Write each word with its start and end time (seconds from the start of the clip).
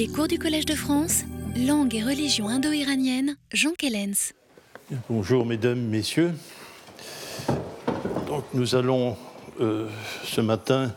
Les 0.00 0.08
cours 0.08 0.28
du 0.28 0.38
Collège 0.38 0.64
de 0.64 0.74
France, 0.74 1.24
langue 1.54 1.94
et 1.94 2.02
religion 2.02 2.48
indo-iranienne, 2.48 3.36
Jean 3.52 3.72
Kellens. 3.76 4.32
Bonjour 5.10 5.44
mesdames, 5.44 5.78
messieurs. 5.78 6.32
Donc 8.26 8.44
nous 8.54 8.74
allons 8.74 9.18
euh, 9.60 9.88
ce 10.24 10.40
matin 10.40 10.94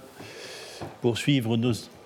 poursuivre 1.02 1.58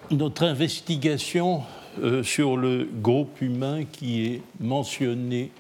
notre 0.10 0.41
investigation 0.41 1.62
euh, 2.02 2.23
sur 2.23 2.57
le 2.57 2.89
groupe 2.91 3.41
humain 3.41 3.86
qui 3.86 4.25
est 4.25 4.41
mentionné 4.59 5.52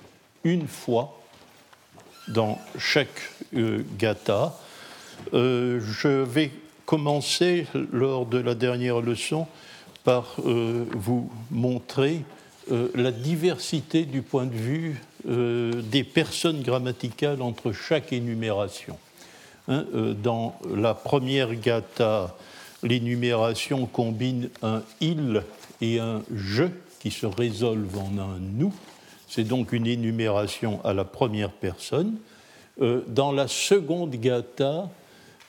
une 0.43 0.67
fois 0.67 1.21
dans 2.27 2.57
chaque 2.79 3.29
euh, 3.55 3.83
gata. 3.99 4.57
je 5.31 6.23
vais 6.23 6.49
commencer 6.87 7.67
lors 7.91 8.25
de 8.25 8.39
la 8.39 8.55
dernière 8.55 9.01
leçon 9.01 9.45
par 10.07 10.35
vous 10.39 11.29
montrer 11.51 12.21
la 12.95 13.11
diversité 13.11 14.05
du 14.05 14.21
point 14.21 14.45
de 14.45 14.55
vue 14.55 15.01
des 15.25 16.05
personnes 16.05 16.61
grammaticales 16.61 17.41
entre 17.41 17.73
chaque 17.73 18.13
énumération. 18.13 18.97
Hein, 19.67 19.83
dans 20.23 20.57
la 20.73 20.93
première 20.93 21.53
gata, 21.55 22.37
l'énumération 22.83 23.85
combine 23.85 24.49
un 24.63 24.81
il 25.01 25.43
et 25.81 25.99
un 25.99 26.21
je 26.33 26.63
qui 26.99 27.11
se 27.11 27.25
résolvent 27.25 27.99
en 27.99 28.17
un 28.17 28.39
nous. 28.39 28.73
C'est 29.27 29.43
donc 29.43 29.73
une 29.73 29.87
énumération 29.87 30.83
à 30.85 30.93
la 30.93 31.03
première 31.03 31.51
personne. 31.51 32.15
Euh, 32.81 33.01
dans 33.07 33.31
la 33.31 33.47
seconde 33.47 34.11
gata, 34.11 34.89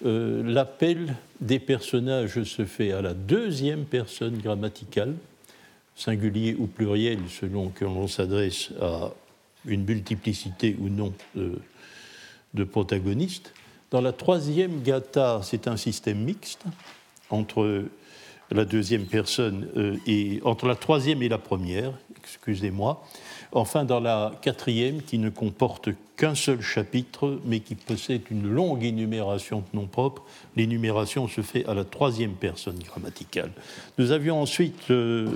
euh, 0.05 0.43
l'appel 0.45 1.15
des 1.41 1.59
personnages 1.59 2.43
se 2.45 2.65
fait 2.65 2.93
à 2.93 3.02
la 3.02 3.15
deuxième 3.15 3.84
personne 3.84 4.39
grammaticale, 4.39 5.15
singulier 5.97 6.56
ou 6.59 6.66
pluriel 6.66 7.19
selon 7.29 7.69
que 7.69 7.84
l'on 7.84 8.06
s'adresse 8.06 8.70
à 8.80 9.11
une 9.67 9.84
multiplicité 9.84 10.77
ou 10.81 10.89
non 10.89 11.12
de 11.34 12.64
protagonistes. 12.64 13.53
Dans 13.91 14.00
la 14.00 14.12
troisième 14.12 14.83
gata, 14.83 15.41
c'est 15.42 15.67
un 15.67 15.77
système 15.77 16.19
mixte 16.19 16.65
entre 17.31 17.84
la 18.50 18.65
deuxième 18.65 19.06
personne 19.06 19.69
euh, 19.77 19.97
et 20.06 20.41
entre 20.44 20.67
la 20.67 20.75
troisième 20.75 21.22
et 21.22 21.28
la 21.28 21.39
première, 21.39 21.92
excusez-moi. 22.19 23.05
Enfin, 23.52 23.84
dans 23.84 24.00
la 24.00 24.32
quatrième, 24.42 25.02
qui 25.02 25.18
ne 25.18 25.30
comporte 25.30 25.88
qu'un 26.16 26.34
seul 26.34 26.60
chapitre, 26.60 27.41
mais 27.44 27.60
qui 27.60 27.74
possède 27.74 28.22
une 28.30 28.48
longue 28.48 28.84
énumération 28.84 29.60
de 29.60 29.78
noms 29.78 29.86
propres, 29.86 30.22
l'énumération 30.56 31.28
se 31.28 31.41
fait 31.41 31.64
à 31.66 31.74
la 31.74 31.84
troisième 31.84 32.32
personne 32.32 32.78
grammaticale. 32.78 33.50
Nous 33.96 34.12
avions 34.12 34.41
ensuite 34.41 34.91
euh, 34.91 35.28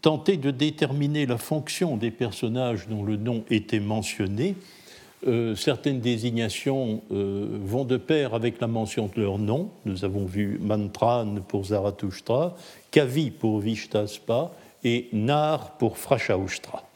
tenté 0.00 0.36
de 0.36 0.50
déterminer 0.50 1.26
la 1.26 1.38
fonction 1.38 1.96
des 1.96 2.10
personnages 2.10 2.88
dont 2.88 3.04
le 3.04 3.16
nom 3.16 3.44
était 3.50 3.80
mentionné 3.80 4.56
euh, 5.26 5.56
certaines 5.56 6.00
désignations 6.00 7.02
euh, 7.10 7.46
vont 7.64 7.84
de 7.84 7.96
pair 7.96 8.34
avec 8.34 8.60
la 8.60 8.66
mention 8.66 9.10
de 9.14 9.22
leur 9.22 9.38
nom. 9.38 9.70
Nous 9.86 10.04
avons 10.04 10.26
vu 10.26 10.58
Mantran 10.60 11.36
pour 11.48 11.66
Zarathustra, 11.66 12.54
Kavi 12.90 13.30
pour 13.30 13.60
Vishtaspa 13.60 14.52
et 14.84 15.08
Nar 15.12 15.72
pour 15.78 15.98
Frashaustra. 15.98 16.88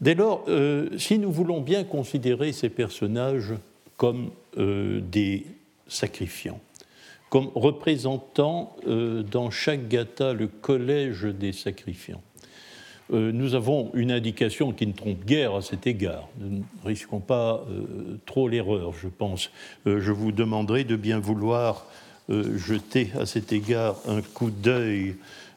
Dès 0.00 0.14
lors, 0.14 0.44
euh, 0.48 0.90
si 0.98 1.18
nous 1.18 1.32
voulons 1.32 1.60
bien 1.60 1.84
considérer 1.84 2.52
ces 2.52 2.68
personnages 2.68 3.54
comme 3.96 4.30
des 4.56 5.44
sacrifiants, 5.86 6.60
comme 7.28 7.50
représentant 7.54 8.74
dans 8.86 9.50
chaque 9.50 9.88
gata 9.88 10.32
le 10.32 10.46
collège 10.46 11.24
des 11.24 11.52
sacrifiants, 11.52 12.22
euh, 13.12 13.30
nous 13.30 13.54
avons 13.54 13.90
une 13.94 14.10
indication 14.10 14.72
qui 14.72 14.86
ne 14.86 14.92
trompe 14.92 15.24
guère 15.24 15.54
à 15.54 15.62
cet 15.62 15.86
égard. 15.86 16.28
Nous 16.40 16.58
ne 16.58 16.62
risquons 16.84 17.20
pas 17.20 17.64
euh, 17.70 18.18
trop 18.26 18.48
l'erreur, 18.48 18.92
je 19.00 19.08
pense. 19.08 19.50
Euh, 19.86 20.00
je 20.00 20.10
vous 20.10 20.32
demanderai 20.32 20.84
de 20.84 20.96
bien 20.96 21.18
vouloir 21.18 21.86
jeter 22.28 23.12
à 23.16 23.24
cet 23.24 23.52
égard 23.52 23.98
un 24.08 24.20
coup 24.20 24.50
d'œil 24.50 25.14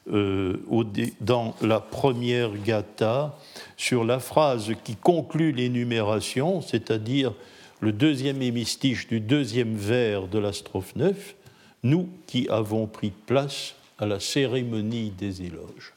dans 0.10 1.56
la 1.62 1.80
première 1.80 2.52
gata 2.58 3.38
sur 3.78 4.04
la 4.04 4.20
phrase 4.20 4.74
qui 4.84 4.96
conclut 4.96 5.52
l'énumération, 5.52 6.62
c'est-à-dire 6.62 7.34
le 7.80 7.92
deuxième 7.92 8.42
hémistiche 8.42 9.08
du 9.08 9.20
deuxième 9.20 9.76
vers 9.76 10.28
de 10.28 10.40
la 10.40 10.52
strophe 10.52 10.96
9, 10.96 11.36
nous 11.84 12.10
qui 12.28 12.48
avons 12.50 12.88
pris 12.88 13.12
place 13.12 13.76
à 13.98 14.06
la 14.06 14.20
cérémonie 14.20 15.12
des 15.12 15.44
éloges. 15.44 15.94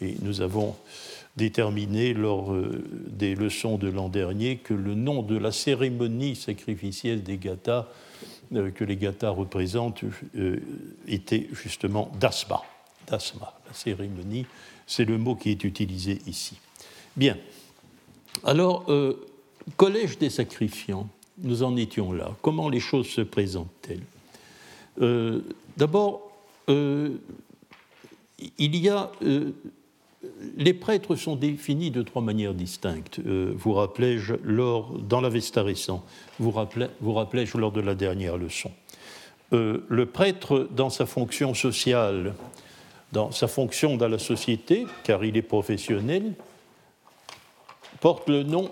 Et 0.00 0.14
nous 0.22 0.40
avons 0.40 0.76
déterminé 1.36 2.14
lors 2.14 2.52
euh, 2.52 2.84
des 3.08 3.34
leçons 3.34 3.76
de 3.78 3.88
l'an 3.88 4.08
dernier 4.08 4.56
que 4.56 4.74
le 4.74 4.94
nom 4.94 5.22
de 5.22 5.36
la 5.36 5.50
cérémonie 5.50 6.36
sacrificielle 6.36 7.22
des 7.22 7.38
gathas, 7.38 7.88
euh, 8.54 8.70
que 8.70 8.84
les 8.84 8.96
gathas 8.96 9.30
représentent, 9.30 10.04
euh, 10.36 10.60
était 11.08 11.48
justement 11.52 12.10
dasma. 12.20 12.62
Dasma, 13.06 13.54
la 13.66 13.72
cérémonie, 13.72 14.46
c'est 14.86 15.04
le 15.04 15.18
mot 15.18 15.34
qui 15.34 15.50
est 15.50 15.64
utilisé 15.64 16.20
ici. 16.26 16.56
Bien. 17.16 17.36
Alors, 18.44 18.86
collège 19.76 20.18
des 20.18 20.30
sacrifiants, 20.30 21.08
nous 21.38 21.62
en 21.62 21.76
étions 21.76 22.12
là. 22.12 22.32
Comment 22.42 22.68
les 22.68 22.80
choses 22.80 23.06
se 23.08 23.20
présentent-elles 23.20 24.02
D'abord, 25.76 26.32
il 26.68 27.20
y 28.58 28.88
a 28.88 29.10
les 30.56 30.74
prêtres 30.74 31.16
sont 31.16 31.36
définis 31.36 31.90
de 31.90 32.02
trois 32.02 32.22
manières 32.22 32.54
distinctes. 32.54 33.20
Euh, 33.26 33.52
vous 33.56 33.72
rappelais-je 33.72 34.34
lors, 34.42 34.98
dans 34.98 35.20
l'Avesta 35.20 35.62
récent, 35.62 36.04
vous 36.38 36.50
rappelais-je 36.50 37.58
lors 37.58 37.72
de 37.72 37.80
la 37.80 37.94
dernière 37.94 38.36
leçon. 38.36 38.70
Euh, 39.52 39.84
le 39.88 40.06
prêtre, 40.06 40.68
dans 40.70 40.90
sa 40.90 41.06
fonction 41.06 41.54
sociale, 41.54 42.34
dans 43.14 43.30
sa 43.30 43.48
fonction 43.48 43.96
dans 43.96 44.08
la 44.08 44.18
société, 44.18 44.86
car 45.04 45.24
il 45.24 45.38
est 45.38 45.42
professionnel, 45.42 46.34
porte 48.00 48.28
le 48.28 48.42
nom 48.42 48.70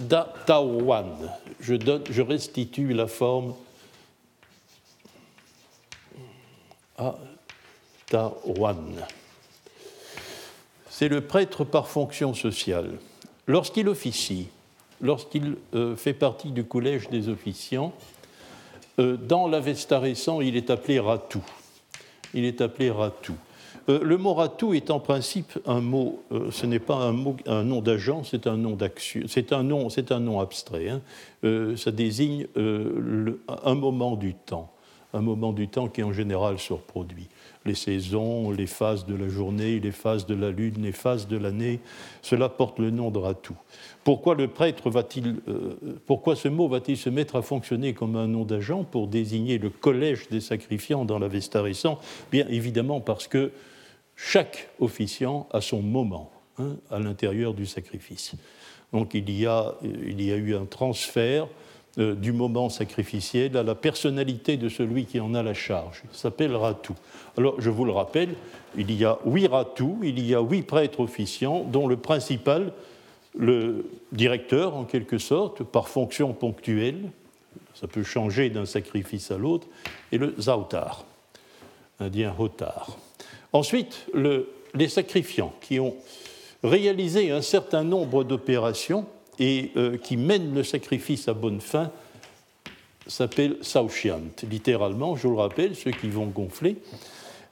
d'Atawan. 0.00 1.14
Je, 1.60 1.74
je 2.10 2.22
restitue 2.22 2.92
la 2.92 3.06
forme 3.06 3.54
Atawan 8.10 8.96
c'est 10.98 11.08
le 11.08 11.20
prêtre 11.20 11.62
par 11.62 11.86
fonction 11.86 12.34
sociale. 12.34 12.98
Lorsqu'il 13.46 13.88
officie, 13.88 14.48
lorsqu'il 15.00 15.54
euh, 15.72 15.94
fait 15.94 16.12
partie 16.12 16.50
du 16.50 16.64
collège 16.64 17.08
des 17.08 17.28
officiants, 17.28 17.92
euh, 18.98 19.16
dans 19.16 19.46
l'Avesta 19.46 20.00
récent, 20.00 20.40
il 20.40 20.56
est 20.56 20.70
appelé 20.70 20.98
Ratou. 20.98 21.44
Il 22.34 22.44
est 22.44 22.60
appelé 22.60 22.90
Ratou. 22.90 23.34
Euh, 23.88 24.00
le 24.02 24.18
mot 24.18 24.34
Ratou 24.34 24.74
est 24.74 24.90
en 24.90 25.00
principe 25.00 25.58
un 25.66 25.80
mot, 25.80 26.22
ce 26.50 26.66
n'est 26.66 26.78
pas 26.78 26.96
un, 26.96 27.12
mot, 27.12 27.36
un 27.46 27.64
nom 27.64 27.80
d'agent, 27.80 28.22
c'est 28.22 28.46
un 28.46 28.56
nom 28.56 28.72
d'action, 28.72 29.22
c'est 29.26 29.52
un 29.52 29.62
nom, 29.62 29.88
c'est 29.88 30.12
un 30.12 30.20
nom 30.20 30.40
abstrait. 30.40 30.90
Hein. 30.90 31.00
ça 31.76 31.90
désigne 31.90 32.46
un 32.54 33.74
moment 33.74 34.16
du 34.16 34.34
temps, 34.34 34.70
un 35.14 35.20
moment 35.20 35.52
du 35.52 35.68
temps 35.68 35.88
qui 35.88 36.02
en 36.02 36.12
général 36.12 36.58
se 36.58 36.72
reproduit 36.72 37.28
les 37.68 37.74
saisons, 37.74 38.50
les 38.50 38.66
phases 38.66 39.06
de 39.06 39.14
la 39.14 39.28
journée, 39.28 39.78
les 39.78 39.92
phases 39.92 40.26
de 40.26 40.34
la 40.34 40.50
lune, 40.50 40.82
les 40.82 40.92
phases 40.92 41.28
de 41.28 41.36
l'année. 41.36 41.80
Cela 42.22 42.48
porte 42.48 42.78
le 42.78 42.90
nom 42.90 43.10
de 43.10 43.18
Ratou. 43.18 43.54
Pourquoi 44.04 44.34
le 44.34 44.48
prêtre 44.48 44.90
va-t-il, 44.90 45.36
euh, 45.48 45.76
pourquoi 46.06 46.34
ce 46.34 46.48
mot 46.48 46.66
va-t-il 46.66 46.96
se 46.96 47.10
mettre 47.10 47.36
à 47.36 47.42
fonctionner 47.42 47.92
comme 47.92 48.16
un 48.16 48.26
nom 48.26 48.44
d'agent 48.44 48.84
pour 48.84 49.06
désigner 49.06 49.58
le 49.58 49.70
collège 49.70 50.28
des 50.30 50.40
sacrifiants 50.40 51.04
dans 51.04 51.18
la 51.18 51.28
Vesta 51.28 51.62
récent 51.62 51.98
Bien 52.32 52.46
évidemment 52.48 53.00
parce 53.00 53.28
que 53.28 53.52
chaque 54.16 54.70
officiant 54.80 55.46
a 55.52 55.60
son 55.60 55.82
moment 55.82 56.30
hein, 56.58 56.76
à 56.90 56.98
l'intérieur 56.98 57.54
du 57.54 57.66
sacrifice. 57.66 58.32
Donc 58.92 59.12
il 59.14 59.30
y 59.30 59.46
a, 59.46 59.74
il 59.82 60.22
y 60.22 60.32
a 60.32 60.36
eu 60.36 60.56
un 60.56 60.64
transfert 60.64 61.46
euh, 61.98 62.14
du 62.14 62.32
moment 62.32 62.68
sacrificiel 62.68 63.56
à 63.56 63.62
la 63.62 63.74
personnalité 63.74 64.56
de 64.56 64.68
celui 64.68 65.04
qui 65.04 65.18
en 65.18 65.34
a 65.34 65.42
la 65.42 65.54
charge. 65.54 66.02
Il 66.12 66.16
s'appelle 66.16 66.54
Ratou. 66.54 66.94
Alors, 67.36 67.60
je 67.60 67.70
vous 67.70 67.84
le 67.84 67.90
rappelle, 67.92 68.34
il 68.76 68.92
y 68.92 69.04
a 69.04 69.18
huit 69.24 69.48
Ratou, 69.48 69.98
il 70.04 70.24
y 70.24 70.34
a 70.34 70.40
huit 70.40 70.62
prêtres 70.62 71.00
officiants, 71.00 71.64
dont 71.64 71.88
le 71.88 71.96
principal, 71.96 72.72
le 73.36 73.86
directeur 74.12 74.76
en 74.76 74.84
quelque 74.84 75.18
sorte, 75.18 75.64
par 75.64 75.88
fonction 75.88 76.32
ponctuelle, 76.32 77.10
ça 77.74 77.86
peut 77.86 78.02
changer 78.02 78.50
d'un 78.50 78.66
sacrifice 78.66 79.30
à 79.30 79.38
l'autre, 79.38 79.66
et 80.12 80.18
le 80.18 80.34
Zautar, 80.40 81.04
indien 82.00 82.34
Hotar. 82.38 82.96
Ensuite, 83.52 84.06
les 84.74 84.88
sacrifiants 84.88 85.52
qui 85.60 85.80
ont 85.80 85.94
réalisé 86.62 87.30
un 87.30 87.42
certain 87.42 87.84
nombre 87.84 88.24
d'opérations 88.24 89.06
et 89.38 89.70
euh, 89.76 89.96
qui 89.96 90.16
mène 90.16 90.54
le 90.54 90.64
sacrifice 90.64 91.28
à 91.28 91.34
bonne 91.34 91.60
fin 91.60 91.90
s'appelle 93.06 93.56
Saushiant. 93.62 94.20
Littéralement, 94.48 95.16
je 95.16 95.28
le 95.28 95.34
rappelle, 95.34 95.74
ceux 95.74 95.92
qui 95.92 96.08
vont 96.08 96.26
gonfler. 96.26 96.76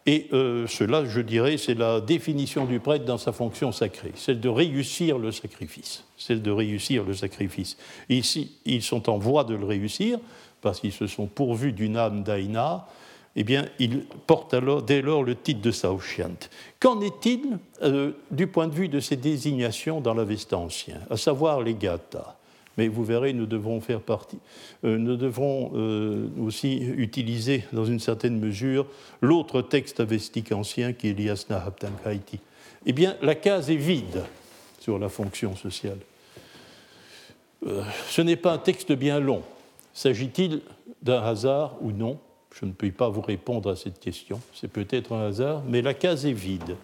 Et 0.04 0.28
euh, 0.32 0.68
cela, 0.68 1.04
je 1.04 1.20
dirais, 1.20 1.56
c'est 1.56 1.74
la 1.74 2.00
définition 2.00 2.64
du 2.64 2.78
prêtre 2.78 3.04
dans 3.04 3.18
sa 3.18 3.32
fonction 3.32 3.72
sacrée, 3.72 4.12
celle 4.14 4.38
de 4.38 4.48
réussir 4.48 5.18
le 5.18 5.32
sacrifice, 5.32 6.04
celle 6.16 6.42
de 6.42 6.50
réussir 6.52 7.02
le 7.02 7.12
sacrifice. 7.12 7.76
ici, 8.08 8.52
ils 8.64 8.82
sont 8.82 9.10
en 9.10 9.18
voie 9.18 9.42
de 9.42 9.54
le 9.54 9.66
réussir 9.66 10.20
parce 10.62 10.80
qu'ils 10.80 10.92
se 10.92 11.08
sont 11.08 11.26
pourvus 11.26 11.72
d'une 11.72 11.96
âme 11.96 12.22
d'Aïna, 12.22 12.86
eh 13.38 13.44
bien, 13.44 13.66
ils 13.78 14.00
portent 14.26 14.54
alors, 14.54 14.82
dès 14.82 15.02
lors 15.02 15.22
le 15.22 15.34
titre 15.34 15.60
de 15.60 15.70
Saoshiant. 15.70 16.38
Qu'en 16.80 17.02
est-il 17.02 17.58
euh, 17.82 18.12
du 18.30 18.46
point 18.46 18.66
de 18.66 18.74
vue 18.74 18.88
de 18.88 18.98
ces 18.98 19.16
désignations 19.16 20.00
dans 20.00 20.14
l'Avesta 20.14 20.56
ancien, 20.56 21.00
à 21.10 21.16
savoir 21.16 21.62
les 21.62 21.74
gathas 21.74 22.34
mais 22.78 22.88
vous 22.88 23.04
verrez, 23.04 23.32
nous 23.32 23.46
devrons 23.46 23.80
faire 23.80 24.02
partie, 24.02 24.36
euh, 24.84 24.98
nous 24.98 25.16
devrons 25.16 25.72
euh, 25.74 26.28
aussi 26.38 26.76
utiliser 26.76 27.64
dans 27.72 27.86
une 27.86 28.00
certaine 28.00 28.38
mesure 28.38 28.86
l'autre 29.22 29.62
texte 29.62 29.98
avestique 29.98 30.52
ancien 30.52 30.92
qui 30.92 31.08
est 31.08 31.14
l'Iasna 31.14 31.64
Haptankaiti. 31.64 32.38
Eh 32.84 32.92
bien, 32.92 33.16
la 33.22 33.34
case 33.34 33.70
est 33.70 33.76
vide 33.76 34.24
sur 34.78 34.98
la 34.98 35.08
fonction 35.08 35.56
sociale. 35.56 35.96
Ce 38.10 38.20
n'est 38.20 38.36
pas 38.36 38.52
un 38.52 38.58
texte 38.58 38.92
bien 38.92 39.20
long. 39.20 39.42
S'agit-il 39.94 40.60
d'un 41.02 41.22
hasard 41.22 41.76
ou 41.80 41.92
non? 41.92 42.18
Je 42.60 42.66
ne 42.66 42.72
peux 42.72 42.90
pas 42.90 43.08
vous 43.08 43.20
répondre 43.20 43.70
à 43.70 43.76
cette 43.76 44.00
question. 44.00 44.40
C'est 44.54 44.68
peut-être 44.68 45.12
un 45.12 45.28
hasard, 45.28 45.62
mais 45.68 45.82
la 45.82 45.94
case 45.94 46.26
est 46.26 46.32
vide 46.32 46.76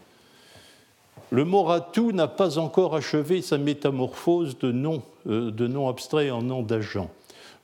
le 1.33 1.47
mot 1.47 1.63
ratou 1.63 2.13
n'a 2.13 2.29
pas 2.29 2.59
encore 2.59 2.95
achevé 2.95 3.41
sa 3.41 3.57
métamorphose 3.57 4.59
de 4.59 4.71
nom, 4.71 5.03
euh, 5.27 5.51
de 5.51 5.67
nom 5.67 5.89
abstrait 5.89 6.31
en 6.31 6.43
nom 6.43 6.63
d'agent. 6.63 7.09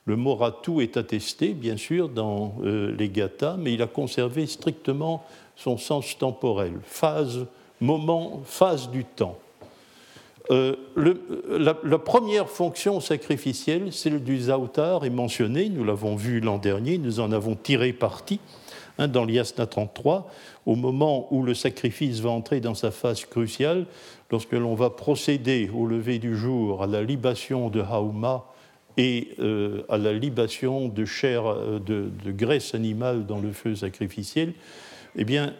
Le 0.05 0.15
mot 0.15 0.33
ratou 0.33 0.81
est 0.81 0.97
attesté, 0.97 1.49
bien 1.49 1.77
sûr, 1.77 2.09
dans 2.09 2.55
euh, 2.63 2.91
les 2.97 3.09
gathas, 3.09 3.57
mais 3.59 3.73
il 3.73 3.83
a 3.83 3.87
conservé 3.87 4.47
strictement 4.47 5.23
son 5.55 5.77
sens 5.77 6.17
temporel, 6.17 6.73
phase, 6.83 7.45
moment, 7.79 8.41
phase 8.43 8.89
du 8.89 9.05
temps. 9.05 9.37
Euh, 10.51 10.75
la, 10.97 11.99
première 11.99 12.49
fonction 12.49 12.99
sacrificielle, 12.99 13.93
celle 13.93 14.23
du 14.23 14.39
Zautar, 14.39 15.05
est 15.05 15.11
mentionnée, 15.11 15.69
nous 15.69 15.83
l'avons 15.83 16.15
vu 16.15 16.39
l'an 16.39 16.57
dernier, 16.57 16.97
nous 16.97 17.19
en 17.19 17.31
avons 17.31 17.55
tiré 17.55 17.93
parti 17.93 18.39
Hein, 18.99 19.07
dans 19.07 19.23
l'Iasna 19.23 19.65
33, 19.65 20.29
au 20.65 20.75
moment 20.75 21.33
où 21.33 21.41
le 21.41 21.53
sacrifice 21.53 22.19
va 22.19 22.31
entrer 22.31 22.59
dans 22.59 22.75
sa 22.75 22.91
phase 22.91 23.23
cruciale, 23.23 23.85
lorsque 24.29 24.51
l'on 24.51 24.75
va 24.75 24.89
procéder 24.89 25.71
au 25.73 25.85
lever 25.85 26.19
du 26.19 26.35
jour 26.35 26.83
à 26.83 26.87
la 26.87 27.01
libation 27.01 27.69
de 27.69 27.79
Hauma 27.79 28.43
et 28.97 29.29
euh, 29.39 29.83
à 29.87 29.97
la 29.97 30.11
libation 30.11 30.89
de 30.89 31.05
chair, 31.05 31.47
euh, 31.47 31.79
de, 31.79 32.11
graisse 32.31 32.75
animale 32.75 33.25
dans 33.25 33.39
le 33.39 33.53
feu 33.53 33.73
sacrificiel, 33.73 34.51
eh 35.15 35.23
bien, 35.23 35.53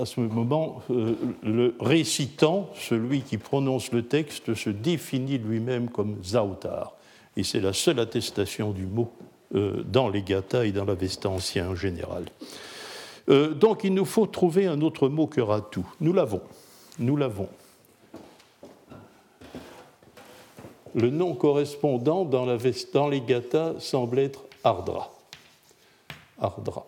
à 0.00 0.06
ce 0.06 0.20
moment, 0.20 0.82
le 0.88 1.74
récitant, 1.80 2.70
celui 2.74 3.22
qui 3.22 3.38
prononce 3.38 3.92
le 3.92 4.02
texte, 4.02 4.54
se 4.54 4.70
définit 4.70 5.38
lui-même 5.38 5.88
comme 5.88 6.16
Zautar. 6.22 6.94
Et 7.36 7.42
c'est 7.42 7.60
la 7.60 7.72
seule 7.72 8.00
attestation 8.00 8.72
du 8.72 8.86
mot 8.86 9.12
euh, 9.54 9.82
dans 9.84 10.08
les 10.08 10.22
gathas 10.22 10.64
et 10.64 10.72
dans 10.72 10.84
l'Avesta 10.84 11.28
ancien 11.28 11.70
en 11.70 11.74
général. 11.74 12.24
Euh, 13.28 13.54
donc 13.54 13.84
il 13.84 13.94
nous 13.94 14.04
faut 14.04 14.26
trouver 14.26 14.66
un 14.66 14.80
autre 14.80 15.08
mot 15.08 15.26
que 15.26 15.40
ratu. 15.40 15.80
Nous 16.00 16.12
l'avons. 16.12 16.42
Nous 16.98 17.16
l'avons. 17.16 17.48
Le 20.94 21.10
nom 21.10 21.34
correspondant 21.34 22.24
dans 22.24 22.46
les 22.46 23.20
gathas 23.20 23.74
semble 23.80 24.20
être 24.20 24.44
Ardra. 24.62 25.12
Ardra. 26.38 26.86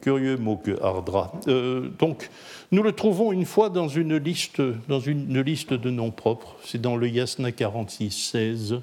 Curieux 0.00 0.36
mot 0.36 0.56
que 0.56 0.80
Ardra. 0.82 1.32
Euh, 1.48 1.88
donc, 1.98 2.30
nous 2.70 2.82
le 2.82 2.92
trouvons 2.92 3.32
une 3.32 3.44
fois 3.44 3.68
dans 3.68 3.88
une 3.88 4.16
liste, 4.16 4.62
dans 4.88 5.00
une 5.00 5.40
liste 5.40 5.72
de 5.72 5.90
noms 5.90 6.10
propres. 6.10 6.56
C'est 6.64 6.80
dans 6.80 6.96
le 6.96 7.08
Yasna 7.08 7.50
46, 7.52 8.10
16. 8.10 8.80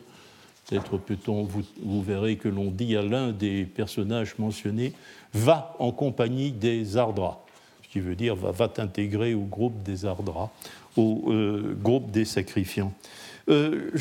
Peut-être 0.68 0.98
peut-on, 0.98 1.44
vous, 1.44 2.02
verrez 2.02 2.38
que 2.38 2.50
l'on 2.50 2.72
dit 2.72 2.98
à 2.98 3.04
l'un 3.04 3.32
des 3.32 3.66
personnages 3.66 4.36
mentionnés 4.40 4.94
va 5.34 5.76
en 5.80 5.92
compagnie 5.92 6.52
des 6.52 6.98
Ardras, 6.98 7.40
ce 7.84 7.90
qui 7.90 8.00
veut 8.00 8.16
dire 8.16 8.36
va, 8.36 8.52
va 8.52 8.68
t'intégrer 8.68 9.36
au 9.36 9.44
groupe 9.44 9.84
des 9.84 10.06
Ardras, 10.06 10.50
au 10.98 11.26
euh, 11.28 11.78
groupe 11.80 12.10
des 12.10 12.26
sacrifiants. 12.26 12.94
Euh, 13.48 13.92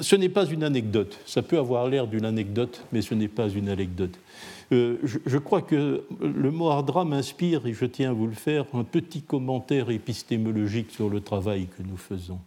ce 0.00 0.16
n'est 0.16 0.28
pas 0.28 0.46
une 0.46 0.64
anecdote. 0.64 1.18
Ça 1.26 1.42
peut 1.42 1.58
avoir 1.58 1.88
l'air 1.88 2.08
d'une 2.08 2.24
anecdote, 2.24 2.82
mais 2.90 3.02
ce 3.02 3.14
n'est 3.14 3.28
pas 3.28 3.48
une 3.48 3.68
anecdote. 3.68 4.18
Je, 4.72 5.38
crois 5.38 5.62
que 5.62 6.04
le 6.20 6.50
mot 6.50 6.70
Ardra 6.70 7.04
m'inspire, 7.04 7.66
et 7.66 7.74
je 7.74 7.84
tiens 7.84 8.10
à 8.10 8.12
vous 8.12 8.26
le 8.26 8.32
faire, 8.32 8.64
un 8.72 8.84
petit 8.84 9.22
commentaire 9.22 9.90
épistémologique 9.90 10.90
sur 10.90 11.10
le 11.10 11.20
travail 11.20 11.66
que 11.66 11.82
nous 11.82 11.98
faisons 11.98 12.38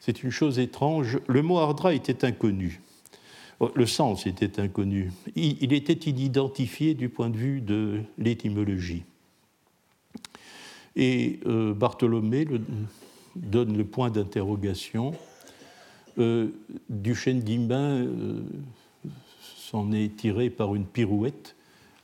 c'est 0.00 0.22
une 0.22 0.30
chose 0.30 0.58
étrange. 0.58 1.18
Le 1.28 1.42
mot 1.42 1.58
Ardra 1.58 1.94
était 1.94 2.24
inconnu. 2.24 2.80
Le 3.74 3.86
sens 3.86 4.26
était 4.26 4.58
inconnu. 4.58 5.12
Il 5.36 5.74
était 5.74 6.10
inidentifié 6.10 6.94
du 6.94 7.10
point 7.10 7.28
de 7.28 7.36
vue 7.36 7.60
de 7.60 8.00
l'étymologie. 8.16 9.04
Et 10.96 11.38
euh, 11.46 11.74
Bartholomé 11.74 12.46
donne 13.36 13.76
le 13.76 13.84
point 13.84 14.10
d'interrogation. 14.10 15.12
Euh, 16.18 16.48
Duchesne 16.88 17.40
d'Imbin 17.40 18.06
euh, 18.06 18.42
s'en 19.70 19.92
est 19.92 20.16
tiré 20.16 20.50
par 20.50 20.74
une 20.74 20.84
pirouette 20.84 21.54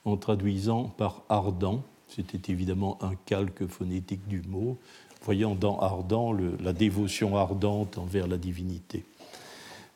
en 0.05 0.17
traduisant 0.17 0.85
par 0.85 1.23
ardent. 1.29 1.83
C'était 2.09 2.53
évidemment 2.53 2.99
un 3.03 3.15
calque 3.27 3.67
phonétique 3.67 4.27
du 4.29 4.43
mot 4.43 4.79
voyant 5.25 5.57
dans 5.57 5.79
ardent 5.81 6.33
la 6.61 6.73
dévotion 6.73 7.37
ardente 7.37 7.99
envers 7.99 8.29
la 8.29 8.37
divinité. 8.37 9.05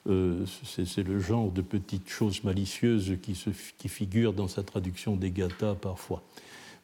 Euh, 0.09 0.45
c'est 0.65 1.03
le 1.07 1.21
genre 1.21 1.51
de 1.51 1.61
petites 1.61 2.09
choses 2.09 2.43
malicieuses 2.43 3.19
qui, 3.23 3.35
se, 3.35 3.51
figurent 3.51 4.33
dans 4.33 4.49
sa 4.49 4.63
traduction 4.63 5.15
des 5.15 5.31
Gathas 5.31 5.75
parfois. 5.75 6.23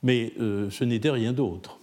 Mais 0.03 0.33
euh, 0.39 0.71
ce 0.71 0.85
n'était 0.85 1.11
rien 1.11 1.33
d'autre. 1.33 1.79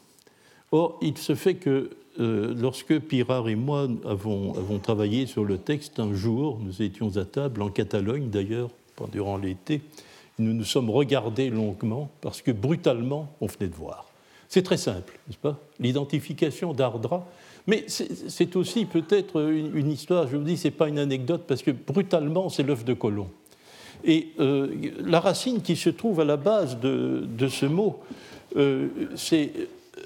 Or, 0.71 0.97
il 1.01 1.17
se 1.17 1.35
fait 1.35 1.55
que 1.55 1.89
euh, 2.19 2.53
lorsque 2.55 2.97
Pirard 2.99 3.49
et 3.49 3.55
moi 3.55 3.87
avons, 4.05 4.79
travaillé 4.81 5.25
sur 5.25 5.43
le 5.43 5.57
texte, 5.57 5.99
un 5.99 6.13
jour, 6.13 6.59
nous 6.63 6.81
étions 6.81 7.17
à 7.17 7.25
table, 7.25 7.61
en 7.63 7.69
Catalogne 7.69 8.29
d'ailleurs, 8.29 8.69
durant 9.11 9.37
l'été, 9.37 9.81
nous 10.39 10.53
nous 10.53 10.63
sommes 10.63 10.89
regardés 10.89 11.49
longuement 11.49 12.09
parce 12.21 12.41
que 12.41 12.51
brutalement, 12.51 13.33
on 13.41 13.47
venait 13.47 13.69
de 13.69 13.75
voir. 13.75 14.05
C'est 14.49 14.63
très 14.63 14.77
simple, 14.77 15.19
n'est-ce 15.27 15.39
pas? 15.39 15.59
L'identification 15.79 16.73
d'Ardra. 16.73 17.27
Mais 17.65 17.85
c'est 17.87 18.55
aussi 18.55 18.85
peut-être 18.85 19.41
une, 19.41 19.89
histoire, 19.89 20.27
je 20.27 20.35
vous 20.35 20.43
dis, 20.43 20.57
ce 20.57 20.67
n'est 20.67 20.71
pas 20.71 20.89
une 20.89 20.99
anecdote, 20.99 21.43
parce 21.47 21.63
que 21.63 21.71
brutalement, 21.71 22.49
c'est 22.49 22.63
l'œuf 22.63 22.83
de 22.83 22.93
Colomb. 22.93 23.29
Et 24.03 24.29
euh, 24.39 24.75
la 24.99 25.21
racine 25.21 25.61
qui 25.61 25.77
se 25.77 25.89
trouve 25.89 26.19
à 26.19 26.25
la 26.25 26.35
base 26.35 26.77
de, 26.79 27.47
ce 27.47 27.65
mot, 27.65 28.01
euh, 28.57 28.89
c'est 29.15 29.51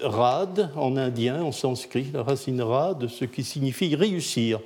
rad 0.02 0.70
en 0.76 0.98
indien, 0.98 1.42
en 1.42 1.52
sanskrit, 1.52 2.08
la 2.14 2.22
racine 2.22 2.62
rad, 2.62 3.08
ce 3.08 3.26
qui 3.26 3.44
signifie 3.44 3.96
réussir. 3.96 4.60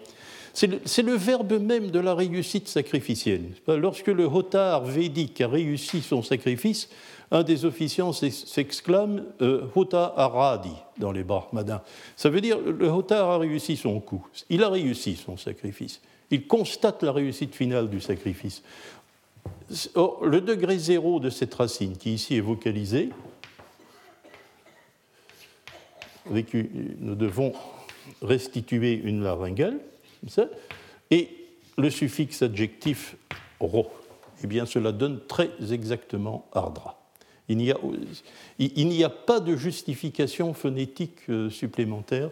C'est 0.53 1.01
le, 1.01 1.13
verbe 1.13 1.59
même 1.59 1.91
de 1.91 1.99
la 1.99 2.13
réussite 2.13 2.67
sacrificielle. 2.67 3.45
Lorsque 3.67 4.07
le 4.07 4.25
hotar 4.25 4.83
védique 4.83 5.39
a 5.41 5.47
réussi 5.47 6.01
son 6.01 6.23
sacrifice, 6.23 6.89
un 7.31 7.43
des 7.43 7.63
officiants 7.63 8.11
s'exclame 8.11 9.23
euh, 9.41 9.67
Aradi 9.93 10.73
dans 10.97 11.13
les 11.13 11.23
Brahmadins. 11.23 11.81
Ça 12.17 12.29
veut 12.29 12.41
dire 12.41 12.59
le 12.59 12.87
Hotar 12.89 13.29
a 13.29 13.37
réussi 13.37 13.77
son 13.77 13.99
coup, 14.01 14.27
il 14.49 14.63
a 14.63 14.69
réussi 14.69 15.15
son 15.15 15.37
sacrifice. 15.37 16.01
Il 16.29 16.47
constate 16.47 17.03
la 17.03 17.11
réussite 17.11 17.55
finale 17.55 17.89
du 17.89 18.01
sacrifice. 18.01 18.63
le 19.69 20.39
degré 20.39 20.77
zéro 20.77 21.19
de 21.19 21.29
cette 21.29 21.53
racine, 21.53 21.97
qui 21.97 22.13
ici 22.13 22.35
est 22.35 22.41
vocalisée, 22.41 23.09
nous 26.29 27.15
devons 27.15 27.53
restituer 28.21 28.93
une 28.93 29.23
laryngale, 29.23 29.79
et 31.09 31.29
le 31.77 31.89
suffixe 31.89 32.41
adjectif 32.41 33.15
ro. 33.59 33.91
Eh 34.43 34.47
bien, 34.47 34.65
cela 34.65 34.91
donne 34.91 35.19
très 35.27 35.51
exactement 35.71 36.47
ardra. 36.53 36.97
Il 37.49 37.57
n'y 37.57 39.03
a, 39.03 39.09
pas 39.09 39.39
de 39.39 39.55
justification 39.55 40.53
phonétique 40.53 41.17
euh, 41.29 41.49
supplémentaire 41.49 42.29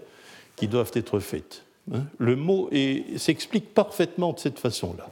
qui 0.56 0.68
doivent 0.68 0.92
être 0.94 1.20
faites. 1.20 1.64
Hein. 1.94 2.04
Le 2.20 2.36
mot 2.38 2.70
s'explique 3.18 3.74
parfaitement 3.74 4.32
de 4.32 4.40
cette 4.40 4.60
façon-là. 4.60 5.10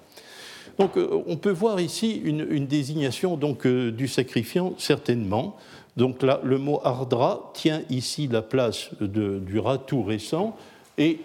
Donc 0.79 0.97
euh, 0.97 1.23
on 1.27 1.35
peut 1.37 1.51
voir 1.51 1.79
ici 1.81 2.21
une, 2.23 2.67
désignation 2.67 3.35
donc, 3.35 3.65
euh, 3.65 3.91
du 3.91 4.07
sacrifiant, 4.07 4.75
certainement. 4.77 5.57
Donc 5.97 6.21
là, 6.21 6.39
le 6.43 6.57
mot 6.57 6.79
ardra 6.83 7.51
tient 7.53 7.81
ici 7.89 8.27
la 8.27 8.43
place 8.43 8.91
du 9.01 9.59
ratou 9.59 10.03
récent 10.03 10.55
et 10.97 11.19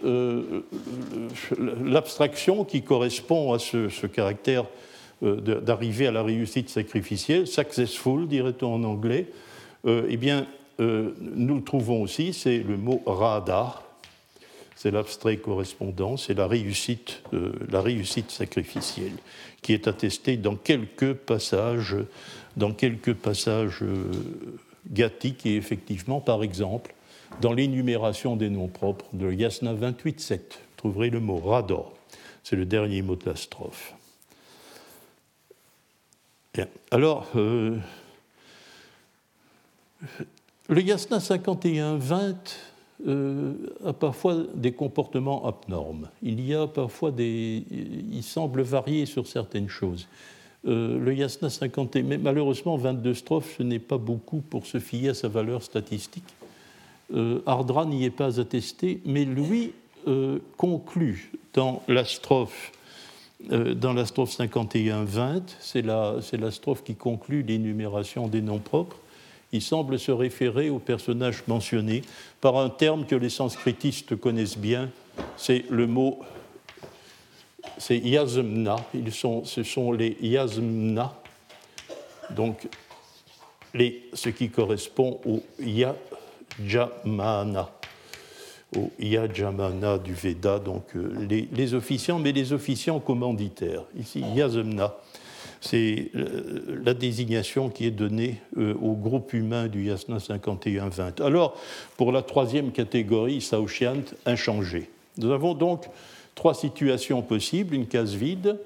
l'abstraction 1.85 2.65
qui 2.65 2.83
correspond 2.83 3.53
à 3.53 3.59
ce, 3.59 4.07
caractère 4.07 4.67
d'arriver 5.23 6.07
à 6.07 6.11
la 6.11 6.23
réussite 6.23 6.69
sacrificielle, 6.69 7.47
successful 7.47 8.27
dirait-on 8.29 8.75
en 8.75 8.85
anglais, 8.85 9.29
eh 9.87 10.17
bien, 10.17 10.47
nous 10.79 11.57
le 11.57 11.63
trouvons 11.63 12.03
aussi, 12.03 12.33
c'est 12.33 12.59
le 12.59 12.77
mot 12.77 13.03
rada, 13.07 13.83
c'est 14.77 14.91
l'abstrait 14.91 15.37
correspondant, 15.39 16.17
c'est 16.17 16.35
la 16.35 16.47
réussite, 16.47 17.23
la 17.71 17.81
réussite 17.81 18.31
sacrificielle, 18.31 19.17
qui 19.63 19.73
est 19.73 19.87
attestée 19.89 20.37
dans 20.37 20.57
quelques 20.57 21.15
passages, 21.15 21.97
dans 22.57 22.73
quelques 22.73 23.15
passages 23.15 23.83
et 24.95 25.57
effectivement, 25.57 26.21
par 26.21 26.43
exemple, 26.43 26.95
dans 27.41 27.53
l'énumération 27.53 28.37
des 28.37 28.51
noms 28.51 28.69
propres 28.69 29.07
de 29.13 29.33
Yasna 29.33 29.75
28.7, 29.75 30.39
vous 30.39 30.41
trouverez 30.77 31.11
le 31.11 31.21
mot 31.21 31.39
rador. 31.39 31.93
C'est 32.43 32.57
le 32.57 32.67
dernier 32.67 33.03
mot 33.03 33.17
de 33.17 33.25
la 33.27 33.37
strophe. 33.37 33.95
Alors, 36.91 37.29
euh, 37.37 37.79
le 40.69 40.83
Yasna 40.83 41.19
51.20 41.19 42.35
euh, 43.07 43.55
a 43.85 43.93
parfois 43.93 44.37
des 44.55 44.73
comportements 44.73 45.47
abnormes. 45.47 46.09
Il 46.23 46.47
y 46.47 46.55
a 46.55 46.67
parfois 46.67 47.11
des. 47.11 47.65
Il 47.71 48.23
semble 48.23 48.63
varier 48.63 49.07
sur 49.07 49.27
certaines 49.27 49.69
choses. 49.69 50.07
Euh, 50.67 50.99
le 50.99 51.15
Yasna 51.15 51.51
51, 51.51 52.03
mais 52.03 52.19
malheureusement, 52.19 52.77
22 52.77 53.15
strophes, 53.15 53.57
ce 53.59 53.63
n'est 53.63 53.81
pas 53.81 53.99
beaucoup 53.99 54.41
pour 54.41 54.67
se 54.67 54.79
fier 54.79 55.11
à 55.11 55.15
sa 55.15 55.29
valeur 55.29 55.63
statistique. 55.63 56.23
Euh, 57.15 57.43
Ardra 57.47 57.85
n'y 57.85 58.05
est 58.05 58.11
pas 58.11 58.41
attesté, 58.41 59.01
mais 59.05 59.25
lui 59.25 59.73
euh, 60.09 60.39
conclut 60.57 61.31
dans 61.53 61.83
la 61.89 62.05
strophe, 62.05 62.73
euh, 63.51 63.75
dans 63.75 63.93
la 63.93 64.07
strophe 64.07 64.37
51-20, 64.39 65.43
c'est 65.61 65.83
la, 65.83 66.21
strophe 66.51 66.83
qui 66.83 66.95
conclut 66.95 67.43
l'énumération 67.43 68.29
des 68.29 68.41
noms 68.41 68.59
propres, 68.59 68.97
il 69.53 69.61
semble 69.61 69.99
se 69.99 70.11
référer 70.11 70.71
au 70.71 70.79
personnage 70.79 71.43
mentionné 71.47 72.03
par 72.41 72.57
un 72.57 72.71
terme 72.71 73.05
que 73.05 73.15
les 73.15 73.29
sanskritistes 73.29 74.17
connaissent 74.17 74.57
bien, 74.57 74.89
c'est 75.37 75.65
le 75.69 75.87
mot, 75.87 76.21
c'est 77.77 77.99
yasmna, 77.99 78.77
ce 79.45 79.63
sont 79.63 79.93
les 79.93 80.17
yasmna, 80.23 81.15
donc 82.31 82.67
ce 84.15 84.29
qui 84.31 84.49
correspond 84.49 85.21
au 85.27 85.43
ya 85.61 85.95
Yajamana, 86.61 87.71
au 88.77 88.91
Yajamana 88.99 89.99
du 89.99 90.15
Veda, 90.15 90.59
donc 90.59 90.85
euh, 90.97 91.47
les, 91.53 91.75
officiants, 91.75 92.19
mais 92.19 92.33
les 92.33 92.53
officiants 92.53 93.01
commanditaires. 93.01 93.85
Ici, 93.99 94.25
Yazamna, 94.35 94.95
c'est 95.61 96.11
euh, 96.15 96.81
la 96.85 96.95
désignation 96.95 97.69
qui 97.69 97.87
est 97.87 97.91
donnée 97.91 98.41
euh, 98.59 98.75
au 98.81 98.95
groupe 98.95 99.33
humain 99.33 99.69
du 99.69 99.85
Yasna 99.85 100.19
51-20. 100.19 101.23
Alors, 101.23 101.57
pour 101.97 102.13
la 102.13 102.23
troisième 102.23 102.73
catégorie, 102.73 103.41
Saoshyant, 103.41 104.03
inchangé. 104.27 104.91
Nous 105.19 105.31
avons 105.31 105.55
donc 105.55 105.87
trois 106.35 106.55
situations 106.55 107.23
possibles, 107.23 107.75
une 107.75 107.87
case 107.87 108.15
vide, 108.15 108.59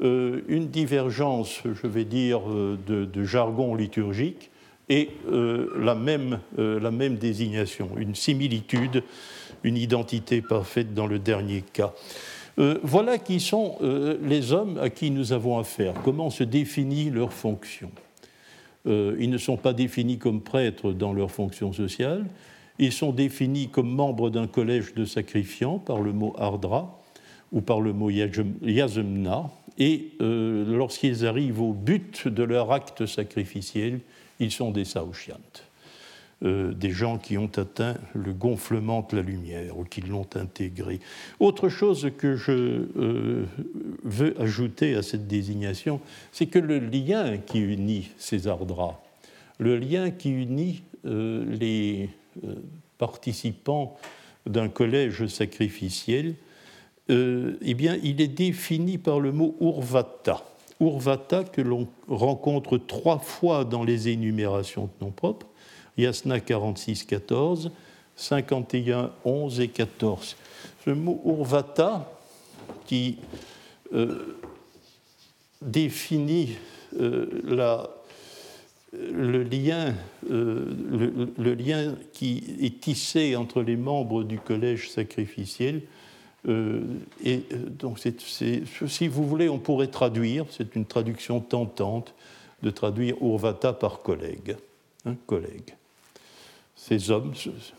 une 0.00 0.66
divergence, 0.66 1.60
je 1.64 1.86
vais 1.86 2.04
dire, 2.04 2.40
de 2.40 3.24
jargon 3.24 3.76
liturgique, 3.76 4.50
et 4.92 5.08
euh, 5.30 5.68
la, 5.78 5.94
même, 5.94 6.40
euh, 6.58 6.78
la 6.78 6.90
même 6.90 7.16
désignation, 7.16 7.88
une 7.96 8.14
similitude, 8.14 9.02
une 9.64 9.78
identité 9.78 10.42
parfaite 10.42 10.92
dans 10.92 11.06
le 11.06 11.18
dernier 11.18 11.62
cas. 11.62 11.94
Euh, 12.58 12.78
voilà 12.82 13.16
qui 13.16 13.40
sont 13.40 13.78
les 14.22 14.52
hommes 14.52 14.76
à 14.76 14.90
qui 14.90 15.10
nous 15.10 15.32
avons 15.32 15.58
affaire, 15.58 15.94
comment 16.04 16.28
se 16.28 16.44
définit 16.44 17.08
leur 17.10 17.32
fonction? 17.32 17.90
ils 18.84 19.30
ne 19.30 19.38
sont 19.38 19.56
pas 19.56 19.72
définis 19.72 20.18
comme 20.18 20.40
prêtres 20.40 20.90
dans 20.90 21.12
leur 21.12 21.30
fonction 21.30 21.72
sociale, 21.72 22.26
ils 22.80 22.92
sont 22.92 23.12
définis 23.12 23.68
comme 23.68 23.88
membres 23.88 24.28
d'un 24.28 24.48
collège 24.48 24.92
de 24.94 25.04
sacrifiants 25.04 25.78
par 25.78 26.00
le 26.00 26.12
mot 26.12 26.34
ardra 26.36 27.00
ou 27.52 27.60
par 27.60 27.80
le 27.80 27.92
mot 27.92 28.10
yazemna, 28.10 29.50
et 29.78 30.10
lorsqu'ils 30.18 31.24
arrivent 31.24 31.62
au 31.62 31.72
but 31.72 32.26
de 32.26 32.42
leur 32.42 32.72
acte 32.72 33.06
sacrificiel, 33.06 34.00
ils 34.42 34.50
sont 34.50 34.72
des 34.72 34.84
saoshiantes, 34.84 35.64
euh, 36.42 36.72
des 36.72 36.90
gens 36.90 37.18
qui 37.18 37.38
ont 37.38 37.50
atteint 37.56 37.96
le 38.14 38.32
gonflement 38.32 39.06
de 39.08 39.16
la 39.16 39.22
lumière 39.22 39.78
ou 39.78 39.84
qui 39.84 40.00
l'ont 40.00 40.26
intégré. 40.34 40.98
Autre 41.38 41.68
chose 41.68 42.10
que 42.18 42.36
je 42.36 42.52
euh, 42.96 43.46
veux 44.02 44.40
ajouter 44.40 44.96
à 44.96 45.02
cette 45.02 45.28
désignation, 45.28 46.00
c'est 46.32 46.46
que 46.46 46.58
le 46.58 46.80
lien 46.80 47.38
qui 47.38 47.60
unit 47.60 48.10
ces 48.18 48.48
ardras, 48.48 49.00
le 49.58 49.78
lien 49.78 50.10
qui 50.10 50.30
unit 50.30 50.82
euh, 51.06 51.44
les 51.48 52.10
participants 52.98 53.96
d'un 54.46 54.68
collège 54.68 55.26
sacrificiel, 55.26 56.34
eh 57.08 57.74
bien, 57.74 57.98
il 58.02 58.22
est 58.22 58.28
défini 58.28 58.96
par 58.96 59.20
le 59.20 59.32
mot 59.32 59.54
urvata. 59.60 60.42
Urvata 60.82 61.44
que 61.44 61.60
l'on 61.60 61.86
rencontre 62.08 62.76
trois 62.76 63.18
fois 63.18 63.64
dans 63.64 63.84
les 63.84 64.08
énumérations 64.08 64.84
de 64.86 65.04
noms 65.04 65.12
propres, 65.12 65.46
Yasna 65.96 66.40
46, 66.40 67.04
14, 67.04 67.70
51, 68.16 69.12
11 69.24 69.60
et 69.60 69.68
14. 69.68 70.36
Ce 70.84 70.90
mot 70.90 71.20
Urvata, 71.24 72.12
qui 72.86 73.18
euh, 73.94 74.38
définit 75.60 76.56
euh, 77.00 77.28
euh, 77.50 77.86
le, 78.94 79.42
lien 81.54 81.94
qui 82.12 82.56
est 82.60 82.80
tissé 82.80 83.36
entre 83.36 83.62
les 83.62 83.76
membres 83.76 84.24
du 84.24 84.38
collège 84.38 84.90
sacrificiel, 84.90 85.82
euh, 86.48 86.82
et 87.24 87.42
euh, 87.52 87.56
donc, 87.68 87.98
si 88.00 89.08
vous 89.08 89.26
voulez, 89.26 89.48
on 89.48 89.58
pourrait 89.58 89.86
traduire, 89.88 90.44
c'est 90.50 90.74
une 90.74 90.84
traduction 90.84 91.40
tentante, 91.40 92.14
de 92.62 92.70
traduire 92.70 93.16
Urvata 93.20 93.72
par 93.72 94.02
collègue. 94.02 94.56
Hein, 95.04 95.16
collègue. 95.26 95.74
Ces 96.76 97.10
hommes, 97.10 97.32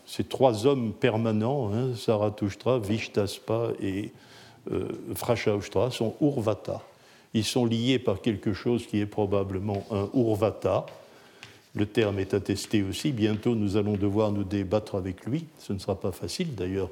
ces 0.06 0.24
trois 0.24 0.66
hommes 0.66 0.92
permanents, 0.92 1.72
hein, 1.72 1.94
Saratushtra, 1.94 2.78
Vishtaspa 2.78 3.72
et 3.80 4.12
euh, 4.70 4.88
sont 5.90 6.14
Urvata. 6.20 6.82
Ils 7.34 7.44
sont 7.44 7.66
liés 7.66 7.98
par 7.98 8.20
quelque 8.20 8.52
chose 8.52 8.86
qui 8.86 9.00
est 9.00 9.06
probablement 9.06 9.84
un 9.90 10.08
Urvata. 10.14 10.86
Le 11.74 11.86
terme 11.86 12.18
est 12.18 12.34
attesté 12.34 12.82
aussi. 12.82 13.10
Bientôt, 13.12 13.54
nous 13.54 13.76
allons 13.76 13.96
devoir 13.96 14.32
nous 14.32 14.44
débattre 14.44 14.94
avec 14.94 15.24
lui. 15.24 15.44
Ce 15.58 15.72
ne 15.72 15.78
sera 15.78 15.96
pas 15.98 16.12
facile 16.12 16.54
d'ailleurs 16.54 16.88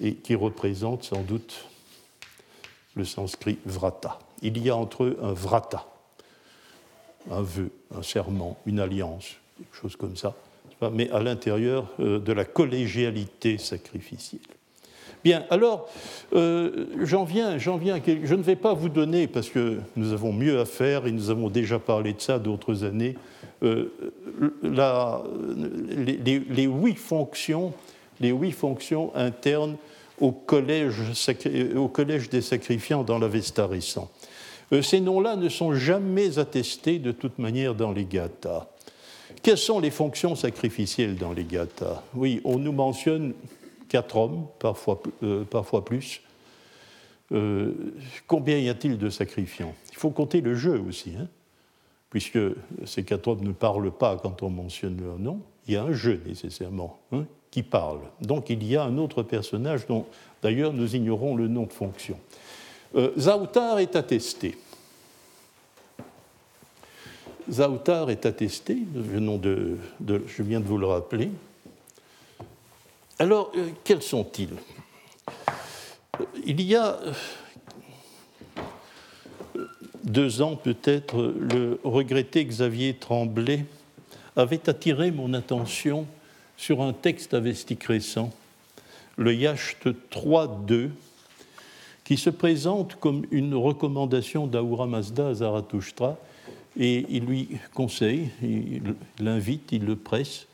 et 0.00 0.14
qui 0.14 0.34
représente 0.34 1.04
sans 1.04 1.22
doute 1.22 1.66
le 2.94 3.04
sanskrit 3.04 3.58
vrata. 3.64 4.18
Il 4.42 4.58
y 4.58 4.70
a 4.70 4.76
entre 4.76 5.04
eux 5.04 5.18
un 5.22 5.32
vrata, 5.32 5.86
un 7.30 7.42
vœu, 7.42 7.70
un 7.96 8.02
serment, 8.02 8.58
une 8.66 8.80
alliance, 8.80 9.36
quelque 9.56 9.76
chose 9.76 9.96
comme 9.96 10.16
ça, 10.16 10.34
mais 10.92 11.10
à 11.10 11.20
l'intérieur 11.20 11.88
euh, 12.00 12.18
de 12.18 12.32
la 12.32 12.44
collégialité 12.44 13.58
sacrificielle. 13.58 14.40
Bien, 15.22 15.46
alors, 15.48 15.88
euh, 16.34 16.86
j'en 17.02 17.24
viens, 17.24 17.56
j'en 17.56 17.78
viens, 17.78 17.98
je 18.06 18.34
ne 18.34 18.42
vais 18.42 18.56
pas 18.56 18.74
vous 18.74 18.90
donner, 18.90 19.26
parce 19.26 19.48
que 19.48 19.78
nous 19.96 20.12
avons 20.12 20.34
mieux 20.34 20.60
à 20.60 20.66
faire, 20.66 21.06
et 21.06 21.12
nous 21.12 21.30
avons 21.30 21.48
déjà 21.48 21.78
parlé 21.78 22.12
de 22.12 22.20
ça 22.20 22.38
d'autres 22.38 22.84
années, 22.84 23.16
euh, 23.62 23.90
les, 24.62 26.64
huit 26.64 26.96
fonctions 26.96 27.72
les 28.20 28.30
huit 28.30 28.52
fonctions 28.52 29.14
internes 29.14 29.76
au 30.20 30.32
collège, 30.32 30.96
collège 31.92 32.28
des 32.28 32.42
sacrifiants 32.42 33.02
dans 33.02 33.18
l'Avesta 33.18 33.66
récent. 33.66 34.10
Euh, 34.72 34.82
ces 34.82 35.00
noms-là 35.00 35.36
ne 35.36 35.48
sont 35.48 35.74
jamais 35.74 36.38
attestés 36.38 36.98
de 36.98 37.12
toute 37.12 37.38
manière 37.38 37.74
dans 37.74 37.92
les 37.92 38.04
gathas. 38.04 38.68
Quelles 39.42 39.58
sont 39.58 39.80
les 39.80 39.90
fonctions 39.90 40.34
sacrificielles 40.36 41.16
dans 41.16 41.32
les 41.32 41.44
gathas 41.44 42.02
Oui, 42.14 42.40
on 42.44 42.58
nous 42.58 42.72
mentionne 42.72 43.34
quatre 43.88 44.16
hommes, 44.16 44.46
parfois, 44.58 45.02
euh, 45.22 45.44
parfois 45.44 45.84
plus. 45.84 46.22
Euh, 47.32 47.72
combien 48.26 48.58
y 48.58 48.68
a-t-il 48.68 48.98
de 48.98 49.10
sacrifiants? 49.10 49.74
Il 49.92 49.96
faut 49.96 50.10
compter 50.10 50.40
le 50.40 50.54
jeu 50.54 50.80
aussi, 50.80 51.12
hein, 51.18 51.28
puisque 52.10 52.38
ces 52.86 53.04
quatre 53.04 53.28
hommes 53.28 53.42
ne 53.42 53.52
parlent 53.52 53.92
pas 53.92 54.16
quand 54.16 54.42
on 54.42 54.50
mentionne 54.50 55.00
leur 55.02 55.18
nom. 55.18 55.40
Il 55.66 55.74
y 55.74 55.76
a 55.76 55.82
un 55.82 55.92
jeu 55.92 56.20
nécessairement. 56.26 56.98
Hein 57.12 57.26
qui 57.54 57.62
parle. 57.62 58.00
Donc 58.20 58.50
il 58.50 58.64
y 58.64 58.76
a 58.76 58.82
un 58.82 58.98
autre 58.98 59.22
personnage 59.22 59.86
dont 59.86 60.06
d'ailleurs 60.42 60.72
nous 60.72 60.96
ignorons 60.96 61.36
le 61.36 61.46
nom 61.46 61.66
de 61.66 61.72
fonction. 61.72 62.18
Euh, 62.96 63.12
Zautar 63.16 63.78
est 63.78 63.94
attesté. 63.94 64.58
Zautar 67.48 68.10
est 68.10 68.26
attesté, 68.26 68.76
de, 68.92 69.78
je 70.26 70.42
viens 70.42 70.58
de 70.58 70.64
vous 70.64 70.78
le 70.78 70.86
rappeler. 70.86 71.30
Alors, 73.20 73.52
euh, 73.56 73.68
quels 73.84 74.02
sont-ils? 74.02 74.56
Il 76.44 76.60
y 76.60 76.74
a 76.74 76.98
deux 80.02 80.42
ans 80.42 80.56
peut-être, 80.56 81.32
le 81.38 81.78
regretté 81.84 82.44
Xavier 82.44 82.94
Tremblay 82.94 83.64
avait 84.34 84.68
attiré 84.68 85.12
mon 85.12 85.34
attention 85.34 86.08
sur 86.56 86.82
un 86.82 86.92
texte 86.92 87.34
avestique 87.34 87.84
récent, 87.84 88.32
le 89.16 89.34
Yacht 89.34 89.86
3.2, 90.10 90.90
qui 92.04 92.16
se 92.16 92.30
présente 92.30 92.96
comme 92.96 93.24
une 93.30 93.54
recommandation 93.54 94.46
d'Ahura 94.46 94.86
Mazda 94.86 95.28
à 95.28 95.34
Zarathustra, 95.34 96.18
et 96.78 97.06
il 97.08 97.24
lui 97.24 97.48
conseille, 97.72 98.30
il 98.42 98.94
l'invite, 99.20 99.70
il 99.72 99.84
le 99.84 99.96
presse 99.96 100.46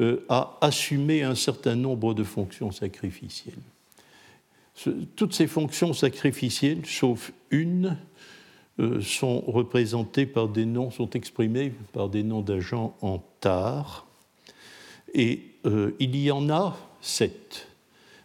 euh, 0.00 0.24
à 0.28 0.58
assumer 0.60 1.22
un 1.22 1.34
certain 1.34 1.76
nombre 1.76 2.14
de 2.14 2.24
fonctions 2.24 2.72
sacrificielles. 2.72 3.54
toutes 5.16 5.34
ces 5.34 5.46
fonctions 5.46 5.92
sacrificielles, 5.92 6.84
sauf 6.84 7.32
une, 7.50 7.96
euh, 8.80 9.00
sont 9.00 9.40
représentées 9.40 10.26
par 10.26 10.48
des 10.48 10.66
noms, 10.66 10.90
sont 10.90 11.10
exprimées 11.10 11.72
par 11.92 12.08
des 12.08 12.22
noms 12.22 12.42
d'agents 12.42 12.96
en 13.02 13.18
tar, 13.40 14.07
et 15.14 15.40
euh, 15.66 15.92
il 15.98 16.16
y 16.16 16.30
en 16.30 16.48
a 16.50 16.76
sept. 17.00 17.68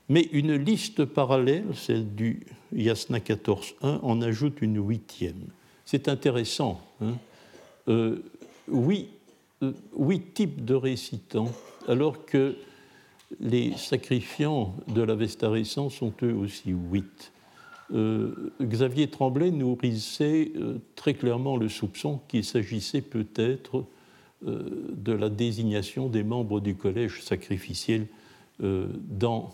Mais 0.10 0.30
une 0.32 0.56
liste 0.56 1.06
parallèle, 1.06 1.66
celle 1.75 2.13
du 2.13 2.46
Yasna 2.74 3.20
14.1, 3.20 4.00
en 4.02 4.22
ajoute 4.22 4.62
une 4.62 4.86
huitième. 4.86 5.46
C'est 5.86 6.08
intéressant. 6.08 6.82
Hein 7.02 7.13
euh, 7.88 8.24
huit, 8.68 9.10
types 10.34 10.66
de 10.66 10.75
récitants, 10.75 11.52
alors 11.88 12.25
que 12.25 12.56
les 13.40 13.74
sacrifiants 13.78 14.75
de 14.88 15.02
la 15.02 15.16
récent 15.50 15.90
sont 15.90 16.13
eux 16.24 16.34
aussi 16.34 16.72
huit. 16.72 17.32
Euh, 17.94 18.52
Xavier 18.62 19.08
Tremblay 19.08 19.52
nourrissait 19.52 20.52
euh, 20.56 20.80
très 20.96 21.13
clairement 21.13 21.58
le 21.58 21.70
soupçon 21.70 22.22
qu'il 22.28 22.44
s'agissait 22.44 23.02
peut-être 23.02 23.80
euh, 23.80 23.88
de 24.46 25.14
la 25.14 25.30
désignation 25.30 26.10
des 26.10 26.24
membres 26.24 26.60
du 26.60 26.76
collège 26.76 27.22
sacrificiel 27.24 28.08
dans 28.60 29.50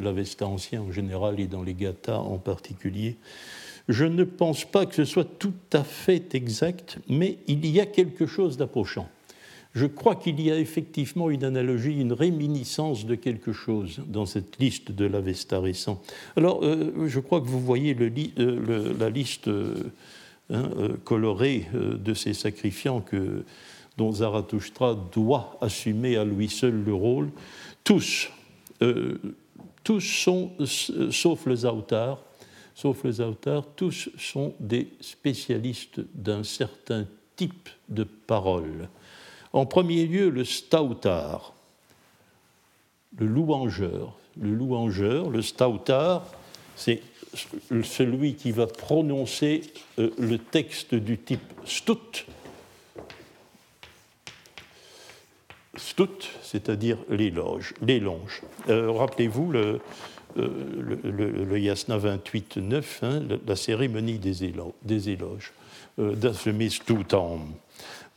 l'Avesta 0.00 0.46
ancien 0.46 0.82
en 0.82 0.92
général 0.92 1.40
et 1.40 1.46
dans 1.46 1.62
les 1.62 1.74
Gathas 1.74 2.18
en 2.18 2.38
particulier. 2.38 3.16
Je 3.88 4.04
ne 4.04 4.24
pense 4.24 4.64
pas 4.64 4.86
que 4.86 4.94
ce 4.94 5.04
soit 5.04 5.38
tout 5.38 5.54
à 5.72 5.82
fait 5.82 6.34
exact, 6.34 6.98
mais 7.08 7.38
il 7.46 7.66
y 7.66 7.80
a 7.80 7.86
quelque 7.86 8.26
chose 8.26 8.56
d'approchant 8.56 9.08
je 9.74 9.86
crois 9.86 10.16
qu'il 10.16 10.40
y 10.40 10.50
a 10.50 10.58
effectivement 10.58 11.30
une 11.30 11.44
analogie, 11.44 12.00
une 12.00 12.12
réminiscence 12.12 13.06
de 13.06 13.14
quelque 13.14 13.52
chose 13.52 14.00
dans 14.06 14.26
cette 14.26 14.58
liste 14.58 14.92
de 14.92 15.04
l'Avesta 15.04 15.60
récent. 15.60 16.02
Alors, 16.36 16.64
euh, 16.64 17.06
je 17.06 17.20
crois 17.20 17.40
que 17.40 17.46
vous 17.46 17.60
voyez 17.60 17.96
euh, 17.98 18.94
la 18.98 19.10
liste 19.10 19.48
euh, 19.48 19.74
hein, 20.50 20.68
colorée 21.04 21.66
de 21.74 22.14
ces 22.14 22.34
sacrifiants 22.34 23.00
que, 23.00 23.44
dont 23.98 24.12
Zarathustra 24.12 24.94
doit 25.12 25.58
assumer 25.60 26.16
à 26.16 26.24
lui 26.24 26.48
seul 26.48 26.82
le 26.82 26.94
rôle. 26.94 27.30
Tous, 27.84 28.30
tous 29.84 30.00
sont, 30.00 30.52
sauf 31.10 31.44
le 31.44 31.56
Zautar, 31.56 32.18
sauf 32.74 33.04
le 33.04 33.12
Zautar, 33.12 33.64
tous 33.76 34.08
sont 34.16 34.54
des 34.60 34.88
spécialistes 35.00 36.00
d'un 36.14 36.44
certain 36.44 37.06
type 37.36 37.68
de 37.88 38.04
parole 38.04 38.88
en 39.52 39.66
premier 39.66 40.06
lieu, 40.06 40.30
le 40.30 40.44
stautar, 40.44 41.54
le 43.16 43.26
louangeur. 43.26 44.16
Le 44.40 44.54
louangeur, 44.54 45.30
le 45.30 45.42
stautar, 45.42 46.24
c'est 46.76 47.02
celui 47.82 48.34
qui 48.34 48.52
va 48.52 48.68
prononcer 48.68 49.62
euh, 49.98 50.10
le 50.16 50.38
texte 50.38 50.94
du 50.94 51.18
type 51.18 51.40
stut. 51.64 52.26
Stut, 55.78 56.28
c'est-à-dire 56.42 56.98
l'éloge. 57.08 57.74
l'éloge. 57.80 58.42
Euh, 58.68 58.90
rappelez-vous 58.90 59.50
le, 59.50 59.80
euh, 60.36 61.58
Yasna 61.58 61.98
28.9, 61.98 62.84
hein, 63.02 63.22
la, 63.46 63.56
cérémonie 63.56 64.18
des, 64.18 64.44
éloges, 64.44 64.72
éloges 65.06 65.52
das 65.96 66.48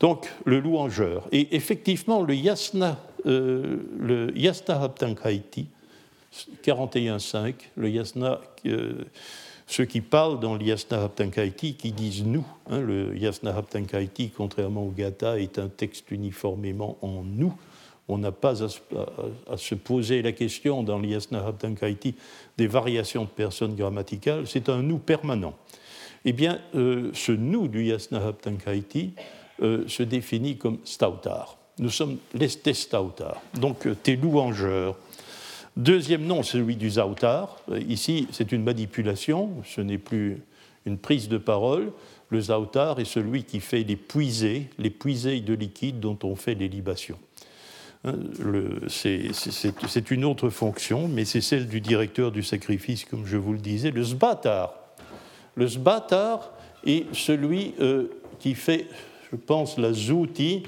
donc 0.02 0.28
le 0.46 0.60
louangeur. 0.60 1.28
Et 1.32 1.56
effectivement, 1.56 2.24
le 2.24 2.34
yasna, 2.34 2.98
euh, 3.28 3.78
le 4.00 4.36
yasna 4.36 4.82
haptankaiti, 4.82 5.68
41.5, 6.64 7.54
le 7.78 7.90
yasna, 7.90 8.42
euh, 8.66 9.06
ceux 9.72 9.86
qui 9.86 10.02
parlent 10.02 10.42
dans 10.42 10.56
le 10.56 10.66
yasna 10.66 11.02
haptankaiti, 11.02 11.76
qui 11.76 11.94
disent 11.94 12.26
nous, 12.26 12.46
hein, 12.70 12.82
le 12.82 13.18
yasna 13.18 13.56
haptankaiti, 13.56 14.30
contrairement 14.36 14.84
au 14.84 14.90
gata, 14.90 15.40
est 15.40 15.60
un 15.60 15.70
texte 15.70 16.12
uniformément 16.12 16.98
en 17.02 17.24
nous. 17.24 17.54
On 18.10 18.18
n'a 18.18 18.34
pas 18.34 18.62
à, 18.66 18.68
se 19.56 19.76
poser 19.76 20.22
la 20.22 20.34
question 20.34 20.84
dans 20.84 21.00
le 21.00 21.08
yasna 21.08 21.48
haptankaiti 21.48 22.16
des 22.58 22.68
variations 22.68 23.24
de 23.24 23.30
personnes 23.30 23.76
grammaticales, 23.76 24.46
c'est 24.46 24.68
un 24.68 24.82
nous 24.82 24.98
permanent. 24.98 25.54
Eh 26.26 26.34
bien, 26.34 26.60
euh, 26.76 27.10
ce 27.14 27.32
nous 27.32 27.70
du 27.70 27.86
yasna 27.86 28.28
haptankaiti, 28.28 29.14
euh, 29.62 29.88
se 29.88 30.04
définit 30.04 30.58
comme 30.58 30.80
stautar. 30.84 31.58
Nous 31.80 31.92
sommes 31.92 32.18
les 32.34 32.50
stautar, 32.50 33.42
donc 33.54 33.88
euh, 33.88 33.96
tes 33.96 34.18
louangeurs. 34.18 34.98
Deuxième 35.78 36.26
nom, 36.26 36.44
celui 36.44 36.76
du 36.76 36.92
zautar. 36.92 37.58
Euh, 37.72 37.80
ici, 37.80 38.28
c'est 38.32 38.52
une 38.52 38.64
manipulation, 38.64 39.52
ce 39.66 39.82
n'est 39.82 39.98
plus 39.98 40.42
une 40.86 40.98
prise 40.98 41.30
de 41.30 41.38
parole. 41.38 41.92
Le 42.30 42.42
zautar 42.42 43.00
est 43.00 43.06
celui 43.06 43.44
qui 43.44 43.60
fait 43.60 43.84
les 43.84 43.96
puisées, 43.96 44.70
les 44.78 44.90
puisées 44.90 45.42
de 45.42 45.54
liquide 45.54 46.00
dont 46.00 46.18
on 46.24 46.36
fait 46.36 46.56
les 46.56 46.68
libations. 46.68 47.20
Hein, 48.04 48.16
c'est 48.88 50.12
une 50.12 50.26
autre 50.26 50.50
fonction, 50.50 51.08
mais 51.08 51.24
c'est 51.24 51.42
celle 51.42 51.68
du 51.68 51.82
directeur 51.82 52.32
du 52.32 52.42
sacrifice, 52.42 53.06
comme 53.06 53.26
je 53.26 53.38
vous 53.38 53.54
le 53.54 53.60
disais, 53.60 53.92
le 53.92 54.04
sbatar. 54.04 54.74
Le 55.56 55.68
sbatar 55.68 56.52
est 56.86 57.06
celui 57.14 57.74
qui 58.40 58.56
fait 58.56 58.88
je 59.32 59.38
pense, 59.38 59.78
la 59.78 59.94
zouti 59.94 60.64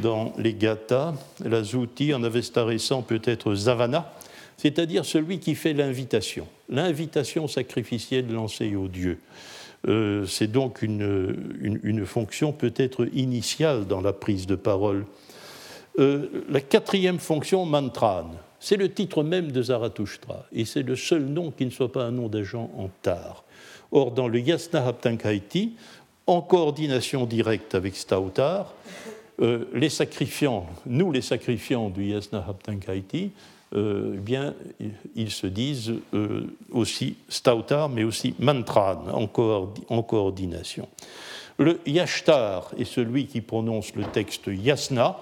dans 0.00 0.32
les 0.38 0.54
gathas, 0.54 1.14
la 1.44 1.62
zouti 1.62 2.14
en 2.14 2.22
Avesta 2.22 2.64
récent 2.64 3.02
peut-être 3.02 3.54
zavana, 3.54 4.12
c'est-à-dire 4.56 5.04
celui 5.04 5.38
qui 5.38 5.54
fait 5.54 5.72
l'invitation, 5.72 6.46
l'invitation 6.68 7.48
sacrificielle 7.48 8.32
lancée 8.32 8.74
aux 8.74 8.88
dieux. 8.88 9.18
Euh, 9.88 10.26
c'est 10.26 10.50
donc 10.50 10.82
une, 10.82 11.78
une, 11.82 12.06
fonction 12.06 12.52
peut-être 12.52 13.06
initiale 13.12 13.86
dans 13.86 14.00
la 14.00 14.12
prise 14.12 14.46
de 14.46 14.56
parole. 14.56 15.04
Euh, 15.98 16.44
la 16.48 16.60
quatrième 16.60 17.18
fonction, 17.18 17.66
mantran, 17.66 18.30
c'est 18.58 18.76
le 18.76 18.92
titre 18.92 19.22
même 19.22 19.52
de 19.52 19.62
Zarathustra, 19.62 20.46
et 20.52 20.64
c'est 20.64 20.82
le 20.82 20.96
seul 20.96 21.24
nom 21.24 21.50
qui 21.50 21.66
ne 21.66 21.70
soit 21.70 21.92
pas 21.92 22.04
un 22.04 22.10
nom 22.10 22.28
d'agent 22.28 22.70
en 22.76 22.88
tar. 23.02 23.44
Or, 23.92 24.10
dans 24.10 24.28
le 24.28 24.40
Yasna 24.40 24.84
Haptankaiti, 24.86 25.74
en 26.26 26.40
coordination 26.40 27.24
directe 27.24 27.74
avec 27.74 27.94
Stautar, 27.94 28.74
euh, 29.40 29.64
les 29.74 29.90
sacrifiants, 29.90 30.66
nous 30.86 31.12
les 31.12 31.20
sacrifiants 31.20 31.90
du 31.90 32.04
Yasna 32.06 32.44
Haptankaiti, 32.48 33.30
euh, 33.74 34.12
eh 34.14 34.18
bien, 34.18 34.54
ils 35.14 35.30
se 35.30 35.46
disent 35.46 35.92
euh, 36.14 36.46
aussi 36.70 37.16
Stautar, 37.28 37.88
mais 37.88 38.04
aussi 38.04 38.34
Mantran, 38.38 39.04
en, 39.12 40.02
coordination. 40.02 40.88
Le 41.58 41.80
Yashtar 41.84 42.70
est 42.78 42.84
celui 42.84 43.26
qui 43.26 43.40
prononce 43.40 43.94
le 43.94 44.04
texte 44.04 44.46
Yasna, 44.46 45.18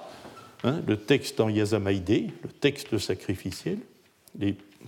hein, 0.62 0.81
le 0.87 0.96
texte 0.96 1.40
en 1.40 1.48
Yazamaïdé, 1.48 2.31
le 2.42 2.48
texte 2.50 2.98
sacrificiel, 2.98 3.79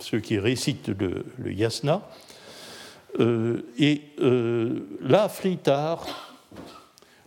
ceux 0.00 0.20
qui 0.20 0.38
récitent 0.38 0.88
le 0.88 1.52
Yasna. 1.52 2.02
Et 3.78 4.02
euh, 4.20 4.86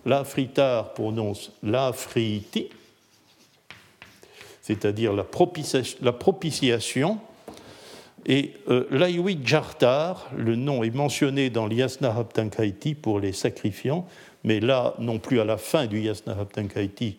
la 0.05 0.23
fritar, 0.23 0.23
la 0.23 0.23
fritar 0.23 0.93
prononce 0.93 1.51
la 1.63 1.93
friti, 1.93 2.69
c'est-à-dire 4.61 5.13
la, 5.13 5.23
propitiation, 5.23 7.19
et 8.25 8.53
euh, 8.69 9.35
Jartar, 9.43 10.29
le 10.37 10.55
nom 10.55 10.83
est 10.83 10.93
mentionné 10.93 11.49
dans 11.49 11.65
l'Yasna 11.65 12.15
Haptankaiti 12.15 12.95
pour 12.95 13.19
les 13.19 13.33
sacrifiants, 13.33 14.05
mais 14.43 14.59
là 14.59 14.93
non 14.99 15.19
plus 15.19 15.39
à 15.39 15.45
la 15.45 15.57
fin 15.57 15.87
du 15.87 15.99
Yasna 16.01 16.33
Haptankaiti 16.39 17.17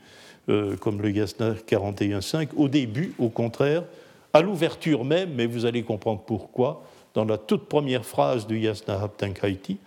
euh, 0.49 0.77
comme 0.77 1.03
le 1.03 1.11
Yasna 1.11 1.53
41.5, 1.53 2.49
au 2.57 2.69
début, 2.69 3.15
au 3.19 3.29
contraire, 3.29 3.85
à 4.33 4.41
l'ouverture 4.41 5.05
même, 5.05 5.31
mais 5.35 5.47
vous 5.47 5.67
allez 5.67 5.83
comprendre 5.83 6.23
pourquoi, 6.27 6.83
dans 7.15 7.25
la 7.25 7.39
toute 7.39 7.67
première 7.69 8.05
phrase 8.05 8.47
du 8.47 8.59
Yasna 8.59 9.03
Haptankaiti, 9.03 9.79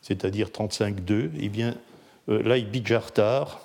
c'est-à-dire 0.00 0.48
35.2, 0.48 1.30
eh 1.40 1.48
bien, 1.48 1.74
euh, 2.28 2.60
Bijartar 2.62 3.60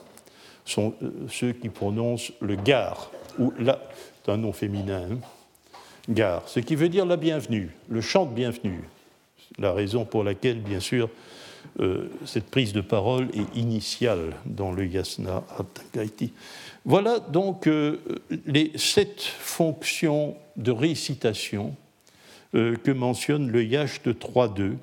sont 0.65 0.93
euh, 1.01 1.11
ceux 1.29 1.53
qui 1.53 1.69
prononcent 1.69 2.31
le 2.41 2.55
gar, 2.55 3.11
ou 3.39 3.53
c'est 3.59 4.31
un 4.31 4.37
nom 4.37 4.53
féminin, 4.53 5.07
hein, 5.11 5.17
gar, 6.09 6.47
ce 6.47 6.59
qui 6.59 6.75
veut 6.75 6.89
dire 6.89 7.05
la 7.05 7.17
bienvenue, 7.17 7.71
le 7.89 8.01
chant 8.01 8.25
de 8.25 8.33
bienvenue. 8.33 8.83
La 9.59 9.73
raison 9.73 10.05
pour 10.05 10.23
laquelle, 10.23 10.59
bien 10.61 10.79
sûr, 10.79 11.09
cette 12.25 12.49
prise 12.49 12.73
de 12.73 12.81
parole 12.81 13.29
est 13.35 13.57
initiale 13.57 14.33
dans 14.45 14.71
le 14.71 14.85
yasna 14.85 15.43
Atagaiti. 15.57 16.33
Voilà 16.85 17.19
donc 17.19 17.69
les 18.47 18.71
sept 18.75 19.21
fonctions 19.21 20.35
de 20.57 20.71
récitation 20.71 21.75
que 22.51 22.91
mentionne 22.91 23.51
le 23.51 23.63
yash 23.63 24.01
de 24.01 24.11
3.2, 24.11 24.73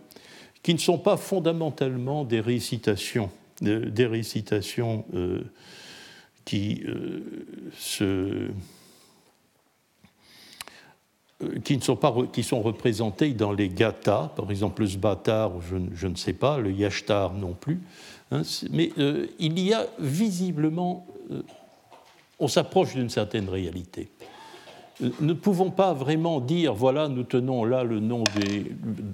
qui 0.62 0.74
ne 0.74 0.78
sont 0.78 0.98
pas 0.98 1.16
fondamentalement 1.16 2.24
des 2.24 2.40
récitations, 2.40 3.30
des 3.60 4.06
récitations 4.06 5.04
qui 6.44 6.82
se 7.78 8.50
euh, 11.42 11.58
qui, 11.64 11.76
ne 11.76 11.82
sont 11.82 11.96
pas, 11.96 12.14
qui 12.32 12.42
sont 12.42 12.60
représentés 12.60 13.30
dans 13.30 13.52
les 13.52 13.68
gathas, 13.68 14.30
par 14.36 14.50
exemple 14.50 14.82
le 14.82 14.88
sbatar, 14.88 15.52
je, 15.62 16.06
ne 16.06 16.14
sais 16.14 16.34
pas, 16.34 16.58
le 16.58 16.70
yashtar 16.70 17.32
non 17.32 17.54
plus. 17.58 17.80
Hein, 18.30 18.42
mais 18.70 18.90
euh, 18.98 19.26
il 19.38 19.58
y 19.58 19.72
a 19.72 19.86
visiblement, 19.98 21.06
euh, 21.30 21.42
on 22.38 22.48
s'approche 22.48 22.94
d'une 22.94 23.08
certaine 23.08 23.48
réalité. 23.48 24.08
Nous 25.00 25.12
ne 25.20 25.32
pouvons 25.32 25.70
pas 25.70 25.94
vraiment 25.94 26.40
dire, 26.40 26.74
voilà, 26.74 27.08
nous 27.08 27.22
tenons 27.22 27.64
là 27.64 27.84
le 27.84 28.00
nom 28.00 28.22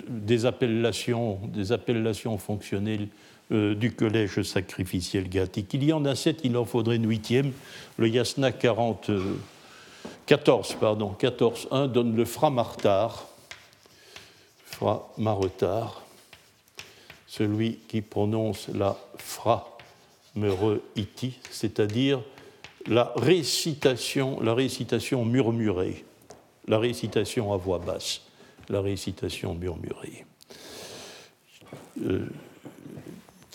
des 0.08 0.46
appellations, 0.46 1.38
des 1.54 1.70
appellations 1.70 2.38
fonctionnelles 2.38 3.06
du 3.50 3.92
collège 3.92 4.42
sacrificiel 4.42 5.28
gathique. 5.28 5.72
Il 5.74 5.84
y 5.84 5.92
en 5.92 6.04
a 6.04 6.14
sept, 6.14 6.40
il 6.42 6.56
en 6.56 6.64
faudrait 6.64 6.96
une 6.96 7.08
huitième, 7.08 7.52
le 7.96 8.08
yasna 8.08 8.52
40. 8.52 9.10
14, 10.26 10.76
pardon, 10.80 11.14
14.1 11.18 11.86
donne 11.86 12.16
le 12.16 12.24
framartar, 12.24 13.28
framaretar, 14.64 16.02
celui 17.26 17.78
qui 17.88 18.02
prononce 18.02 18.68
la 18.68 18.96
fra 19.18 19.76
c'est-à-dire 21.50 22.22
la 22.86 23.12
récitation, 23.16 24.40
la 24.40 24.54
récitation 24.54 25.24
murmurée, 25.24 26.04
la 26.68 26.78
récitation 26.78 27.52
à 27.52 27.56
voix 27.56 27.78
basse, 27.78 28.22
la 28.68 28.80
récitation 28.80 29.54
murmurée. 29.54 30.26
Euh, 32.02 32.26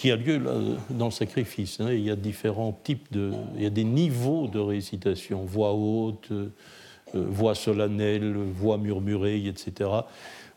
qui 0.01 0.09
a 0.09 0.15
lieu 0.15 0.41
dans 0.89 1.05
le 1.05 1.11
sacrifice. 1.11 1.79
Hein. 1.79 1.89
Il 1.91 1.99
y 1.99 2.09
a 2.09 2.15
différents 2.15 2.71
types 2.83 3.05
de. 3.11 3.31
Il 3.55 3.61
y 3.61 3.67
a 3.67 3.69
des 3.69 3.83
niveaux 3.83 4.47
de 4.47 4.57
récitation, 4.57 5.43
voix 5.45 5.73
haute, 5.73 6.29
euh, 6.31 6.49
voix 7.13 7.53
solennelle, 7.53 8.33
voix 8.33 8.79
murmurée, 8.79 9.45
etc. 9.45 9.91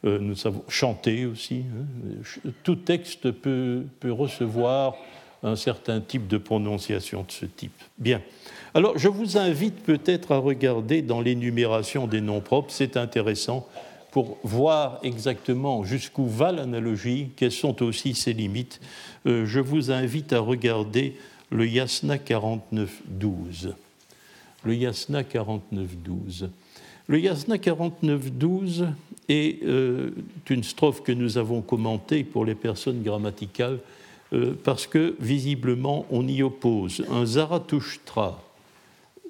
Euh, 0.06 0.18
nous 0.18 0.34
savons 0.34 0.64
chanter 0.66 1.26
aussi. 1.26 1.56
Hein. 1.56 2.52
Tout 2.62 2.76
texte 2.76 3.32
peut, 3.32 3.82
peut 4.00 4.12
recevoir 4.12 4.94
un 5.42 5.56
certain 5.56 6.00
type 6.00 6.26
de 6.26 6.38
prononciation 6.38 7.20
de 7.24 7.30
ce 7.30 7.44
type. 7.44 7.78
Bien. 7.98 8.22
Alors, 8.72 8.96
je 8.96 9.08
vous 9.08 9.36
invite 9.36 9.76
peut-être 9.82 10.32
à 10.32 10.38
regarder 10.38 11.02
dans 11.02 11.20
l'énumération 11.20 12.06
des 12.06 12.22
noms 12.22 12.40
propres, 12.40 12.70
c'est 12.70 12.96
intéressant 12.96 13.68
pour 14.14 14.38
voir 14.44 15.00
exactement 15.02 15.82
jusqu'où 15.82 16.28
va 16.28 16.52
l'analogie, 16.52 17.30
quelles 17.34 17.50
sont 17.50 17.82
aussi 17.82 18.14
ses 18.14 18.32
limites. 18.32 18.80
Euh, 19.26 19.44
je 19.44 19.58
vous 19.58 19.90
invite 19.90 20.32
à 20.32 20.38
regarder 20.38 21.16
le 21.50 21.66
Yasna 21.66 22.18
49.12. 22.18 23.72
Le 24.62 24.74
Yasna 24.76 25.22
49.12. 25.22 26.48
Le 27.08 27.18
Yasna 27.18 27.56
49.12 27.56 28.86
est 29.28 29.64
euh, 29.64 30.10
une 30.48 30.62
strophe 30.62 31.02
que 31.02 31.10
nous 31.10 31.36
avons 31.36 31.60
commentée 31.60 32.22
pour 32.22 32.44
les 32.44 32.54
personnes 32.54 33.02
grammaticales 33.02 33.80
euh, 34.32 34.54
parce 34.62 34.86
que 34.86 35.16
visiblement 35.18 36.06
on 36.12 36.28
y 36.28 36.40
oppose 36.44 37.04
un 37.10 37.26
Zarathustra 37.26 38.40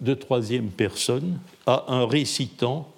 de 0.03 0.13
troisième 0.13 0.69
personne 0.69 1.39
à 1.65 1.87
un 1.89 2.07
récitant 2.07 2.94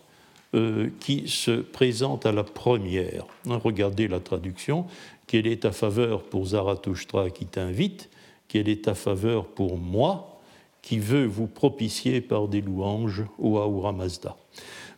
euh, 0.55 0.89
qui 1.01 1.29
se 1.29 1.51
présente 1.51 2.25
à 2.25 2.33
la 2.33 2.45
première. 2.45 3.27
Hein, 3.49 3.59
regardez 3.63 4.07
la 4.07 4.21
traduction. 4.21 4.87
Quelle 5.27 5.47
est 5.49 5.63
ta 5.63 5.73
faveur 5.73 6.23
pour 6.23 6.47
Zarathustra 6.47 7.31
qui 7.31 7.47
t'invite 7.47 8.09
Quelle 8.47 8.69
est 8.69 8.85
ta 8.85 8.95
faveur 8.95 9.47
pour 9.47 9.77
moi 9.77 10.41
qui 10.83 10.99
veux 11.01 11.27
vous 11.27 11.49
propicier 11.49 12.21
par 12.21 12.47
des 12.47 12.61
louanges 12.61 13.25
au 13.39 13.59
Ahura 13.59 13.91
Mazda 13.91 14.37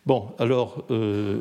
Bon, 0.05 0.27
alors, 0.37 0.85
euh, 0.91 1.39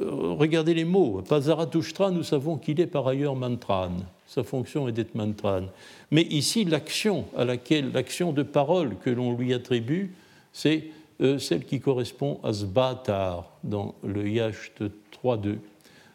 regardez 0.00 0.74
les 0.74 0.84
mots. 0.84 1.22
Pas 1.28 1.42
Zarathustra, 1.42 2.10
nous 2.10 2.24
savons 2.24 2.56
qu'il 2.56 2.80
est 2.80 2.86
par 2.86 3.06
ailleurs 3.06 3.36
mantran. 3.36 3.92
Sa 4.26 4.42
fonction 4.42 4.88
est 4.88 4.92
d'être 4.92 5.14
mantran. 5.14 5.62
Mais 6.10 6.22
ici, 6.22 6.64
l'action 6.64 7.26
à 7.36 7.44
laquelle, 7.44 7.92
l'action 7.92 8.32
de 8.32 8.42
parole 8.42 8.96
que 9.04 9.10
l'on 9.10 9.36
lui 9.36 9.54
attribue, 9.54 10.12
c'est 10.52 10.78
euh, 10.78 10.82
celle 11.18 11.64
qui 11.64 11.80
correspond 11.80 12.40
à 12.42 12.52
Zbatar 12.52 13.50
dans 13.64 13.94
le 14.04 14.28
Yacht 14.28 14.82
3.2. 15.24 15.56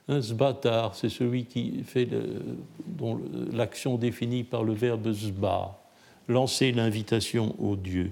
Un 0.08 0.22
Zbatar, 0.22 0.96
c'est 0.96 1.10
celui 1.10 1.46
qui 1.46 1.84
fait 1.84 2.08
dont 2.86 3.20
l'action 3.52 3.98
définie 3.98 4.44
par 4.44 4.64
le 4.64 4.74
verbe 4.74 5.12
Zba, 5.12 5.80
lancer 6.28 6.72
l'invitation 6.72 7.56
au 7.60 7.76
Dieu. 7.76 8.12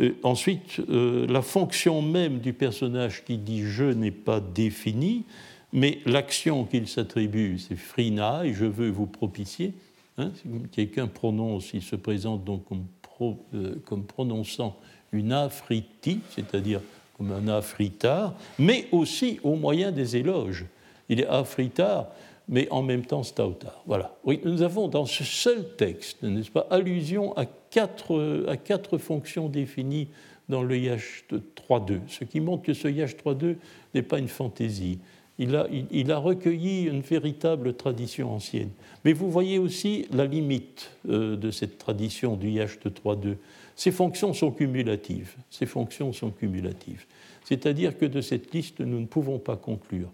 Euh, 0.00 0.12
ensuite, 0.22 0.80
euh, 0.88 1.26
la 1.28 1.42
fonction 1.42 2.02
même 2.02 2.38
du 2.38 2.52
personnage 2.52 3.24
qui 3.24 3.38
dit 3.38 3.62
je 3.62 3.84
n'est 3.84 4.10
pas 4.10 4.40
définie, 4.40 5.24
mais 5.72 6.00
l'action 6.06 6.64
qu'il 6.64 6.86
s'attribue, 6.86 7.58
c'est 7.58 7.76
frina, 7.76 8.44
et 8.44 8.52
je 8.52 8.66
veux 8.66 8.90
vous 8.90 9.06
propicier. 9.06 9.74
Hein, 10.18 10.32
quelqu'un 10.72 11.06
prononce, 11.06 11.70
il 11.74 11.82
se 11.82 11.96
présente 11.96 12.44
donc 12.44 12.64
comme, 12.66 12.86
comme 13.18 14.04
prononçant 14.04 14.76
une 15.12 15.32
afriti, 15.32 16.20
c'est-à-dire 16.30 16.80
comme 17.16 17.32
un 17.32 17.48
afritar, 17.48 18.34
mais 18.58 18.86
aussi 18.92 19.40
au 19.42 19.54
moyen 19.54 19.90
des 19.90 20.16
éloges. 20.16 20.66
Il 21.08 21.20
est 21.20 21.26
afritar, 21.26 22.08
mais 22.48 22.68
en 22.70 22.82
même 22.82 23.04
temps 23.04 23.22
stautar. 23.22 23.82
Voilà. 23.86 24.14
Oui, 24.24 24.40
nous 24.44 24.62
avons 24.62 24.88
dans 24.88 25.06
ce 25.06 25.24
seul 25.24 25.76
texte, 25.76 26.22
n'est-ce 26.22 26.50
pas, 26.50 26.66
allusion 26.70 27.36
à 27.36 27.46
quatre, 27.46 28.46
à 28.48 28.56
quatre 28.56 28.98
fonctions 28.98 29.48
définies 29.48 30.08
dans 30.48 30.62
le 30.62 30.78
Yash 30.78 31.24
3.2, 31.30 32.00
ce 32.08 32.24
qui 32.24 32.40
montre 32.40 32.62
que 32.62 32.74
ce 32.74 32.88
Yash 32.88 33.16
3.2 33.16 33.56
n'est 33.94 34.02
pas 34.02 34.18
une 34.18 34.28
fantaisie. 34.28 34.98
Il 35.38 35.54
a, 35.54 35.66
il, 35.90 36.10
a, 36.12 36.18
recueilli 36.18 36.84
une 36.84 37.02
véritable 37.02 37.74
tradition 37.74 38.32
ancienne. 38.32 38.70
Mais 39.04 39.12
vous 39.12 39.30
voyez 39.30 39.58
aussi 39.58 40.06
la 40.10 40.24
limite 40.24 40.90
euh, 41.08 41.36
de 41.36 41.50
cette 41.50 41.76
tradition 41.76 42.36
du 42.36 42.48
Yash 42.48 42.78
3.2. 42.78 43.36
Ces 43.74 43.92
fonctions 43.92 44.32
sont 44.32 44.50
cumulatives. 44.50 45.34
Ces 45.50 45.66
fonctions 45.66 46.14
sont 46.14 46.30
cumulatives. 46.30 47.04
C'est-à-dire 47.44 47.98
que 47.98 48.06
de 48.06 48.22
cette 48.22 48.52
liste, 48.54 48.80
nous 48.80 48.98
ne 48.98 49.06
pouvons 49.06 49.38
pas 49.38 49.56
conclure. 49.56 50.08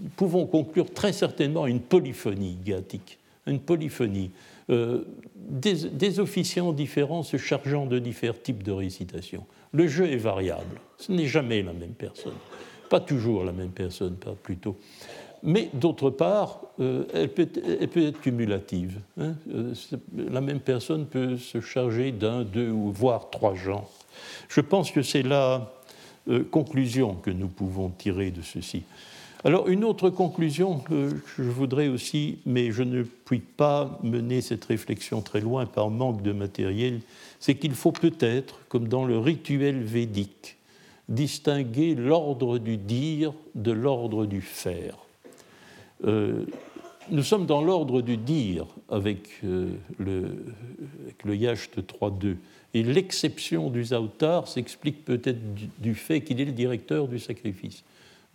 Nous 0.00 0.10
pouvons 0.16 0.46
conclure 0.46 0.92
très 0.92 1.12
certainement 1.12 1.66
une 1.66 1.80
polyphonie 1.80 2.58
gathique, 2.64 3.18
une 3.46 3.60
polyphonie, 3.60 4.30
euh, 4.68 5.04
des, 5.34 6.20
officiants 6.20 6.72
différents 6.72 7.22
se 7.22 7.36
chargeant 7.36 7.86
de 7.86 7.98
différents 7.98 8.36
types 8.42 8.62
de 8.62 8.72
récitation. 8.72 9.46
Le 9.72 9.88
jeu 9.88 10.10
est 10.10 10.16
variable. 10.16 10.80
Ce 10.98 11.12
n'est 11.12 11.26
jamais 11.26 11.62
la 11.62 11.72
même 11.72 11.94
personne. 11.94 12.34
Pas 12.90 13.00
toujours 13.00 13.44
la 13.44 13.52
même 13.52 13.70
personne, 13.70 14.16
plutôt 14.42 14.76
mais 15.42 15.70
d'autre 15.72 16.10
part, 16.10 16.60
euh, 16.80 17.04
elle, 17.14 17.28
peut, 17.28 17.48
être 17.54 18.20
cumulative. 18.20 19.00
Hein. 19.18 19.34
Euh, 19.54 19.74
la 20.16 20.40
même 20.40 20.60
personne 20.60 21.06
peut 21.06 21.36
se 21.36 21.60
charger 21.60 22.12
d'un, 22.12 22.42
deux 22.42 22.70
ou 22.70 22.90
voire 22.90 23.30
trois 23.30 23.54
genres. 23.54 23.90
Je 24.48 24.60
pense 24.60 24.90
que 24.90 25.02
c'est 25.02 25.22
la 25.22 25.72
euh, 26.28 26.44
conclusion 26.50 27.14
que 27.14 27.30
nous 27.30 27.48
pouvons 27.48 27.90
tirer 27.90 28.30
de 28.30 28.42
ceci. 28.42 28.82
Alors 29.42 29.68
une 29.68 29.84
autre 29.84 30.10
conclusion 30.10 30.80
que 30.80 31.16
je 31.38 31.42
voudrais 31.42 31.88
aussi, 31.88 32.40
mais 32.44 32.72
je 32.72 32.82
ne 32.82 33.02
puis 33.02 33.38
pas 33.38 33.98
mener 34.02 34.42
cette 34.42 34.66
réflexion 34.66 35.22
très 35.22 35.40
loin 35.40 35.64
par 35.64 35.88
manque 35.88 36.22
de 36.22 36.32
matériel, 36.32 37.00
c'est 37.38 37.54
qu'il 37.54 37.72
faut 37.72 37.92
peut-être, 37.92 38.58
comme 38.68 38.88
dans 38.88 39.06
le 39.06 39.18
rituel 39.18 39.82
védique, 39.82 40.58
distinguer 41.10 41.94
l'ordre 41.94 42.58
du 42.58 42.76
dire 42.76 43.34
de 43.54 43.72
l'ordre 43.72 44.24
du 44.24 44.40
faire. 44.40 44.96
Euh, 46.06 46.46
nous 47.10 47.24
sommes 47.24 47.46
dans 47.46 47.62
l'ordre 47.62 48.00
du 48.00 48.16
dire 48.16 48.66
avec, 48.88 49.28
euh, 49.44 49.72
le, 49.98 50.36
le 51.24 51.36
Yacht 51.36 51.78
3.2. 51.78 52.36
Et 52.72 52.84
l'exception 52.84 53.68
du 53.68 53.84
Zautar 53.84 54.46
s'explique 54.46 55.04
peut-être 55.04 55.40
du, 55.78 55.94
fait 55.94 56.20
qu'il 56.20 56.40
est 56.40 56.44
le 56.44 56.52
directeur 56.52 57.08
du 57.08 57.18
sacrifice. 57.18 57.82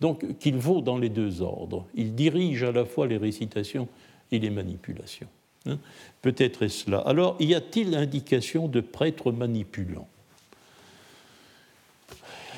Donc 0.00 0.38
qu'il 0.38 0.56
vaut 0.56 0.82
dans 0.82 0.98
les 0.98 1.08
deux 1.08 1.40
ordres. 1.40 1.86
Il 1.94 2.14
dirige 2.14 2.62
à 2.62 2.72
la 2.72 2.84
fois 2.84 3.06
les 3.06 3.16
récitations 3.16 3.88
et 4.30 4.38
les 4.38 4.50
manipulations. 4.50 5.28
Hein. 5.64 5.78
peut-être 6.22 6.62
est-ce 6.62 6.84
cela. 6.84 6.98
Alors, 6.98 7.36
y 7.40 7.54
a-t-il 7.54 7.96
indication 7.96 8.68
de 8.68 8.80
prêtre 8.80 9.32
manipulant? 9.32 10.06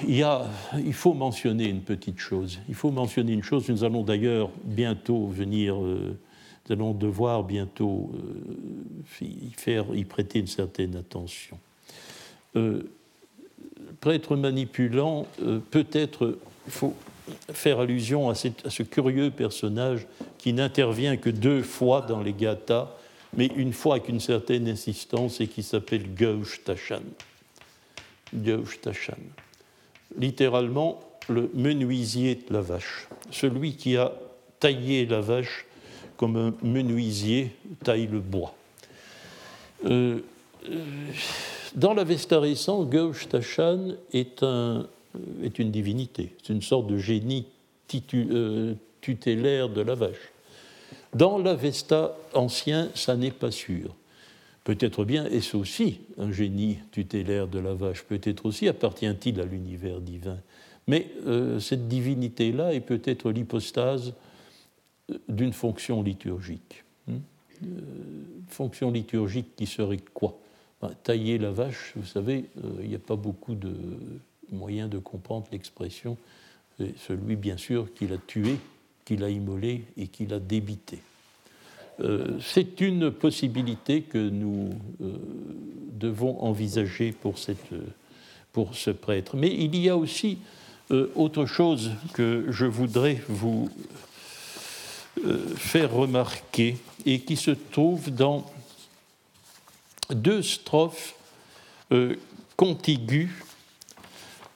Il, 0.07 0.93
faut 0.93 1.15
mentionner 1.15 1.69
une 1.69 1.81
petite 1.81 2.19
chose. 2.19 2.61
Il 2.69 2.75
faut 2.75 2.91
mentionner 2.91 3.33
une 3.33 3.43
chose. 3.43 3.69
Nous 3.69 3.85
allons 3.85 4.03
d'ailleurs 4.03 4.51
bientôt 4.65 5.27
venir, 5.27 5.83
euh, 5.83 6.17
nous 6.69 6.73
allons 6.73 6.93
devoir 6.93 7.45
bientôt 7.45 8.11
y, 9.21 9.51
faire, 9.57 9.87
y 9.95 10.05
prêter 10.05 10.39
une 10.41 10.47
certaine 10.47 10.97
attention. 10.97 11.59
prêtre 14.01 14.37
manipulant, 14.37 15.27
peut-être, 15.71 16.39
faut 16.69 16.95
faire 17.53 17.81
allusion 17.81 18.31
à, 18.31 18.35
ce 18.35 18.83
curieux 18.83 19.31
personnage 19.31 20.07
qui 20.39 20.53
n'intervient 20.53 21.17
que 21.17 21.31
deux 21.31 21.63
fois 21.63 22.03
dans 22.03 22.23
les 22.23 22.33
gathas, 22.33 22.95
mais 23.37 23.47
une 23.57 23.73
fois 23.73 23.97
avec 23.97 24.09
une 24.09 24.21
certaine 24.21 24.69
insistance 24.69 25.41
et 25.41 25.47
qui 25.47 25.63
s'appelle 25.63 26.15
Gauch 26.15 26.63
Tachan. 26.65 27.03
Gauch 28.35 28.81
Tachan. 28.81 29.19
Littéralement, 30.17 31.01
le 31.29 31.51
menuisier 31.55 32.37
de 32.37 32.55
la 32.55 32.61
vache, 32.61 33.09
celui 33.31 33.75
qui 33.75 33.97
a 33.97 34.13
taillé 34.61 35.07
la 35.07 35.21
vache 35.21 35.67
comme 36.17 36.37
un 36.37 36.55
menuisier 36.63 37.53
taille 37.85 38.09
le 38.11 38.21
bois. 38.21 38.55
Euh, 39.85 40.21
euh, 40.69 40.85
dans 41.75 41.95
l'Avesta 41.95 42.41
récent, 42.41 42.83
Gauch 42.85 43.29
Tachan 43.29 43.93
est 44.13 44.43
un, 44.43 44.87
euh, 45.17 45.45
est 45.45 45.59
une 45.59 45.71
divinité, 45.71 46.35
c'est 46.43 46.53
une 46.53 46.63
sorte 46.63 46.89
de 46.89 46.99
génie 46.99 47.47
tutélaire 49.01 49.69
de 49.69 49.81
la 49.81 49.95
vache. 49.95 50.33
Dans 51.15 51.39
l'Avesta 51.39 52.17
ancien, 52.35 52.91
ça 52.95 53.17
n'est 53.17 53.31
pas 53.31 53.51
sûr. 53.51 53.95
Peut-être 54.69 55.07
bien 55.07 55.25
est-ce 55.25 55.57
aussi 55.57 56.01
un 56.19 56.31
génie 56.31 56.77
tutélaire 56.91 57.49
de 57.49 57.59
la 57.59 57.73
vache, 57.73 58.03
peut-être 58.03 58.45
aussi 58.45 58.69
appartient-il 58.69 59.41
à 59.41 59.47
l'univers 59.47 60.03
divin. 60.03 60.37
Mais 60.87 61.07
euh, 61.27 61.59
cette 61.59 61.89
divinité-là 61.89 62.75
est 62.75 62.83
peut-être 62.83 63.31
l'hypostase 63.31 64.13
d'une 65.27 65.55
fonction 65.55 66.03
liturgique. 66.03 66.85
Hmm? 67.07 67.17
Fonction 68.49 68.91
liturgique 68.91 69.57
qui 69.57 69.65
serait 69.65 70.03
quoi? 70.13 70.39
Ben, 70.83 70.91
Tailler 71.03 71.39
la 71.39 71.51
vache, 71.51 71.95
vous 71.97 72.05
savez, 72.05 72.45
il 72.83 72.91
n'y 72.91 72.95
a 72.95 72.99
pas 72.99 73.17
beaucoup 73.17 73.55
de, 73.55 73.73
moyen 74.53 74.87
de 74.87 74.99
comprendre 74.99 75.47
l'expression, 75.51 76.19
celui 76.79 77.37
bien 77.37 77.57
sûr 77.57 77.95
qui 77.95 78.07
l'a 78.07 78.19
tué, 78.19 78.57
qui 79.07 79.17
l'a 79.17 79.31
immolé 79.31 79.85
et 79.97 80.09
qui 80.09 80.27
l'a 80.27 80.41
débité. 80.41 80.99
Euh, 82.01 82.39
c'est 82.41 82.81
une 82.81 83.11
possibilité 83.11 84.03
que 84.03 84.19
nous 84.19 84.71
euh, 85.03 85.13
devons 85.93 86.41
envisager 86.43 87.13
pour, 87.13 87.39
ce 87.39 88.91
prêtre. 88.91 89.37
Mais 89.37 89.55
il 89.55 89.77
y 89.77 89.89
a 89.89 89.97
aussi 89.97 90.39
euh, 90.91 91.11
autre 91.15 91.47
chose 91.47 91.93
que 92.15 92.47
je 92.49 92.67
voudrais 92.67 93.23
vous 93.29 93.69
faire 95.57 95.93
remarquer 95.93 96.77
et 97.05 97.19
qui 97.19 97.35
se 97.35 97.51
trouve 97.51 98.11
dans 98.13 98.49
deux 100.11 100.43
strophes 100.43 101.17
contiguës 102.57 103.29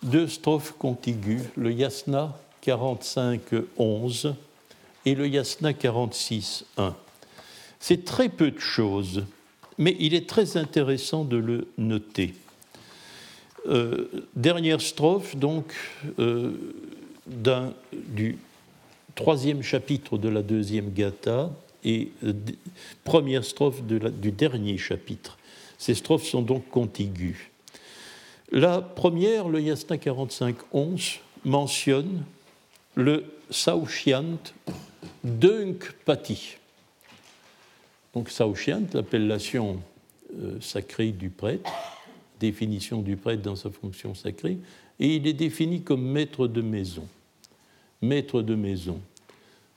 deux 0.02 0.26
strophes 0.26 0.74
contiguës, 0.78 1.42
le 1.56 1.72
yasna 1.72 2.36
45-11 2.64 4.34
et 5.04 5.14
le 5.14 5.28
yasna 5.28 5.72
46-1. 5.72 6.94
C'est 7.82 8.04
très 8.04 8.28
peu 8.28 8.52
de 8.52 8.60
choses, 8.60 9.24
mais 9.76 9.96
il 9.98 10.14
est 10.14 10.28
très 10.28 10.56
intéressant 10.56 11.24
de 11.24 11.36
le 11.36 11.66
noter. 11.78 12.32
Euh, 13.66 14.08
dernière 14.36 14.80
strophe, 14.80 15.34
donc, 15.34 15.74
euh, 16.20 16.52
du 17.26 18.38
troisième 19.16 19.64
chapitre 19.64 20.16
de 20.16 20.28
la 20.28 20.42
deuxième 20.42 20.92
gatha 20.92 21.50
et 21.82 22.12
euh, 22.22 22.32
première 23.02 23.44
strophe 23.44 23.82
du 23.82 24.30
dernier 24.30 24.78
chapitre. 24.78 25.36
Ces 25.76 25.96
strophes 25.96 26.28
sont 26.28 26.42
donc 26.42 26.68
contiguës. 26.68 27.36
La 28.52 28.80
première, 28.80 29.48
le 29.48 29.60
Yasna 29.60 29.96
45-11, 29.96 31.18
mentionne 31.44 32.22
le 32.94 33.24
Saushyant 33.50 34.38
Dunk 35.24 35.90
Pati. 36.04 36.58
Donc 38.14 38.28
Saushyant, 38.28 38.82
l'appellation 38.92 39.80
euh, 40.40 40.60
sacrée 40.60 41.12
du 41.12 41.30
prêtre, 41.30 41.70
définition 42.40 43.00
du 43.00 43.16
prêtre 43.16 43.42
dans 43.42 43.56
sa 43.56 43.70
fonction 43.70 44.14
sacrée, 44.14 44.58
et 45.00 45.16
il 45.16 45.26
est 45.26 45.32
défini 45.32 45.82
comme 45.82 46.02
maître 46.02 46.46
de 46.46 46.60
maison. 46.60 47.06
Maître 48.02 48.42
de 48.42 48.54
maison. 48.54 49.00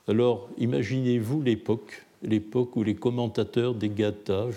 Alors 0.08 0.48
imaginez-vous 0.58 1.42
l'époque, 1.42 2.04
l'époque 2.22 2.76
où 2.76 2.82
les 2.82 2.94
commentateurs 2.94 3.74
des 3.74 3.88
gathas, 3.88 4.50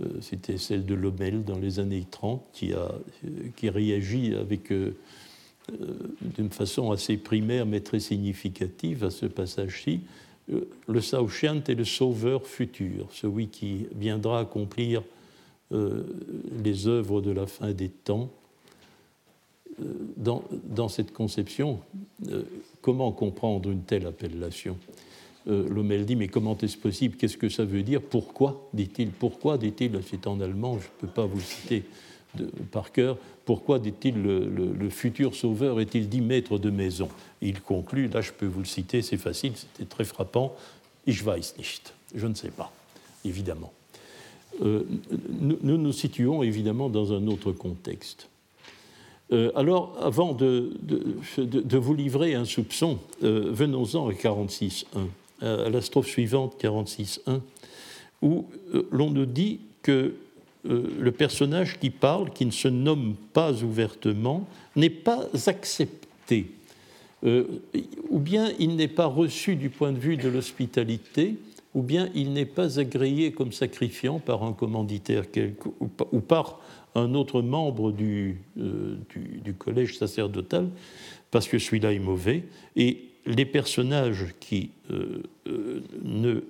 euh, 0.00 0.06
c'était 0.20 0.58
celle 0.58 0.86
de 0.86 0.94
Lommel 0.94 1.44
dans 1.44 1.58
les 1.58 1.78
années 1.78 2.06
30, 2.10 2.42
qui, 2.52 2.72
a, 2.72 2.78
euh, 2.78 3.28
qui 3.56 3.68
réagit 3.68 4.34
avec, 4.34 4.72
euh, 4.72 4.94
d'une 6.22 6.50
façon 6.50 6.90
assez 6.90 7.16
primaire 7.16 7.66
mais 7.66 7.80
très 7.80 8.00
significative 8.00 9.04
à 9.04 9.10
ce 9.10 9.26
passage-ci. 9.26 10.00
Le 10.88 11.00
Saoshyant 11.00 11.62
est 11.68 11.74
le 11.74 11.84
sauveur 11.84 12.46
futur, 12.46 13.06
celui 13.12 13.48
qui 13.48 13.86
viendra 13.94 14.40
accomplir 14.40 15.02
les 15.70 16.88
œuvres 16.88 17.20
de 17.20 17.30
la 17.30 17.46
fin 17.46 17.70
des 17.72 17.88
temps. 17.88 18.28
Dans, 20.16 20.42
dans 20.64 20.88
cette 20.88 21.12
conception, 21.12 21.78
comment 22.82 23.12
comprendre 23.12 23.70
une 23.70 23.82
telle 23.82 24.06
appellation? 24.06 24.76
Euh, 25.48 25.68
Lommel 25.68 26.04
dit 26.04 26.16
Mais 26.16 26.28
comment 26.28 26.56
est-ce 26.58 26.76
possible? 26.76 27.16
Qu'est-ce 27.16 27.36
que 27.36 27.48
ça 27.48 27.64
veut 27.64 27.82
dire? 27.82 28.02
Pourquoi? 28.02 28.68
dit-il. 28.74 29.10
Pourquoi? 29.10 29.58
dit-il 29.58 29.98
C'est 30.08 30.26
en 30.26 30.40
allemand, 30.40 30.78
je 30.78 30.86
ne 30.86 31.00
peux 31.00 31.14
pas 31.14 31.26
vous 31.26 31.40
citer 31.40 31.84
par 32.70 32.92
cœur. 32.92 33.16
Pourquoi 33.44 33.78
dit-il 33.78 34.22
le, 34.22 34.90
futur 34.90 35.34
sauveur 35.34 35.80
est-il 35.80 36.08
dit 36.08 36.20
maître 36.20 36.58
de 36.58 36.70
maison? 36.70 37.08
Il 37.42 37.60
conclut, 37.60 38.08
là 38.08 38.20
je 38.20 38.32
peux 38.32 38.46
vous 38.46 38.60
le 38.60 38.66
citer, 38.66 39.02
c'est 39.02 39.16
facile, 39.16 39.52
c'était 39.56 39.88
très 39.88 40.04
frappant 40.04 40.54
Ich 41.06 41.24
weiß 41.24 41.54
nicht. 41.58 41.92
Je 42.14 42.26
ne 42.26 42.34
sais 42.34 42.50
pas, 42.50 42.72
évidemment. 43.24 43.72
Euh, 44.62 44.84
nous, 45.40 45.78
nous 45.78 45.92
situons 45.92 46.42
évidemment 46.42 46.90
dans 46.90 47.12
un 47.12 47.26
autre 47.26 47.52
contexte. 47.52 48.28
Euh, 49.32 49.50
alors, 49.54 49.96
avant 50.02 50.34
de, 50.34 50.72
de, 50.82 51.78
vous 51.78 51.94
livrer 51.94 52.34
un 52.34 52.44
soupçon, 52.44 52.98
venons-en 53.22 54.08
à 54.08 54.12
46.1 54.12 54.84
à 55.42 55.70
la 55.70 55.80
strophe 55.80 56.08
suivante, 56.08 56.56
46.1, 56.60 57.40
où 58.22 58.46
euh, 58.74 58.86
l'on 58.90 59.10
nous 59.10 59.26
dit 59.26 59.60
que 59.82 60.14
euh, 60.68 60.82
le 60.98 61.12
personnage 61.12 61.78
qui 61.78 61.90
parle, 61.90 62.30
qui 62.30 62.46
ne 62.46 62.50
se 62.50 62.68
nomme 62.68 63.14
pas 63.32 63.62
ouvertement, 63.62 64.46
n'est 64.76 64.90
pas 64.90 65.26
accepté, 65.46 66.46
euh, 67.24 67.44
ou 68.08 68.18
bien 68.18 68.52
il 68.58 68.76
n'est 68.76 68.88
pas 68.88 69.06
reçu 69.06 69.56
du 69.56 69.70
point 69.70 69.92
de 69.92 69.98
vue 69.98 70.16
de 70.16 70.28
l'hospitalité, 70.28 71.36
ou 71.74 71.82
bien 71.82 72.08
il 72.14 72.32
n'est 72.32 72.46
pas 72.46 72.80
agréé 72.80 73.32
comme 73.32 73.52
sacrifiant 73.52 74.18
par 74.18 74.42
un 74.42 74.52
commanditaire 74.52 75.24
ou 76.12 76.20
par 76.20 76.60
un 76.96 77.14
autre 77.14 77.42
membre 77.42 77.92
du, 77.92 78.38
du, 78.56 79.40
du 79.44 79.54
collège 79.54 79.96
sacerdotal, 79.96 80.68
parce 81.30 81.46
que 81.46 81.60
celui-là 81.60 81.92
est 81.92 82.00
mauvais, 82.00 82.42
et 82.74 83.04
les 83.26 83.44
personnages 83.44 84.34
qui 84.40 84.70
euh, 84.90 85.22
euh, 85.46 85.82
ne 86.02 86.42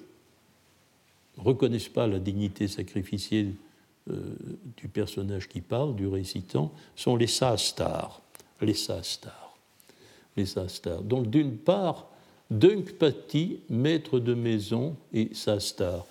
reconnaissent 1.37 1.89
pas 1.89 2.07
la 2.07 2.19
dignité 2.19 2.69
sacrificielle 2.69 3.49
euh, 3.49 3.70
du 4.77 4.89
personnage 4.89 5.49
qui 5.49 5.61
parle, 5.61 5.95
du 5.97 6.07
récitant, 6.07 6.73
sont 6.97 7.17
les 7.17 7.27
sastars. 7.27 8.21
Les 8.61 8.75
sastars. 8.75 9.57
Les 10.37 10.47
sastars. 10.47 11.03
Donc 11.03 11.29
d'une 11.29 11.57
part, 11.57 12.07
Dunkpati, 12.51 13.61
maître 13.71 14.19
de 14.19 14.35
maison, 14.35 14.97
et 15.13 15.31
sastar. 15.35 16.05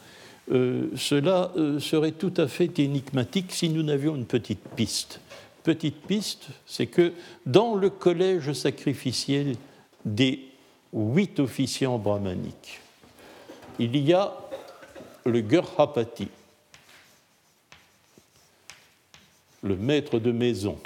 cela 0.47 1.51
serait 1.79 2.13
tout 2.13 2.33
à 2.37 2.47
fait 2.47 2.79
énigmatique 2.79 3.51
si 3.51 3.69
nous 3.69 3.83
n'avions 3.83 4.15
une 4.15 4.25
petite 4.25 4.63
piste. 4.75 5.19
Petite 5.63 6.01
piste, 6.07 6.47
c'est 6.65 6.87
que 6.87 7.11
dans 7.45 7.75
le 7.75 7.89
collège 7.89 8.53
sacrificiel 8.53 9.55
des 10.05 10.49
huit 10.93 11.39
officiants 11.39 11.99
brahmaniques. 11.99 12.79
Il 13.77 13.95
y 13.97 14.13
a 14.13 14.35
le 15.25 15.41
Gurhapati, 15.41 16.29
le 19.61 19.75
maître 19.75 20.19
de 20.19 20.31
maison, 20.31 20.79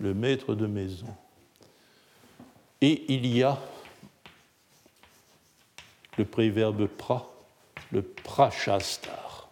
le 0.00 0.14
maître 0.14 0.54
de 0.54 0.66
maison. 0.66 1.06
Et 2.80 3.04
il 3.08 3.26
y 3.26 3.42
a 3.42 3.58
le 6.18 6.24
préverbe 6.24 6.86
pra, 6.86 7.28
le 7.92 8.02
prachastar. 8.02 9.50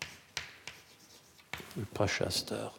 Le 1.77 1.85
prachastar. 1.85 2.75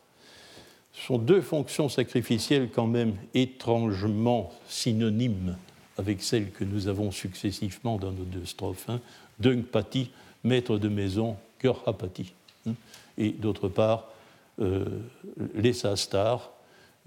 Ce 0.93 1.07
sont 1.07 1.17
deux 1.17 1.41
fonctions 1.41 1.89
sacrificielles 1.89 2.69
quand 2.73 2.87
même 2.87 3.15
étrangement 3.33 4.53
synonymes 4.67 5.57
avec 5.97 6.21
celles 6.21 6.51
que 6.51 6.63
nous 6.63 6.87
avons 6.87 7.11
successivement 7.11 7.97
dans 7.97 8.11
nos 8.11 8.23
deux 8.23 8.45
strophes. 8.45 8.89
Hein. 8.89 9.01
Dungpati, 9.39 10.11
maître 10.43 10.77
de 10.77 10.89
maison 10.89 11.37
Hapati. 11.85 12.33
Hein. 12.67 12.73
Et 13.17 13.29
d'autre 13.29 13.67
part, 13.67 14.09
les 14.57 15.73
Sastars, 15.73 16.55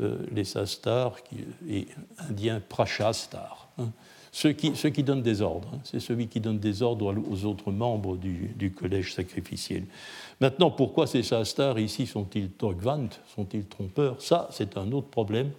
euh, 0.01 0.17
les 0.31 0.45
Sastars 0.45 1.23
qui, 1.25 1.39
et 1.69 1.89
indien 2.19 2.61
Prachastar. 2.61 3.69
Hein. 3.79 3.89
Ceux 4.31 4.53
qui, 4.53 4.77
ceux 4.77 4.91
qui, 4.91 5.03
donnent 5.03 5.23
des 5.23 5.43
ordres. 5.43 5.71
Hein. 5.75 5.81
C'est 5.83 5.99
celui 5.99 6.29
qui 6.29 6.39
donne 6.39 6.61
des 6.61 6.83
ordres 6.83 7.13
aux 7.29 7.45
autres 7.45 7.73
membres 7.73 8.17
du, 8.17 8.73
collège 8.73 9.15
sacrificiel. 9.15 9.85
Maintenant, 10.41 10.71
pourquoi 10.71 11.09
ces 11.09 11.25
Sastars 11.25 11.81
ici 11.81 12.07
sont-ils 12.07 12.51
Togvant, 12.51 13.09
sont-ils 13.35 13.65
trompeurs? 13.65 14.23
Ça, 14.23 14.49
c'est 14.53 14.77
un 14.77 14.93
autre 14.93 15.09
problème. 15.09 15.51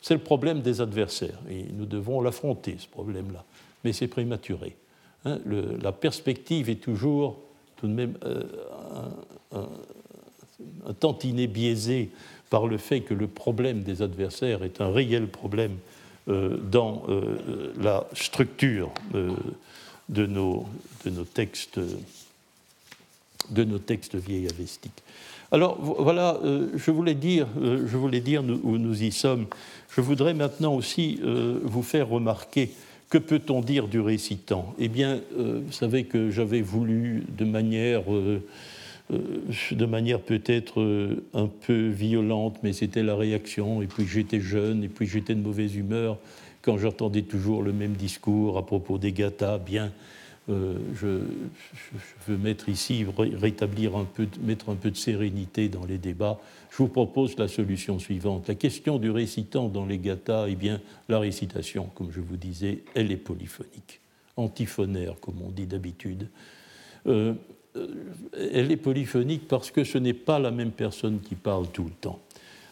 C'est 0.00 0.14
le 0.14 0.20
problème 0.20 0.60
des 0.60 0.80
adversaires. 0.80 1.40
Et 1.50 1.64
nous 1.72 1.86
devons 1.86 2.20
l'affronter, 2.20 2.76
ce 2.78 2.86
problème-là. 2.86 3.44
Mais 3.82 3.92
c'est 3.92 4.06
prématuré. 4.06 4.76
Hein. 5.24 5.40
La 5.82 5.90
perspective 5.90 6.70
est 6.70 6.80
toujours 6.80 7.38
tout 7.76 7.88
de 7.88 7.92
même 7.92 8.16
euh, 8.22 8.44
tantinet 11.00 11.46
biaisé 11.46 12.10
par 12.50 12.66
le 12.66 12.78
fait 12.78 13.00
que 13.00 13.14
le 13.14 13.26
problème 13.26 13.82
des 13.82 14.02
adversaires 14.02 14.64
est 14.64 14.80
un 14.80 14.90
réel 14.90 15.28
problème 15.28 15.76
euh, 16.28 16.56
dans 16.56 17.04
euh, 17.08 17.72
la 17.80 18.06
structure 18.14 18.90
de, 19.12 20.26
nos, 20.26 20.66
de, 21.04 21.10
nos, 21.10 21.24
textes 21.24 21.80
de 23.50 23.64
nos 23.64 23.78
textes 23.78 24.14
vieillavestiques. 24.14 25.02
Alors 25.50 25.78
voilà, 25.80 26.38
je 26.74 26.90
voulais 26.90 27.14
dire, 27.14 27.46
je 27.56 27.96
voulais 27.96 28.20
dire 28.20 28.44
où 28.44 28.76
nous 28.76 29.02
y 29.02 29.10
sommes. 29.10 29.46
Je 29.96 30.02
voudrais 30.02 30.34
maintenant 30.34 30.74
aussi 30.74 31.18
vous 31.22 31.82
faire 31.82 32.08
remarquer 32.08 32.70
que 33.10 33.18
peut-on 33.18 33.60
dire 33.60 33.88
du 33.88 34.00
récitant? 34.00 34.74
Eh 34.78 34.88
bien, 34.88 35.20
euh, 35.38 35.60
vous 35.64 35.72
savez 35.72 36.04
que 36.04 36.30
j'avais 36.30 36.60
voulu, 36.60 37.24
de 37.36 37.44
manière, 37.44 38.02
euh, 38.12 38.18
euh, 38.36 38.38
de 39.10 39.86
manière 39.86 40.20
peut-être 40.20 41.16
un 41.34 41.46
peu 41.46 41.88
violente, 41.88 42.58
mais 42.62 42.72
c'était 42.72 43.02
la 43.02 43.16
réaction, 43.16 43.80
et 43.82 43.86
puis 43.86 44.06
j'étais 44.06 44.40
jeune, 44.40 44.84
et 44.84 44.88
puis 44.88 45.06
j'étais 45.06 45.34
de 45.34 45.40
mauvaise 45.40 45.74
humeur 45.74 46.18
quand 46.62 46.76
j'entendais 46.76 47.22
toujours 47.22 47.62
le 47.62 47.72
même 47.72 47.94
discours 47.94 48.58
à 48.58 48.66
propos 48.66 48.98
des 48.98 49.12
gathas, 49.12 49.58
bien 49.58 49.92
euh, 50.50 50.78
je, 50.94 51.20
veux 52.26 52.38
mettre 52.38 52.68
ici, 52.68 53.04
rétablir 53.16 53.96
un 53.96 54.04
peu, 54.04 54.26
mettre 54.42 54.70
un 54.70 54.76
peu 54.76 54.90
de 54.90 54.96
sérénité 54.96 55.68
dans 55.68 55.84
les 55.84 55.98
débats. 55.98 56.40
Je 56.70 56.78
vous 56.78 56.88
propose 56.88 57.36
la 57.38 57.48
solution 57.48 57.98
suivante. 57.98 58.48
La 58.48 58.54
question 58.54 58.98
du 58.98 59.10
récitant 59.10 59.68
dans 59.68 59.84
les 59.84 59.98
gathas, 59.98 60.46
eh 60.48 60.54
bien, 60.54 60.80
la 61.08 61.18
récitation, 61.18 61.90
comme 61.94 62.10
je 62.12 62.20
vous 62.20 62.36
disais, 62.36 62.82
elle 62.94 63.12
est 63.12 63.16
polyphonique, 63.16 64.00
antiphonaire, 64.36 65.16
comme 65.20 65.42
on 65.42 65.50
dit 65.50 65.66
d'habitude. 65.66 66.28
Euh, 67.06 67.34
elle 68.32 68.70
est 68.70 68.76
polyphonique 68.76 69.48
parce 69.48 69.70
que 69.70 69.84
ce 69.84 69.98
n'est 69.98 70.14
pas 70.14 70.38
la 70.38 70.50
même 70.50 70.72
personne 70.72 71.20
qui 71.20 71.34
parle 71.34 71.68
tout 71.68 71.84
le 71.84 71.90
temps. 71.90 72.18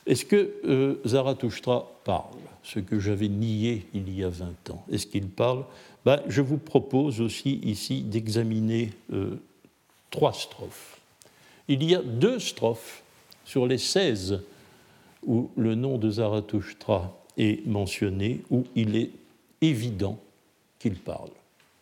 Est-ce 0.07 0.25
que 0.25 0.53
euh, 0.64 1.01
Zarathustra 1.05 1.90
parle, 2.05 2.38
ce 2.62 2.79
que 2.79 3.01
j'avais 3.01 3.29
nié 3.29 3.87
il 3.92 4.14
y 4.16 4.23
a 4.23 4.29
20 4.29 4.71
ans? 4.71 4.85
Est-ce 4.90 5.07
qu'il 5.07 5.29
parle? 5.29 5.64
Ben, 6.05 6.23
je 6.29 6.42
vous 6.42 6.59
propose 6.59 7.21
aussi 7.21 7.61
ici 7.64 8.03
d'examiner 8.03 8.92
euh, 9.12 9.40
trois 10.11 10.33
strophes. 10.33 11.01
Il 11.66 11.83
y 11.83 11.97
a 11.97 12.03
deux 12.03 12.38
strophes 12.38 13.03
sur 13.45 13.66
les 13.66 13.79
16 13.79 14.40
où 15.27 15.51
le 15.57 15.75
nom 15.75 15.99
de 15.99 16.09
Zarathustra 16.09 17.12
est 17.37 17.66
mentionné, 17.66 18.42
où 18.51 18.64
il 18.77 18.97
est 18.97 19.11
évident 19.61 20.19
qu'il 20.79 20.95
parle. 20.95 21.31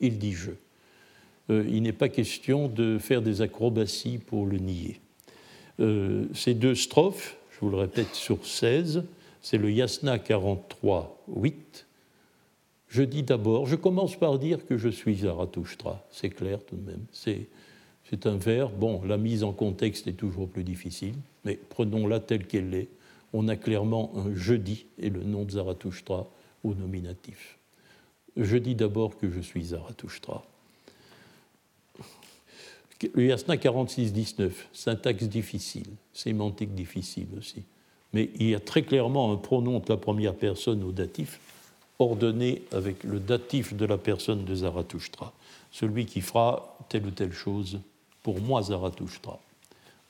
Il 0.01 0.19
dit 0.19 0.33
je. 0.33 0.51
Euh, 1.51 1.65
il 1.69 1.83
n'est 1.83 1.93
pas 1.93 2.09
question 2.09 2.69
de 2.69 2.99
faire 2.99 3.23
des 3.23 3.43
acrobaties 3.43 4.19
pour 4.19 4.47
le 4.47 4.59
nier. 4.59 5.01
Euh, 5.81 6.27
ces 6.35 6.55
deux 6.55 6.75
strophes, 6.75 7.37
je 7.51 7.61
vous 7.61 7.71
le 7.71 7.77
répète, 7.77 8.15
sur 8.15 8.47
16, 8.47 9.05
c'est 9.43 9.59
le 9.59 9.71
Yasna 9.71 10.19
43, 10.19 11.25
8 11.37 11.87
je 12.95 13.03
dis 13.03 13.25
d'abord, 13.25 13.67
je 13.67 13.75
commence 13.75 14.15
par 14.15 14.39
dire 14.39 14.65
que 14.67 14.79
je 14.79 14.89
suis 14.89 15.17
Zarathustra, 15.17 16.07
c'est 16.13 16.31
clair 16.31 16.65
tout 16.65 16.77
de 16.77 16.87
même. 16.89 17.05
C'est, 17.11 17.49
c'est 18.09 18.25
un 18.27 18.37
vers, 18.37 18.71
bon, 18.71 19.03
la 19.03 19.17
mise 19.17 19.43
en 19.43 19.53
contexte 19.53 20.07
est 20.07 20.13
toujours 20.13 20.49
plus 20.49 20.63
difficile, 20.63 21.17
mais 21.45 21.59
prenons-la 21.71 22.21
telle 22.21 22.47
qu'elle 22.47 22.73
est. 22.73 22.89
On 23.33 23.49
a 23.49 23.57
clairement 23.57 24.13
un 24.15 24.33
je 24.33 24.55
dis 24.55 24.87
et 25.01 25.11
le 25.11 25.25
nom 25.25 25.43
de 25.43 25.51
Zarathustra 25.51 26.31
au 26.63 26.75
nominatif. 26.77 27.59
Je 28.37 28.57
dis 28.59 28.77
d'abord 28.77 29.19
que 29.19 29.29
je 29.29 29.41
suis 29.41 29.65
Zarathustra. 29.65 30.47
Le 33.14 33.27
Yasna 33.27 33.57
46-19, 33.57 34.51
syntaxe 34.73 35.25
difficile, 35.25 35.88
sémantique 36.12 36.75
difficile 36.75 37.29
aussi. 37.38 37.62
Mais 38.12 38.31
il 38.37 38.49
y 38.49 38.55
a 38.55 38.61
très 38.61 38.83
clairement 38.83 39.33
un 39.33 39.37
pronom 39.37 39.81
de 39.81 39.87
la 39.88 39.97
première 39.97 40.35
personne 40.35 40.83
au 40.85 40.93
datif 40.93 41.40
ordonné 41.99 42.62
avec 42.73 43.05
le 43.05 43.21
datif 43.21 43.75
de 43.75 43.85
la 43.85 43.99
personne 43.99 44.45
de 44.45 44.55
Zarathustra, 44.55 45.33
celui 45.71 46.07
qui 46.07 46.21
fera 46.21 46.77
telle 46.88 47.07
ou 47.07 47.11
telle 47.11 47.33
chose 47.33 47.81
pour 48.23 48.40
moi 48.40 48.62
Zarathustra. 48.62 49.40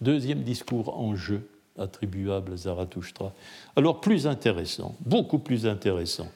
Deuxième 0.00 0.42
discours 0.42 0.98
en 0.98 1.14
jeu 1.14 1.46
attribuable 1.78 2.52
à 2.52 2.56
Zarathustra. 2.56 3.32
Alors 3.76 4.00
plus 4.00 4.26
intéressant, 4.26 4.94
beaucoup 5.00 5.38
plus 5.38 5.66
intéressant, 5.66 6.28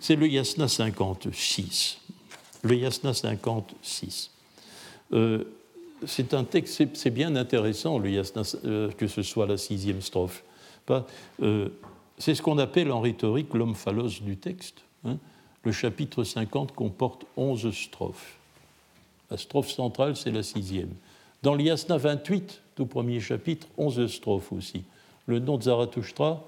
c'est 0.00 0.16
le 0.16 0.26
Yasna 0.26 0.68
56. 0.68 1.98
Le 2.62 2.74
Yasna 2.74 3.14
56. 3.14 4.30
Euh, 5.12 5.44
c'est 6.06 6.34
un 6.34 6.44
texte, 6.44 6.82
c'est 6.94 7.10
bien 7.10 7.36
intéressant, 7.36 8.02
Yasna, 8.02 8.42
euh, 8.64 8.90
que 8.92 9.06
ce 9.06 9.22
soit 9.22 9.46
la 9.46 9.56
sixième 9.56 10.00
strophe. 10.00 10.44
Euh, 11.42 11.68
c'est 12.18 12.34
ce 12.34 12.42
qu'on 12.42 12.58
appelle 12.58 12.90
en 12.90 13.00
rhétorique 13.00 13.54
l'omphalos 13.54 14.20
du 14.22 14.36
texte. 14.36 14.82
Hein, 15.04 15.18
le 15.64 15.72
chapitre 15.72 16.24
50 16.24 16.72
comporte 16.72 17.24
11 17.36 17.70
strophes. 17.70 18.36
La 19.30 19.36
strophe 19.36 19.70
centrale, 19.70 20.16
c'est 20.16 20.32
la 20.32 20.42
sixième. 20.42 20.90
Dans 21.42 21.54
l'Yasna 21.54 21.96
28, 21.96 22.62
tout 22.74 22.86
premier 22.86 23.20
chapitre, 23.20 23.66
11 23.78 24.06
strophes 24.06 24.52
aussi. 24.52 24.84
Le 25.26 25.38
nom 25.38 25.56
de 25.56 25.62
Zarathustra, 25.62 26.44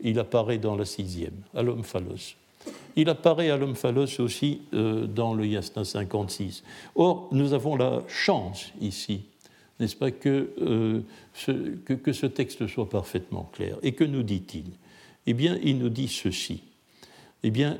il 0.00 0.18
apparaît 0.18 0.58
dans 0.58 0.76
la 0.76 0.84
sixième, 0.84 1.42
à 1.54 1.62
l'omphalos. 1.62 2.36
Il 2.96 3.08
apparaît 3.08 3.50
à 3.50 3.56
l'omphalos 3.56 4.20
aussi 4.20 4.62
euh, 4.74 5.06
dans 5.06 5.34
le 5.34 5.46
Yasna 5.46 5.84
56. 5.84 6.62
Or, 6.94 7.28
nous 7.32 7.52
avons 7.52 7.76
la 7.76 8.02
chance 8.06 8.72
ici, 8.80 9.24
n'est-ce 9.80 9.96
pas, 9.96 10.10
que, 10.10 10.50
euh, 10.60 11.00
ce, 11.32 11.52
que 11.52 12.12
ce 12.12 12.26
texte 12.26 12.66
soit 12.66 12.88
parfaitement 12.88 13.50
clair. 13.52 13.76
Et 13.82 13.92
que 13.92 14.04
nous 14.04 14.22
dit-il? 14.22 14.72
Eh 15.26 15.34
bien, 15.34 15.58
il 15.62 15.78
nous 15.78 15.88
dit 15.88 16.08
ceci. 16.08 16.62
Eh 17.42 17.50
bien, 17.50 17.78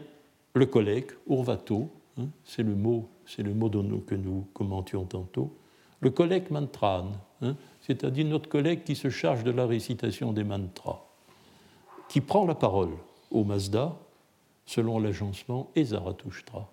le 0.55 0.67
collègue, 0.67 1.07
urvato, 1.29 1.91
hein, 2.19 2.27
c'est 2.45 2.63
le 2.63 2.75
mot, 2.75 3.09
c'est 3.27 3.43
le 3.43 3.55
mot 3.55 3.71
que 4.07 4.15
nous 4.15 4.47
commentions 4.53 5.05
tantôt, 5.05 5.53
le 6.01 6.11
collègue 6.11 6.51
mantran, 6.51 7.13
hein, 7.43 7.57
c'est-à-dire 7.81 8.27
notre 8.27 8.49
collègue 8.49 8.83
qui 8.85 8.97
se 8.97 9.09
charge 9.09 9.45
de 9.45 9.51
la 9.51 9.67
récitation 9.67 10.33
des 10.33 10.45
mantras, 10.45 11.05
qui 12.09 12.21
prend 12.21 12.45
la 12.45 12.55
parole 12.55 12.91
au 13.31 13.45
Mazda, 13.45 13.97
selon 14.73 14.99
l'agencement, 14.99 15.71
et 15.77 15.85
Zarathustra. 15.85 16.71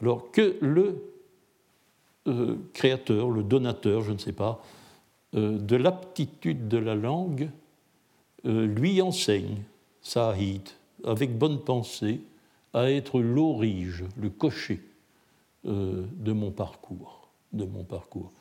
Alors 0.00 0.30
que 0.30 0.56
le 0.60 1.02
euh, 2.28 2.56
créateur, 2.72 3.28
le 3.28 3.42
donateur, 3.42 4.02
je 4.02 4.12
ne 4.12 4.18
sais 4.18 4.32
pas, 4.32 4.62
euh, 5.34 5.58
de 5.58 5.74
l'aptitude 5.74 6.68
de 6.68 6.78
la 6.78 6.94
langue, 6.94 7.50
euh, 8.46 8.66
lui 8.66 9.02
enseigne, 9.02 9.62
Sahid, 10.00 10.68
avec 11.04 11.36
bonne 11.36 11.58
pensée, 11.58 12.20
à 12.72 12.90
être 12.90 13.20
l'orige, 13.20 14.04
le 14.16 14.30
cocher 14.30 14.80
de 15.64 16.32
mon 16.32 16.50
parcours. 16.50 17.28
De 17.52 17.64
mon 17.64 17.84
parcours. 17.84 18.32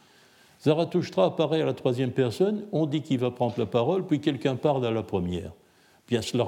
Zarathustra 0.64 1.26
apparaît 1.26 1.62
à 1.62 1.66
la 1.66 1.74
troisième 1.74 2.12
personne, 2.12 2.66
on 2.72 2.86
dit 2.86 3.02
qu'il 3.02 3.20
va 3.20 3.30
prendre 3.30 3.56
la 3.58 3.66
parole, 3.66 4.06
puis 4.08 4.22
quelqu'un 4.22 4.56
parle 4.56 4.86
à 4.86 4.92
la 4.92 5.04
première. 5.04 5.52
Bien, 6.12 6.22
cela 6.22 6.46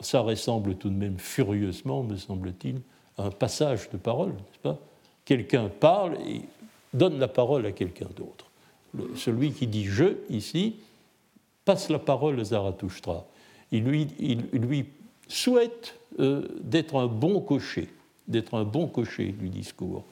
ça 0.00 0.20
ressemble 0.22 0.74
tout 0.74 0.88
de 0.88 0.96
même 0.96 1.20
furieusement, 1.20 2.02
me 2.02 2.16
semble-t-il, 2.16 2.80
à 3.16 3.26
un 3.26 3.30
passage 3.30 3.88
de 3.90 3.96
parole, 3.96 4.30
n'est-ce 4.30 4.58
pas? 4.58 4.76
Quelqu'un 5.24 5.68
parle 5.68 6.18
et 6.26 6.40
donne 6.92 7.20
la 7.20 7.28
parole 7.28 7.64
à 7.64 7.70
quelqu'un 7.70 8.08
d'autre. 8.16 8.50
Celui 9.14 9.52
qui 9.52 9.68
dit 9.68 9.84
je 9.84 10.16
ici 10.30 10.74
passe 11.64 11.90
la 11.90 12.00
parole 12.00 12.40
à 12.40 12.44
Zarathustra. 12.44 13.24
Il 13.70 13.84
lui, 13.84 14.86
souhaite 15.28 15.94
euh, 16.18 16.48
d'être 16.60 16.96
un 16.96 17.06
bon 17.06 17.40
cocher, 17.40 17.90
d'être 18.26 18.54
un 18.54 18.64
bon 18.64 18.88
cocher 18.88 19.28
du 19.28 19.48
discours. 19.48 20.02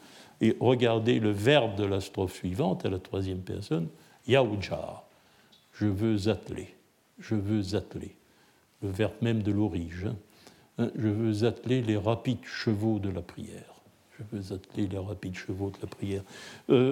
Et 0.40 0.56
regardez 0.60 1.18
le 1.18 1.32
verbe 1.32 1.74
de 1.74 1.84
la 1.84 2.00
strophe 2.00 2.36
suivante, 2.36 2.86
à 2.86 2.88
la 2.88 3.00
troisième 3.00 3.40
personne, 3.40 3.88
Yaouja, 4.28 5.02
je 5.72 5.86
veux 5.86 6.28
atteler, 6.28 6.72
je 7.18 7.34
veux 7.34 7.74
atteler, 7.74 8.14
le 8.82 8.90
verbe 8.90 9.14
même 9.20 9.42
de 9.42 9.52
l'origine, 9.52 10.14
hein, 10.78 10.90
je 10.96 11.08
veux 11.08 11.46
atteler 11.46 11.82
les 11.82 11.96
rapides 11.96 12.44
chevaux 12.44 12.98
de 12.98 13.10
la 13.10 13.22
prière. 13.22 13.74
Je 14.18 14.36
veux 14.36 14.54
atteler 14.54 14.86
les 14.86 14.98
rapides 14.98 15.36
chevaux 15.36 15.70
de 15.70 15.78
la 15.80 15.88
prière. 15.88 16.22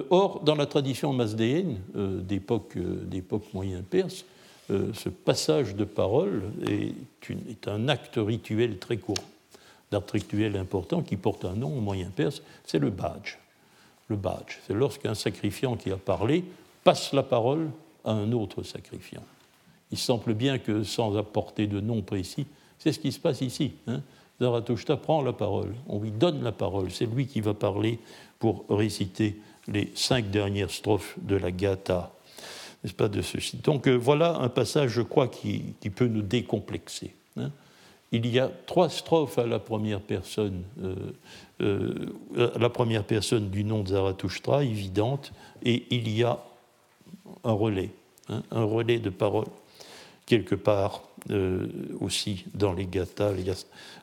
or, 0.09 0.41
dans 0.41 0.55
la 0.55 0.65
tradition 0.65 1.13
masdéenne 1.13 1.77
d'époque 1.93 2.75
moyen 3.53 3.83
perse, 3.83 4.25
ce 4.69 5.09
passage 5.09 5.75
de 5.75 5.83
parole 5.83 6.43
est, 6.67 6.93
est, 7.29 7.67
un 7.67 7.87
acte 7.87 8.15
rituel 8.17 8.79
très 8.79 8.97
courant, 8.97 9.23
d'acte 9.91 10.11
rituel 10.11 10.57
important 10.57 11.01
qui 11.01 11.17
porte 11.17 11.45
un 11.45 11.53
nom 11.53 11.77
au 11.77 11.81
moyen 11.81 12.09
perse, 12.09 12.41
c'est 12.65 12.79
le 12.79 12.89
badge. 12.89 13.37
Le 14.07 14.15
badge, 14.15 14.57
c'est 14.65 14.73
lorsqu'un 14.73 15.13
sacrifiant 15.13 15.75
qui 15.75 15.91
a 15.91 15.97
parlé 15.97 16.43
passe 16.83 17.13
la 17.13 17.23
parole 17.23 17.69
à 18.03 18.11
un 18.11 18.31
autre 18.31 18.63
sacrifiant. 18.63 19.23
Il 19.91 19.97
semble 19.97 20.33
bien 20.33 20.57
que 20.57 20.83
sans 20.83 21.17
apporter 21.17 21.67
de 21.67 21.79
nom 21.79 22.01
précis, 22.01 22.45
c'est 22.79 22.91
ce 22.91 22.99
qui 22.99 23.11
se 23.11 23.19
passe 23.19 23.41
ici. 23.41 23.73
Hein. 23.87 24.01
Prend 25.03 25.21
la 25.21 25.33
parole, 25.33 25.75
on 25.87 25.99
lui 25.99 26.09
donne 26.09 26.41
la 26.43 26.51
parole, 26.51 26.89
c'est 26.89 27.05
lui 27.05 27.27
qui 27.27 27.41
va 27.41 27.53
parler 27.53 27.99
pour 28.39 28.65
réciter 28.69 29.39
les 29.67 29.91
cinq 29.93 30.31
dernières 30.31 30.71
strophes 30.71 31.15
de 31.21 31.35
la 31.35 31.51
Gatha, 31.51 32.11
n'est-ce 32.83 32.95
pas, 32.95 33.07
de 33.07 33.21
ceci? 33.21 33.57
Donc 33.57 33.87
euh, 33.87 33.95
voilà 33.95 34.37
un 34.37 34.49
passage, 34.49 34.89
je 34.89 35.03
crois, 35.03 35.27
qui, 35.27 35.75
peut 35.95 36.07
nous 36.07 36.23
décomplexer. 36.23 37.13
Hein. 37.37 37.51
Il 38.11 38.25
y 38.25 38.39
a 38.39 38.51
trois 38.65 38.89
strophes 38.89 39.37
à 39.37 39.45
la 39.45 39.59
première 39.59 40.01
personne, 40.01 40.63
euh, 40.83 40.95
euh, 41.61 42.51
la 42.59 42.69
première 42.69 43.03
personne 43.03 43.49
du 43.49 43.63
nom 43.63 43.83
de 43.83 43.89
Zarathustra, 43.89 44.63
évidente, 44.63 45.31
et 45.63 45.85
il 45.91 46.09
y 46.09 46.23
a 46.23 46.39
un 47.43 47.53
relais, 47.53 47.91
hein, 48.27 48.41
un 48.49 48.63
relais 48.63 48.97
de 48.97 49.11
parole 49.11 49.45
quelque 50.31 50.55
part 50.55 51.03
euh, 51.29 51.67
aussi 51.99 52.45
dans 52.53 52.71
les 52.71 52.85
Gathas, 52.85 53.33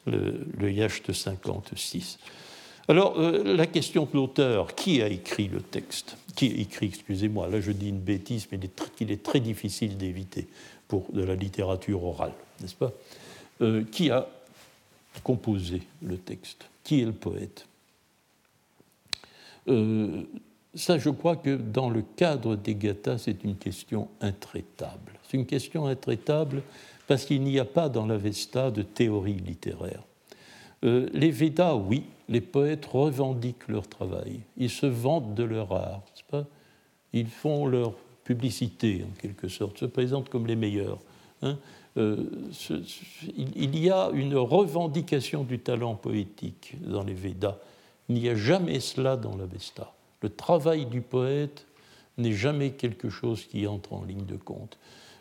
le, 0.06 0.70
Yacht 0.70 1.10
56. 1.10 2.18
Alors, 2.86 3.18
euh, 3.18 3.56
la 3.56 3.64
question 3.64 4.04
de 4.04 4.10
l'auteur, 4.12 4.74
qui 4.74 5.00
a 5.00 5.08
écrit 5.08 5.48
le 5.48 5.62
texte? 5.62 6.18
Qui 6.36 6.50
a 6.50 6.60
écrit, 6.60 6.88
excusez-moi, 6.88 7.48
là 7.48 7.62
je 7.62 7.72
dis 7.72 7.88
une 7.88 8.00
bêtise, 8.00 8.46
mais 8.52 8.60
il 9.00 9.10
est 9.10 9.22
très 9.22 9.40
difficile 9.40 9.96
d'éviter 9.96 10.48
pour 10.86 11.06
de 11.14 11.22
la 11.22 11.34
littérature 11.34 12.04
orale, 12.04 12.34
n'est-ce 12.60 12.74
pas? 12.74 12.92
Euh, 13.62 13.84
Qui 13.90 14.10
a 14.10 14.28
composé 15.24 15.80
le 16.02 16.18
texte? 16.18 16.68
Qui 16.84 17.00
est 17.00 17.06
le 17.06 17.12
poète? 17.12 17.66
Ça, 20.78 20.98
je 20.98 21.10
crois 21.10 21.36
que 21.36 21.56
dans 21.56 21.90
le 21.90 22.02
cadre 22.16 22.56
des 22.56 22.74
Gathas, 22.74 23.18
c'est 23.18 23.44
une 23.44 23.56
question 23.56 24.08
intraitable. 24.20 25.12
C'est 25.24 25.36
une 25.36 25.46
question 25.46 25.86
intraitable 25.86 26.62
parce 27.06 27.24
qu'il 27.24 27.42
n'y 27.42 27.58
a 27.58 27.64
pas 27.64 27.88
dans 27.88 28.06
l'Avesta 28.06 28.70
de 28.70 28.82
théorie 28.82 29.34
littéraire. 29.34 30.02
Euh, 30.84 31.08
les 31.12 31.30
Védas, 31.30 31.74
oui, 31.74 32.04
les 32.28 32.40
poètes 32.40 32.86
revendiquent 32.86 33.66
leur 33.68 33.88
travail, 33.88 34.40
ils 34.56 34.70
se 34.70 34.86
vantent 34.86 35.34
de 35.34 35.42
leur 35.42 35.72
art, 35.72 36.02
ils 37.12 37.26
font 37.26 37.66
leur 37.66 37.94
publicité 38.22 39.04
en 39.04 39.20
quelque 39.20 39.48
sorte, 39.48 39.78
se 39.78 39.86
présentent 39.86 40.28
comme 40.28 40.46
les 40.46 40.54
meilleurs. 40.54 40.98
Hein. 41.42 41.58
Euh, 41.96 42.24
il 43.36 43.76
y 43.76 43.90
a 43.90 44.10
une 44.12 44.36
revendication 44.36 45.42
du 45.42 45.58
talent 45.58 45.94
poétique 45.94 46.76
dans 46.80 47.02
les 47.02 47.14
Védas. 47.14 47.56
Il 48.08 48.16
n'y 48.16 48.28
a 48.28 48.36
jamais 48.36 48.78
cela 48.78 49.16
dans 49.16 49.36
l'Avesta. 49.36 49.92
Le 50.22 50.28
travail 50.28 50.86
du 50.86 51.00
poète 51.00 51.66
n'est 52.16 52.32
jamais 52.32 52.70
quelque 52.70 53.08
chose 53.08 53.44
qui 53.44 53.66
entre 53.66 53.92
en 53.92 54.04
ligne 54.04 54.26
de 54.26 54.36
compte. 54.36 54.78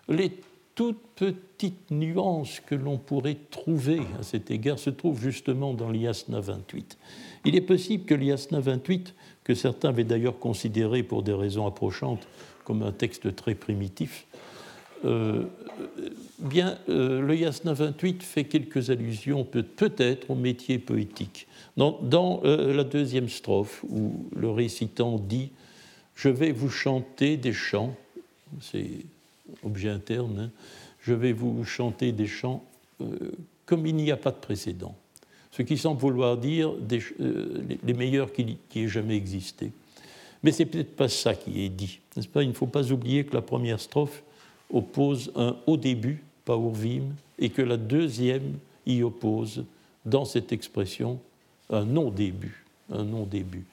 Les 0.09 0.31
toutes 0.77 1.01
petites 1.15 1.89
nuances 1.89 2.59
que 2.59 2.75
l'on 2.75 2.99
pourrait 2.99 3.37
trouver 3.49 3.99
à 4.19 4.21
cet 4.21 4.51
égard 4.51 4.77
se 4.77 4.91
trouvent 4.91 5.19
justement 5.19 5.73
dans 5.73 5.89
l'Iasna 5.89 6.39
28. 6.39 6.99
Il 7.45 7.55
est 7.55 7.61
possible 7.61 8.05
que 8.05 8.13
l'Iasna 8.13 8.59
28, 8.59 9.15
que 9.43 9.55
certains 9.55 9.89
avaient 9.89 10.03
d'ailleurs 10.03 10.37
considéré 10.37 11.01
pour 11.01 11.23
des 11.23 11.33
raisons 11.33 11.65
approchantes 11.65 12.27
comme 12.63 12.83
un 12.83 12.91
texte 12.91 13.35
très 13.35 13.55
primitif, 13.55 14.27
euh, 15.05 15.43
bien, 16.39 16.77
euh, 16.89 17.21
le 17.21 17.35
Yasna 17.35 17.73
28 17.73 18.23
fait 18.23 18.43
quelques 18.45 18.89
allusions 18.89 19.43
peut-être 19.43 20.29
au 20.29 20.35
métier 20.35 20.79
poétique. 20.79 21.47
Dans, 21.75 22.41
euh, 22.43 22.73
la 22.73 22.83
deuxième 22.83 23.29
strophe, 23.29 23.83
où 23.89 24.27
le 24.35 24.49
récitant 24.49 25.17
dit 25.17 25.51
Je 26.15 26.29
vais 26.29 26.51
vous 26.51 26.69
chanter 26.69 27.37
des 27.37 27.53
chants, 27.53 27.95
c'est 28.61 28.89
objet 29.63 29.89
interne, 29.89 30.39
hein, 30.39 30.51
je 31.01 31.13
vais 31.13 31.31
vous 31.31 31.63
chanter 31.63 32.11
des 32.11 32.27
chants 32.27 32.63
comme 33.65 33.85
il 33.85 33.95
n'y 33.95 34.11
a 34.11 34.17
pas 34.17 34.31
de 34.31 34.37
précédent. 34.37 34.95
Ce 35.51 35.61
qui 35.61 35.77
semble 35.77 36.01
vouloir 36.01 36.37
dire 36.37 36.73
les 36.89 37.93
meilleurs 37.93 38.33
qui, 38.33 38.57
qui 38.69 38.81
aient 38.81 38.87
jamais 38.87 39.15
existé. 39.15 39.71
Mais 40.43 40.51
c'est 40.51 40.65
peut-être 40.65 40.95
pas 40.95 41.07
ça 41.07 41.35
qui 41.35 41.63
est 41.63 41.69
dit, 41.69 41.99
n'est-ce 42.15 42.27
pas? 42.27 42.43
Il 42.43 42.49
ne 42.49 42.53
faut 42.53 42.67
pas 42.67 42.91
oublier 42.91 43.25
que 43.25 43.35
la 43.35 43.41
première 43.41 43.79
strophe 43.79 44.23
oppose 44.71 45.31
un 45.35 45.55
au 45.65 45.77
début, 45.77 46.23
paurvim, 46.45 47.03
et 47.39 47.49
que 47.49 47.61
la 47.61 47.77
deuxième 47.77 48.53
y 48.85 49.03
oppose, 49.03 49.63
dans 50.05 50.25
cette 50.25 50.51
expression, 50.51 51.19
un 51.69 51.85
non-début. 51.85 52.63
Un 52.91 53.03
non-début. 53.03 53.65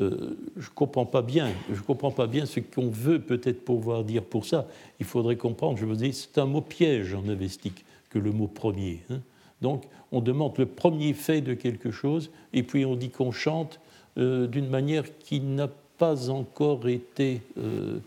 Euh, 0.00 0.36
je 0.56 0.68
ne 0.68 0.74
comprends 0.74 1.04
pas 1.04 1.22
bien, 1.22 1.50
je 1.70 1.80
comprends 1.82 2.10
pas 2.10 2.26
bien 2.26 2.46
ce 2.46 2.60
qu'on 2.60 2.88
veut 2.88 3.20
peut-être 3.20 3.64
pouvoir 3.64 4.04
dire 4.04 4.22
pour 4.22 4.46
ça. 4.46 4.66
Il 5.00 5.06
faudrait 5.06 5.36
comprendre, 5.36 5.78
je 5.78 5.84
vous 5.84 5.94
dis, 5.94 6.12
c'est 6.12 6.38
un 6.38 6.46
mot 6.46 6.62
piège 6.62 7.14
en 7.14 7.28
avestique 7.28 7.84
que 8.08 8.18
le 8.18 8.32
mot 8.32 8.46
premier. 8.46 9.00
Hein. 9.10 9.20
Donc, 9.60 9.84
on 10.10 10.20
demande 10.20 10.56
le 10.58 10.66
premier 10.66 11.12
fait 11.12 11.40
de 11.40 11.54
quelque 11.54 11.90
chose, 11.90 12.30
et 12.52 12.62
puis 12.62 12.84
on 12.84 12.96
dit 12.96 13.10
qu'on 13.10 13.32
chante 13.32 13.80
euh, 14.18 14.46
d'une 14.46 14.68
manière 14.68 15.04
qui 15.18 15.40
n'a 15.40 15.68
pas 15.98 16.30
encore 16.30 16.88
été 16.88 17.42
euh, 17.58 17.98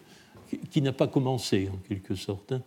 qui 0.69 0.81
n'a 0.81 0.93
pas 0.93 1.07
commencé 1.07 1.69
en 1.73 1.77
quelque 1.87 2.15
sorte. 2.15 2.51
Hein. 2.51 2.61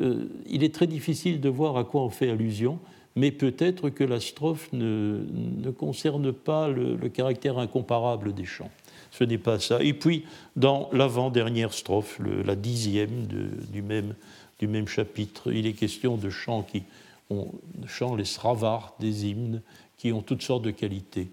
Euh, 0.00 0.26
il 0.48 0.64
est 0.64 0.74
très 0.74 0.86
difficile 0.86 1.40
de 1.40 1.48
voir 1.48 1.76
à 1.76 1.84
quoi 1.84 2.02
on 2.02 2.10
fait 2.10 2.30
allusion, 2.30 2.78
mais 3.16 3.30
peut-être 3.30 3.90
que 3.90 4.04
la 4.04 4.20
strophe 4.20 4.72
ne, 4.72 5.20
ne 5.30 5.70
concerne 5.70 6.32
pas 6.32 6.68
le, 6.68 6.96
caractère 7.08 7.58
incomparable 7.58 8.32
des 8.32 8.44
chants. 8.44 8.70
Ce 9.10 9.24
n'est 9.24 9.38
pas 9.38 9.58
ça. 9.58 9.82
Et 9.82 9.92
puis, 9.92 10.24
dans 10.56 10.88
l'avant-dernière 10.92 11.72
strophe, 11.72 12.20
la 12.20 12.54
dixième 12.54 13.26
du, 13.26 13.82
même, 13.82 14.14
du 14.58 14.68
même 14.68 14.86
chapitre, 14.86 15.52
il 15.52 15.66
est 15.66 15.72
question 15.72 16.16
de 16.16 16.30
chants 16.30 16.62
qui 16.62 16.84
ont 17.28 17.48
chants 17.86 18.14
les 18.14 18.24
sravars 18.24 18.94
des 19.00 19.26
hymnes 19.26 19.62
qui 19.96 20.12
ont 20.12 20.22
toutes 20.22 20.42
sortes 20.42 20.64
de 20.64 20.70
qualités. 20.70 21.28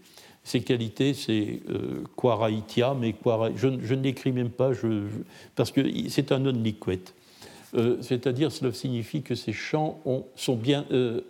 Ces 0.47 0.61
qualités, 0.61 1.13
c'est 1.13 1.59
euh, 1.69 2.05
Quaraitia, 2.15 2.93
mais 2.93 3.13
je, 3.57 3.67
ne 3.67 4.01
l'écris 4.01 4.31
même 4.31 4.49
pas 4.49 4.71
parce 5.57 5.71
que 5.71 5.81
c'est 6.07 6.31
un 6.31 6.39
non 6.39 6.53
liquet. 6.53 7.01
Euh, 7.75 7.97
c'est-à-dire, 7.99 8.49
cela 8.49 8.71
signifie 8.71 9.23
que 9.23 9.35
ces 9.35 9.51
chants 9.51 9.99
ont, 10.05 10.23
euh, 10.69 11.21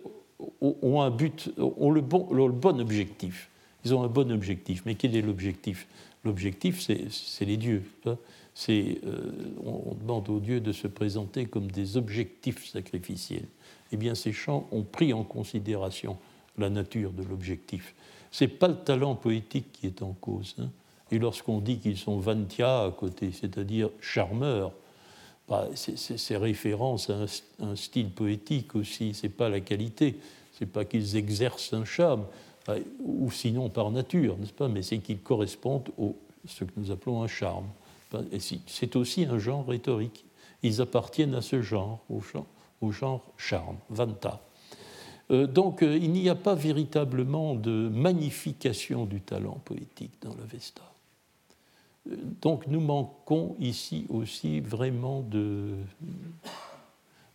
ont 0.62 1.00
un 1.02 1.10
but, 1.10 1.50
ont 1.58 1.90
le 1.90 2.00
bon, 2.00 2.32
le 2.32 2.48
bon 2.52 2.80
objectif. 2.80 3.50
Ils 3.84 3.92
ont 3.92 4.04
un 4.04 4.06
bon 4.08 4.30
objectif. 4.30 4.84
Mais 4.86 4.94
quel 4.94 5.16
est 5.16 5.22
l'objectif? 5.22 5.88
L'objectif, 6.24 6.80
c'est 6.80 7.44
les 7.44 7.56
dieux. 7.56 7.82
C'est, 8.54 9.00
on 9.64 9.94
demande 9.94 10.28
aux 10.28 10.38
dieux 10.38 10.60
de 10.60 10.70
se 10.70 10.86
présenter 10.86 11.46
comme 11.46 11.68
des 11.72 11.96
objectifs 11.96 12.70
sacrificiels. 12.70 13.46
Eh 13.90 13.96
bien, 13.96 14.14
ces 14.14 14.32
chants 14.32 14.68
ont 14.70 14.84
pris 14.84 15.12
en 15.12 15.24
considération 15.24 16.16
la 16.56 16.70
nature 16.70 17.10
de 17.10 17.24
l'objectif. 17.24 17.94
Ce 18.30 18.44
n'est 18.44 18.48
pas 18.48 18.68
le 18.68 18.76
talent 18.76 19.14
poétique 19.14 19.72
qui 19.72 19.86
est 19.86 20.02
en 20.02 20.12
cause. 20.12 20.54
Hein. 20.58 20.68
Et 21.10 21.18
lorsqu'on 21.18 21.60
dit 21.60 21.78
qu'ils 21.78 21.96
sont 21.96 22.18
vantia 22.18 22.84
à 22.84 22.90
côté, 22.90 23.32
c'est-à-dire 23.32 23.90
charmeurs, 24.00 24.72
bah, 25.48 25.68
c'est 25.74 26.36
référence 26.36 27.08
à 27.08 27.24
un, 27.60 27.76
style 27.76 28.10
poétique 28.10 28.74
aussi, 28.74 29.14
c'est 29.14 29.30
pas 29.30 29.48
la 29.48 29.60
qualité, 29.60 30.18
c'est 30.52 30.66
pas 30.66 30.84
qu'ils 30.84 31.16
exercent 31.16 31.72
un 31.72 31.86
charme, 31.86 32.26
bah, 32.66 32.74
ou 33.00 33.30
sinon 33.30 33.70
par 33.70 33.90
nature, 33.90 34.36
n'est-ce 34.36 34.52
pas, 34.52 34.68
mais 34.68 34.82
c'est 34.82 34.98
qu'ils 34.98 35.20
correspondent 35.20 35.88
à 35.98 36.12
ce 36.46 36.64
que 36.64 36.72
nous 36.76 36.90
appelons 36.90 37.22
un 37.22 37.28
charme. 37.28 37.66
Bah, 38.12 38.20
c'est 38.66 38.96
aussi 38.96 39.24
un 39.24 39.38
genre 39.38 39.66
rhétorique. 39.66 40.26
Ils 40.62 40.82
appartiennent 40.82 41.34
à 41.34 41.42
ce 41.42 41.62
genre, 41.62 42.00
au 42.10 42.20
genre, 42.20 42.46
au 42.82 42.92
genre 42.92 43.22
charme, 43.38 43.76
vanta. 43.88 44.42
Euh, 45.30 45.46
donc 45.46 45.82
euh, 45.82 45.96
il 45.96 46.10
n'y 46.10 46.28
a 46.28 46.34
pas 46.34 46.54
véritablement 46.54 47.54
de 47.54 47.88
magnification 47.88 49.04
du 49.04 49.20
talent 49.20 49.60
poétique 49.64 50.12
dans 50.22 50.34
l'Avesta. 50.36 50.82
Euh, 52.10 52.16
donc 52.40 52.66
nous 52.66 52.80
manquons 52.80 53.56
ici 53.60 54.06
aussi 54.08 54.60
vraiment 54.60 55.20
de, 55.20 55.74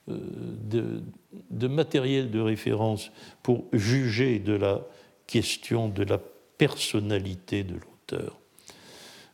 de, 0.08 1.68
matériel 1.68 2.32
de 2.32 2.40
référence 2.40 3.12
pour 3.44 3.66
juger 3.72 4.40
de 4.40 4.54
la 4.54 4.82
question 5.28 5.88
de 5.88 6.04
la 6.04 6.20
personnalité 6.58 7.64
de 7.64 7.76
l'auteur. 7.76 8.40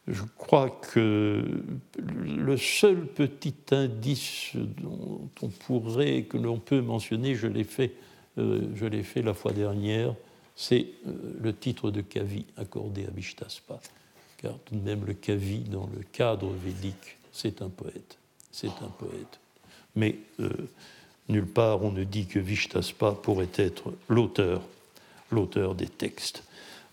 Je 0.08 0.24
crois 0.38 0.72
que 0.72 1.64
le 1.98 2.58
seul 2.58 3.06
petit 3.06 3.54
indice 3.72 4.54
dont 4.56 5.30
on 5.42 5.50
pourrait, 5.50 6.24
que 6.24 6.38
l'on 6.38 6.58
peut 6.58 6.82
mentionner, 6.82 7.36
je 7.36 7.46
l'ai 7.46 7.64
fait 7.64 7.94
je 8.76 8.86
l'ai 8.86 9.04
fait 9.04 9.22
la 9.22 9.34
fois 9.34 9.52
dernière, 9.52 10.14
c'est 10.60 10.88
euh, 11.08 11.14
le 11.42 11.56
titre 11.56 11.90
de 11.90 12.02
Kavi 12.02 12.46
accordé 12.58 13.06
à 13.06 13.12
Vishtaspa, 13.12 13.80
car 14.38 14.58
tout 14.66 14.76
de 14.76 14.82
même 14.82 15.06
le 15.06 15.14
Kavi, 15.14 15.60
dans 15.60 15.90
le 15.96 16.04
cadre 16.12 16.52
védique, 16.52 17.18
c'est 17.32 17.62
un 17.62 17.70
poète. 17.70 18.18
C'est 18.52 18.68
un 18.68 18.90
poète. 18.98 19.40
Mais 19.96 20.18
euh, 20.42 20.50
nulle 21.30 21.46
part 21.46 21.82
on 21.84 21.92
ne 21.92 22.04
dit 22.04 22.26
que 22.26 22.40
Vishtaspa 22.40 23.14
pourrait 23.14 23.48
être 23.56 23.94
l'auteur, 24.10 24.62
l'auteur 25.32 25.76
des 25.76 25.88
textes. 25.88 26.44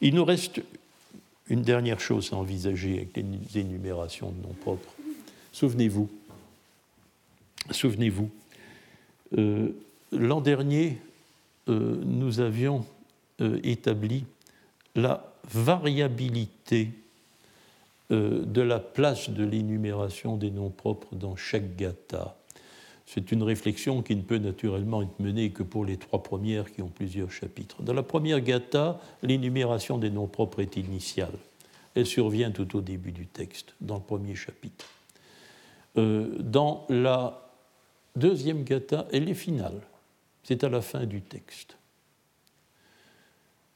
Il 0.01 0.14
nous 0.14 0.24
reste 0.24 0.61
une 1.49 1.62
dernière 1.62 1.99
chose 1.99 2.30
à 2.32 2.36
envisager 2.36 2.94
avec 2.94 3.16
les 3.16 3.61
énumérations 3.61 4.30
de 4.30 4.42
noms 4.42 4.55
propres. 4.61 4.92
Souvenez-vous, 5.53 6.09
souvenez-vous, 7.72 8.30
euh, 9.38 9.70
l'an 10.12 10.40
dernier, 10.40 10.99
euh, 11.69 12.01
nous 12.05 12.41
avions 12.41 12.85
euh, 13.41 13.59
établi 13.62 14.25
la 14.95 15.33
variabilité 15.53 16.91
de 18.09 18.61
la 18.61 18.79
place 18.79 19.31
de 19.31 19.45
l'énumération 19.45 20.37
des 20.37 20.53
noms 20.53 20.71
propres 20.71 21.17
dans 21.17 21.35
chaque 21.35 21.75
gata. 21.75 22.37
C'est 23.05 23.33
une 23.33 23.43
réflexion 23.43 24.01
qui 24.01 24.14
ne 24.14 24.23
peut 24.23 24.39
naturellement 24.39 25.03
être 25.03 25.19
menée 25.19 25.51
que 25.51 25.64
pour 25.64 25.85
les 25.85 25.97
trois 25.97 26.23
premières 26.23 26.73
qui 26.73 26.83
ont 26.83 26.89
plusieurs 26.89 27.33
chapitres. 27.33 27.83
Dans 27.83 27.95
la 27.95 28.05
première 28.05 28.41
gata, 28.41 29.01
l'énumération 29.25 29.99
des 29.99 30.11
noms 30.11 30.29
propres 30.29 30.61
est 30.61 30.77
initiale. 30.77 31.33
Elle 31.97 32.07
survient 32.07 32.53
tout 32.53 32.77
au 32.77 32.81
début 32.81 33.11
du 33.11 33.27
texte, 33.27 33.75
dans 33.81 33.97
le 33.97 34.03
premier 34.03 34.37
chapitre. 34.37 34.87
dans 35.97 36.87
la 36.89 37.51
deuxième 38.14 38.62
gata, 38.62 39.09
elle 39.12 39.29
est 39.29 39.35
finale. 39.35 39.81
C'est 40.47 40.62
à 40.62 40.68
la 40.68 40.80
fin 40.80 41.07
du 41.07 41.22
texte. 41.22 41.76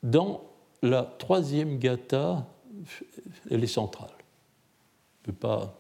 Dans 0.05 0.45
la 0.83 1.03
troisième 1.03 1.81
gata, 1.81 2.47
elle 3.51 3.65
est 3.65 3.67
centrale. 3.67 4.13
Pas, 5.41 5.77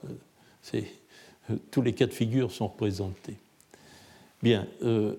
euh, 0.74 1.56
tous 1.70 1.82
les 1.82 1.92
cas 1.92 2.06
de 2.06 2.12
figure 2.12 2.50
sont 2.50 2.66
représentés. 2.66 3.36
Bien, 4.42 4.66
euh, 4.82 5.14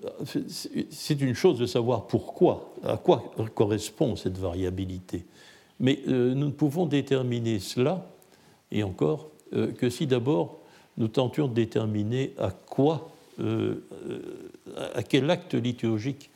c'est 0.90 1.20
une 1.20 1.34
chose 1.34 1.58
de 1.58 1.64
savoir 1.64 2.06
pourquoi, 2.06 2.74
à 2.84 2.98
quoi 2.98 3.32
correspond 3.54 4.14
cette 4.14 4.36
variabilité. 4.36 5.24
Mais 5.80 6.00
euh, 6.06 6.34
nous 6.34 6.48
ne 6.48 6.52
pouvons 6.52 6.84
déterminer 6.84 7.60
cela, 7.60 8.06
et 8.70 8.82
encore, 8.82 9.30
que 9.50 9.88
si 9.88 10.06
d'abord 10.06 10.58
nous 10.98 11.08
tentions 11.08 11.48
de 11.48 11.54
déterminer 11.54 12.34
à 12.38 12.50
quoi 12.50 13.08
euh, 13.08 13.11
à 13.38 15.02
quel 15.02 15.30
acte 15.30 15.54
liturgique 15.54 16.30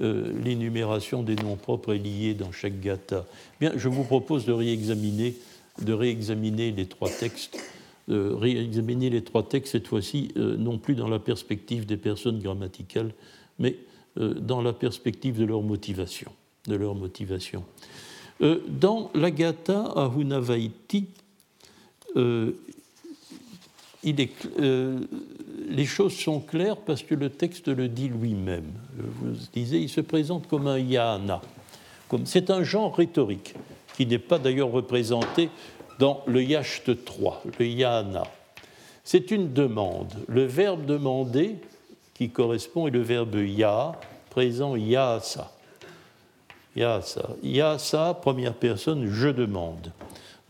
euh, 0.00 0.32
l'énumération 0.42 1.22
des 1.22 1.36
noms 1.36 1.56
propres 1.56 1.94
est 1.94 1.98
liée 1.98 2.34
dans 2.34 2.50
chaque 2.50 2.80
gata? 2.80 3.26
Bien, 3.60 3.72
je 3.76 3.88
vous 3.88 4.04
propose 4.04 4.46
de 4.46 4.52
réexaminer, 4.52 5.34
de 5.82 5.92
réexaminer 5.92 6.72
les 6.72 6.86
trois 6.86 7.10
textes, 7.10 7.58
de 8.08 8.30
réexaminer 8.30 9.10
les 9.10 9.22
trois 9.22 9.46
textes 9.46 9.72
cette 9.72 9.86
fois-ci 9.86 10.32
euh, 10.36 10.56
non 10.56 10.78
plus 10.78 10.94
dans 10.94 11.08
la 11.08 11.18
perspective 11.18 11.84
des 11.84 11.98
personnes 11.98 12.38
grammaticales, 12.40 13.12
mais 13.58 13.76
dans 14.16 14.60
la 14.60 14.74
perspective 14.74 15.38
de 15.38 15.44
leur 15.46 15.62
motivation, 15.62 16.32
de 16.66 16.74
leur 16.74 16.94
motivation. 16.94 17.64
dans 18.68 19.10
la 19.14 19.30
gata 19.30 19.84
à 19.96 20.12
Hunavaiti, 20.14 21.06
il 22.14 22.52
est, 24.04 24.32
les 25.72 25.86
choses 25.86 26.14
sont 26.14 26.40
claires 26.40 26.76
parce 26.76 27.02
que 27.02 27.14
le 27.14 27.30
texte 27.30 27.68
le 27.68 27.88
dit 27.88 28.08
lui-même. 28.08 28.70
Vous 28.96 29.32
disiez, 29.52 29.80
il 29.80 29.88
se 29.88 30.00
présente 30.00 30.46
comme 30.46 30.66
un 30.66 30.78
yana. 30.78 31.40
C'est 32.24 32.50
un 32.50 32.62
genre 32.62 32.94
rhétorique 32.94 33.54
qui 33.96 34.06
n'est 34.06 34.18
pas 34.18 34.38
d'ailleurs 34.38 34.70
représenté 34.70 35.48
dans 35.98 36.22
le 36.26 36.42
yacht 36.42 37.04
3, 37.04 37.42
le 37.58 37.66
yana. 37.66 38.24
C'est 39.02 39.30
une 39.30 39.52
demande. 39.52 40.12
Le 40.28 40.44
verbe 40.44 40.84
demander 40.84 41.56
qui 42.14 42.28
correspond 42.28 42.86
est 42.86 42.90
le 42.90 43.00
verbe 43.00 43.36
ya, 43.36 43.92
présent 44.30 44.76
yasa. 44.76 45.50
Yasa. 46.76 47.30
Yasa, 47.42 48.14
première 48.14 48.54
personne, 48.54 49.06
je 49.06 49.28
demande. 49.28 49.92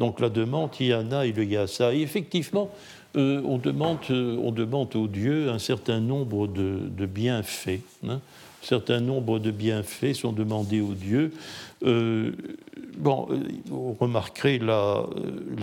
Donc 0.03 0.19
la 0.19 0.31
demande, 0.31 0.71
yana 0.81 1.27
et 1.27 1.31
le 1.31 1.45
yasa. 1.45 1.95
Et 1.95 2.01
effectivement, 2.01 2.71
euh, 3.17 3.41
on, 3.45 3.59
demande, 3.59 3.99
euh, 4.11 4.37
on 4.43 4.51
demande 4.51 4.97
un 4.97 5.61
certain 5.61 6.01
nombre 6.01 6.49
de, 6.49 7.07
bienfaits. 7.07 7.83
Hein. 8.09 8.15
Un 8.15 8.67
certain 8.67 8.99
nombre 8.99 9.39
de 9.39 9.53
bienfaits 9.53 10.15
sont 10.15 10.33
demandés 10.33 10.81
aux 10.81 10.95
dieux. 10.95 11.31
Euh, 11.85 12.33
bon, 12.97 13.29
vous 13.67 13.97
remarquerez 14.01 14.59
la, 14.59 15.07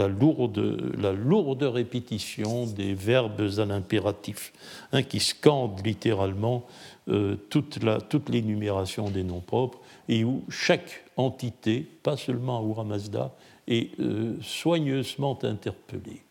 lourde, 0.08 0.90
la 0.98 1.12
lourde 1.12 1.64
répétition 1.64 2.66
des 2.66 2.94
verbes 2.94 3.42
à 3.58 3.66
l'impératif, 3.66 4.54
hein, 4.94 5.04
qui 5.04 5.20
scandent 5.20 5.86
littéralement 5.86 6.66
toute, 7.50 7.80
toute 8.08 8.30
l'énumération 8.30 9.10
des 9.10 9.24
noms 9.24 9.42
propres, 9.42 9.80
et 10.08 10.24
où 10.24 10.44
chaque 10.48 11.04
entité, 11.18 11.86
pas 12.04 12.16
seulement 12.16 12.60
Ahura 12.60 12.86
Mazda, 12.86 13.34
est 13.70 13.92
soigneusement 14.42 15.40
interpellée. 15.44 16.22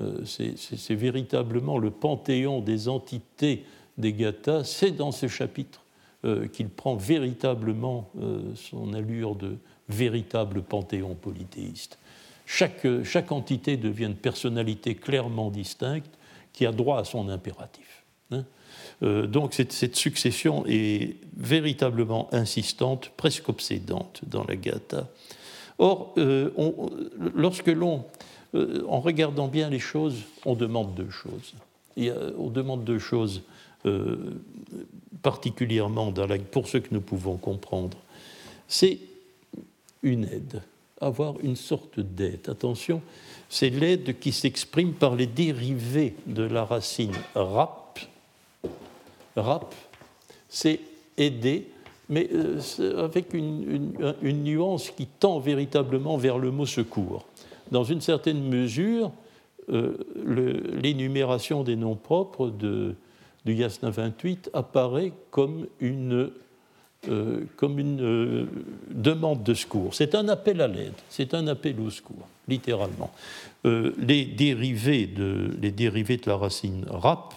Euh, 0.00 0.24
c'est 0.24 0.94
véritablement 0.94 1.78
le 1.78 1.90
panthéon 1.90 2.60
des 2.60 2.88
entités 2.88 3.64
des 3.98 4.12
gathas, 4.12 4.64
c'est 4.64 4.92
dans 4.92 5.12
ce 5.12 5.28
chapitre 5.28 5.82
euh, 6.24 6.48
qu'il 6.48 6.68
prend 6.68 6.96
véritablement 6.96 8.08
euh, 8.18 8.40
son 8.54 8.94
allure 8.94 9.34
de 9.34 9.58
véritable 9.88 10.62
panthéon 10.62 11.14
polythéiste. 11.14 11.98
Chaque, 12.46 12.86
chaque, 13.04 13.30
entité 13.30 13.76
devient 13.76 14.06
une 14.06 14.14
personnalité 14.14 14.94
clairement 14.94 15.50
distincte 15.50 16.10
qui 16.52 16.66
a 16.66 16.72
droit 16.72 16.98
à 16.98 17.04
son 17.04 17.28
impératif. 17.28 18.04
Hein. 18.32 18.44
donc 19.02 19.54
cette, 19.54 19.72
cette, 19.72 19.96
succession 19.96 20.64
est 20.66 21.16
véritablement 21.36 22.28
insistante, 22.32 23.10
presque 23.16 23.48
obsédante 23.48 24.20
dans 24.26 24.44
la 24.44 24.56
gatha. 24.56 25.08
Or, 25.80 26.14
lorsque 27.34 27.68
l'on 27.68 28.04
euh, 28.54 28.84
en 28.88 29.00
regardant 29.00 29.48
bien 29.48 29.70
les 29.70 29.78
choses, 29.78 30.22
on 30.44 30.54
demande 30.54 30.94
deux 30.94 31.10
choses. 31.10 31.54
on 31.96 32.50
demande 32.50 32.84
deux 32.84 32.98
choses 32.98 33.42
euh, 33.86 34.40
particulièrement 35.22 36.12
pour 36.50 36.68
ce 36.68 36.78
que 36.78 36.88
nous 36.92 37.00
pouvons 37.00 37.36
comprendre. 37.36 37.96
C'est 38.66 38.98
une 40.02 40.24
aide, 40.24 40.62
avoir 41.00 41.34
une 41.42 41.56
sorte 41.56 42.00
d'aide. 42.00 42.48
Attention, 42.48 43.02
c'est 43.48 43.70
l'aide 43.70 44.18
qui 44.18 44.32
s'exprime 44.32 44.94
par 44.94 45.14
les 45.14 45.26
dérivés 45.26 46.14
de 46.26 46.42
la 46.42 46.64
racine 46.64 47.14
rap. 47.34 48.00
Rap, 49.36 49.74
c'est 50.48 50.80
aider, 51.16 51.69
mais 52.10 52.28
euh, 52.34 53.04
avec 53.04 53.32
une, 53.32 53.94
nuance 54.22 54.90
qui 54.90 55.06
tend 55.06 55.38
véritablement 55.38 56.18
vers 56.18 56.38
le 56.38 56.50
mot 56.50 56.66
secours 56.66 57.24
dans 57.70 57.84
une 57.84 58.00
certaine 58.00 58.42
mesure, 58.42 59.12
euh, 59.72 59.96
l'énumération 60.82 61.62
des 61.62 61.76
noms 61.76 61.94
propres 61.94 62.50
du 62.50 63.54
Yasna 63.54 63.90
28 63.90 64.50
apparaît 64.52 65.12
comme 65.30 65.68
une, 65.78 66.30
euh, 67.08 67.44
comme 67.54 67.78
une 67.78 68.48
demande 68.90 69.44
de 69.44 69.54
secours. 69.54 69.94
C'est 69.94 70.16
un 70.16 70.28
appel 70.28 70.60
à 70.60 70.66
l'aide, 70.66 70.94
c'est 71.08 71.32
un 71.32 71.46
appel 71.46 71.78
au 71.78 71.90
secours, 71.90 72.26
littéralement. 72.48 73.12
les, 73.64 74.24
dérivés 74.24 75.06
de, 75.06 75.52
les 75.62 75.70
dérivés 75.70 76.16
de 76.16 76.28
la 76.28 76.36
racine 76.36 76.84
rap 76.90 77.34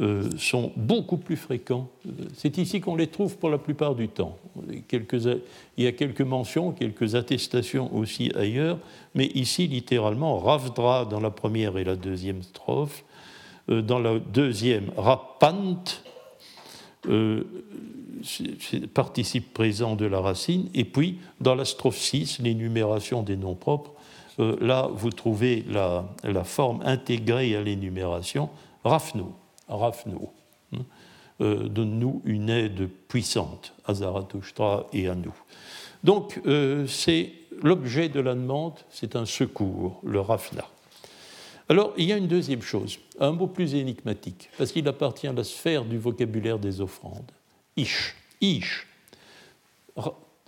euh, 0.00 0.28
sont 0.38 0.72
beaucoup 0.74 1.18
plus 1.18 1.36
fréquents. 1.36 1.88
C'est 2.34 2.58
ici 2.58 2.80
qu'on 2.80 2.96
les 2.96 3.06
trouve 3.06 3.38
pour 3.38 3.48
la 3.48 3.58
plupart 3.58 3.94
du 3.94 4.08
temps. 4.08 4.36
Il 4.68 4.82
y 5.78 5.86
a 5.86 5.92
quelques 5.92 6.20
mentions, 6.20 6.72
quelques 6.72 7.14
attestations 7.14 7.94
aussi 7.94 8.32
ailleurs, 8.34 8.78
mais 9.14 9.26
ici, 9.26 9.68
littéralement, 9.68 10.40
Ravdra 10.40 11.04
dans 11.04 11.20
la 11.20 11.30
première 11.30 11.78
et 11.78 11.84
la 11.84 11.94
deuxième 11.94 12.42
strophe, 12.42 13.04
euh, 13.70 13.82
dans 13.82 14.00
la 14.00 14.18
deuxième, 14.18 14.90
Rapant, 14.96 15.84
euh, 17.08 17.44
participe 18.94 19.54
présent 19.54 19.94
de 19.94 20.06
la 20.06 20.18
racine, 20.18 20.70
et 20.74 20.84
puis 20.84 21.20
dans 21.40 21.54
la 21.54 21.64
strophe 21.64 21.98
6, 21.98 22.40
l'énumération 22.40 23.22
des 23.22 23.36
noms 23.36 23.54
propres, 23.54 23.92
là 24.38 24.90
vous 24.92 25.10
trouvez 25.10 25.64
la 25.68 26.44
forme 26.44 26.80
intégrée 26.84 27.54
à 27.54 27.62
l'énumération, 27.62 28.48
Rafno. 28.82 29.34
Rafno. 29.68 30.32
Hein, 30.72 30.84
euh, 31.40 31.68
donne-nous 31.68 32.22
une 32.24 32.48
aide 32.48 32.88
puissante 33.08 33.72
à 33.84 33.94
Zarathustra 33.94 34.86
et 34.92 35.08
à 35.08 35.16
nous. 35.16 35.34
Donc, 36.04 36.40
euh, 36.46 36.86
c'est 36.86 37.32
l'objet 37.62 38.08
de 38.08 38.20
la 38.20 38.34
demande, 38.34 38.74
c'est 38.90 39.16
un 39.16 39.26
secours, 39.26 40.00
le 40.04 40.20
Rafna. 40.20 40.64
Alors, 41.68 41.94
il 41.96 42.04
y 42.04 42.12
a 42.12 42.18
une 42.18 42.28
deuxième 42.28 42.62
chose, 42.62 42.98
un 43.18 43.32
mot 43.32 43.46
plus 43.46 43.74
énigmatique, 43.74 44.50
parce 44.58 44.70
qu'il 44.70 44.86
appartient 44.86 45.26
à 45.26 45.32
la 45.32 45.44
sphère 45.44 45.84
du 45.84 45.98
vocabulaire 45.98 46.58
des 46.58 46.80
offrandes. 46.80 47.32
Ish. 47.76 48.14
Ish. 48.40 48.86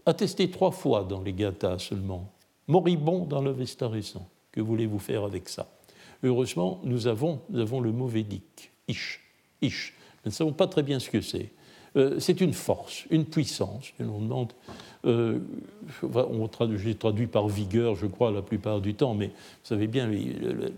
attesté 0.04 0.50
trois 0.50 0.70
fois 0.70 1.04
dans 1.04 1.22
les 1.22 1.32
Gathas 1.32 1.78
seulement, 1.78 2.30
moribond 2.68 3.24
dans 3.24 3.40
l'Avesta 3.42 3.88
récent. 3.88 4.28
Que 4.52 4.60
voulez-vous 4.60 4.98
faire 4.98 5.24
avec 5.24 5.48
ça? 5.48 5.68
Heureusement, 6.22 6.80
nous 6.84 7.06
avons, 7.06 7.40
nous 7.48 7.60
avons 7.60 7.80
le 7.80 7.92
mot 7.92 8.06
védique, 8.06 8.70
ish, 8.88 9.20
ish. 9.62 9.94
Nous 10.24 10.30
ne 10.30 10.34
savons 10.34 10.52
pas 10.52 10.66
très 10.66 10.82
bien 10.82 10.98
ce 10.98 11.10
que 11.10 11.20
c'est. 11.20 11.50
Euh, 11.96 12.18
c'est 12.18 12.40
une 12.40 12.52
force, 12.52 13.04
une 13.10 13.24
puissance. 13.24 13.92
on 14.00 14.20
demande, 14.20 14.52
euh, 15.06 15.38
on 16.12 16.46
traduit, 16.48 16.94
traduit 16.96 17.26
par 17.26 17.48
vigueur, 17.48 17.94
je 17.94 18.06
crois, 18.06 18.30
la 18.30 18.42
plupart 18.42 18.80
du 18.80 18.94
temps, 18.94 19.14
mais 19.14 19.28
vous 19.28 19.64
savez 19.64 19.86
bien, 19.86 20.10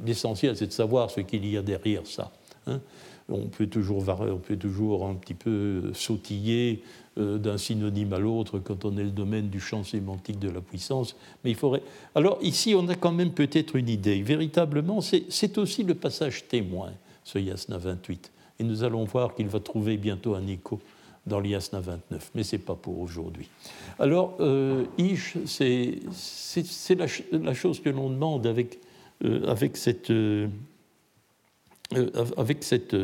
l'essentiel, 0.05 0.57
c'est 0.57 0.69
de 0.69 0.73
savoir 0.73 1.11
ce 1.11 1.21
qu'il 1.21 1.45
y 1.47 1.57
a 1.57 1.63
derrière 1.63 2.07
ça. 2.07 2.31
Hein. 2.67 2.81
on 3.29 3.47
peut 3.47 3.67
toujours 3.67 4.05
on 4.09 4.37
peut 4.37 4.57
toujours 4.57 5.07
un 5.07 5.15
petit 5.15 5.35
peu 5.35 5.91
sautiller 5.95 6.83
euh, 7.19 7.39
d'un 7.39 7.59
synonyme 7.59 8.13
à 8.13 8.19
l'autre 8.19 8.61
quand 8.61 8.85
on 8.85 8.97
est 8.97 9.03
le 9.03 9.11
domaine 9.11 9.49
du 9.49 9.59
champ 9.59 9.83
sémantique 9.83 10.39
de 10.39 10.51
la 10.51 10.61
puissance. 10.61 11.17
Mais 11.43 11.51
il 11.51 11.57
faudrait. 11.57 11.83
Alors 12.15 12.39
ici, 12.43 12.75
on 12.77 12.87
a 12.87 12.95
quand 12.95 13.11
même 13.11 13.33
peut-être 13.33 13.75
une 13.75 13.89
idée. 13.89 14.23
Véritablement, 14.23 15.01
c'est 15.01 15.59
aussi 15.59 15.83
le 15.83 15.95
passage 15.95 16.47
témoin, 16.47 16.93
ce 17.29 17.39
Yasna 17.39 17.77
28. 17.77 18.33
Et 18.59 18.65
nous 18.65 18.85
allons 18.85 19.05
voir 19.05 19.35
qu'il 19.35 19.49
va 19.49 19.61
trouver 19.61 19.97
bientôt 19.99 20.35
un 20.35 20.47
écho 20.47 20.81
dans 21.27 21.41
l'Yasna 21.41 21.81
29, 21.81 22.31
mais 22.35 22.43
ce 22.43 22.57
n'est 22.57 22.63
pas 22.63 22.75
pour 22.75 22.99
aujourd'hui. 23.01 23.49
Alors, 23.99 24.37
euh, 24.41 24.85
Ish, 24.97 25.37
c'est 25.45 26.95
la, 26.95 27.55
chose 27.55 27.81
que 27.81 27.91
l'on 27.91 28.09
demande 28.09 28.47
avec, 28.47 28.79
euh, 29.25 29.47
avec, 29.47 29.77
cette, 29.77 30.11
euh, 30.11 30.49
avec, 32.39 32.65
cette, 32.65 32.97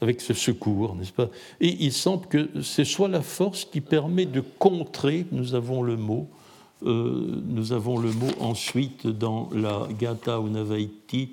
avec 0.00 0.20
ce 0.20 0.34
secours, 0.34 0.94
n'est-ce 0.94 1.12
pas? 1.12 1.30
Et 1.60 1.84
il 1.84 1.92
semble 1.92 2.26
que 2.26 2.48
c'est 2.62 2.84
soit 2.84 3.08
la 3.08 3.22
force 3.22 3.64
qui 3.64 3.80
permet 3.80 4.26
de 4.26 4.40
contrer, 4.40 5.26
nous 5.32 5.56
avons 5.56 5.82
le 5.82 5.96
mot, 5.96 6.28
nous 6.84 7.72
avons 7.72 7.98
le 7.98 8.12
mot 8.12 8.30
ensuite 8.40 9.06
dans 9.06 9.48
la 9.52 9.88
Gata 9.98 10.40
ou 10.40 10.48
Navaiti, 10.48 11.30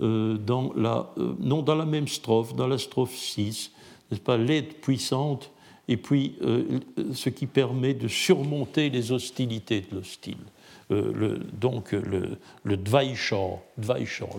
dans 0.00 0.72
la, 0.74 1.12
non 1.40 1.62
dans 1.62 1.74
la 1.74 1.84
même 1.84 2.08
strophe, 2.08 2.56
dans 2.56 2.66
la 2.66 2.78
strophe 2.78 3.14
6, 3.14 3.70
n'est-ce 4.10 4.22
pas, 4.22 4.36
l'aide 4.36 4.74
puissante, 4.80 5.50
et 5.90 5.96
puis 5.96 6.36
euh, 6.42 6.78
ce 7.12 7.28
qui 7.28 7.46
permet 7.46 7.94
de 7.94 8.08
surmonter 8.08 8.90
les 8.90 9.12
hostilités 9.12 9.82
de 9.82 9.96
l'hostile. 9.96 10.38
Euh, 10.92 11.38
donc 11.52 11.92
le, 11.92 12.38
le 12.62 12.76
dvaishor, 12.76 13.60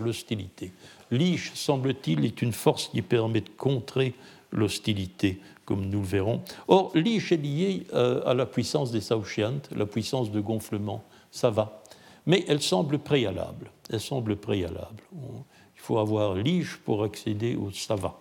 l'hostilité. 0.00 0.72
L'ish, 1.10 1.52
semble-t-il, 1.54 2.24
est 2.24 2.40
une 2.40 2.52
force 2.52 2.88
qui 2.88 3.02
permet 3.02 3.42
de 3.42 3.50
contrer 3.50 4.14
l'hostilité, 4.50 5.40
comme 5.66 5.86
nous 5.86 6.00
le 6.00 6.06
verrons. 6.06 6.42
Or, 6.68 6.90
l'ish 6.94 7.32
est 7.32 7.36
lié 7.36 7.86
euh, 7.92 8.22
à 8.24 8.32
la 8.32 8.46
puissance 8.46 8.90
des 8.90 9.02
saushiant, 9.02 9.60
la 9.76 9.86
puissance 9.86 10.30
de 10.30 10.40
gonflement, 10.40 11.04
ça 11.30 11.50
va. 11.50 11.81
Mais 12.26 12.44
elle 12.48 12.62
semble 12.62 12.98
préalable. 12.98 13.70
Elle 13.90 14.00
semble 14.00 14.36
préalable. 14.36 15.02
il 15.12 15.80
faut 15.80 15.98
avoir 15.98 16.34
l'ish 16.34 16.76
pour 16.76 17.02
accéder 17.02 17.56
au 17.56 17.70
sava. 17.70 18.18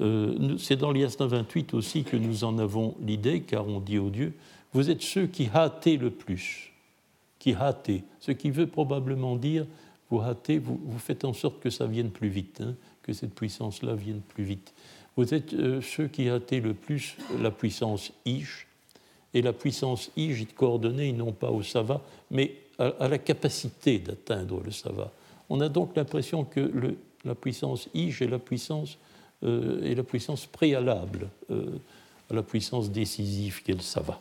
Euh, 0.00 0.56
c'est 0.58 0.76
dans 0.76 0.92
l'Iasna 0.92 1.26
28 1.26 1.74
aussi 1.74 2.04
que 2.04 2.16
nous 2.16 2.44
en 2.44 2.58
avons 2.58 2.94
l'idée, 3.00 3.42
car 3.42 3.66
on 3.66 3.80
dit 3.80 3.98
au 3.98 4.10
Dieu, 4.10 4.34
vous 4.72 4.90
êtes 4.90 5.02
ceux 5.02 5.26
qui 5.26 5.48
hâtez 5.52 5.96
le 5.96 6.10
plus, 6.10 6.72
qui 7.38 7.54
hâtez, 7.54 8.04
ce 8.20 8.32
qui 8.32 8.50
veut 8.50 8.66
probablement 8.66 9.36
dire, 9.36 9.66
vous 10.10 10.20
hâtez, 10.20 10.58
vous, 10.58 10.78
faites 10.98 11.24
en 11.24 11.32
sorte 11.32 11.60
que 11.60 11.70
ça 11.70 11.86
vienne 11.86 12.10
plus 12.10 12.28
vite, 12.28 12.60
hein, 12.60 12.74
que 13.02 13.12
cette 13.12 13.34
puissance-là 13.34 13.94
vienne 13.94 14.20
plus 14.20 14.44
vite. 14.44 14.72
Vous 15.16 15.34
êtes 15.34 15.52
euh, 15.54 15.80
ceux 15.80 16.06
qui 16.06 16.28
hâtez 16.28 16.60
le 16.60 16.74
plus 16.74 17.16
la 17.40 17.50
puissance 17.50 18.12
Ish, 18.24 18.66
et 19.34 19.42
la 19.42 19.52
puissance 19.52 20.10
Ish 20.16 20.42
est 20.42 20.54
coordonnée 20.54 21.12
non 21.12 21.32
pas 21.32 21.50
au 21.50 21.62
Sava, 21.62 22.02
mais 22.30 22.54
à, 22.78 23.08
la 23.08 23.18
capacité 23.18 23.98
d'atteindre 23.98 24.60
le 24.64 24.70
Sava. 24.70 25.12
On 25.48 25.60
a 25.60 25.68
donc 25.68 25.96
l'impression 25.96 26.44
que 26.44 26.60
le, 26.60 26.96
la 27.24 27.34
puissance 27.34 27.88
Ish 27.94 28.22
est 28.22 28.28
la 28.28 28.38
puissance 28.38 28.98
euh, 29.44 29.94
la 29.94 30.02
puissance 30.02 30.46
préalable 30.46 31.28
euh, 31.52 31.78
à 32.28 32.34
la 32.34 32.42
puissance 32.42 32.90
décisive 32.90 33.62
qu'elle 33.62 33.80
va. 34.04 34.20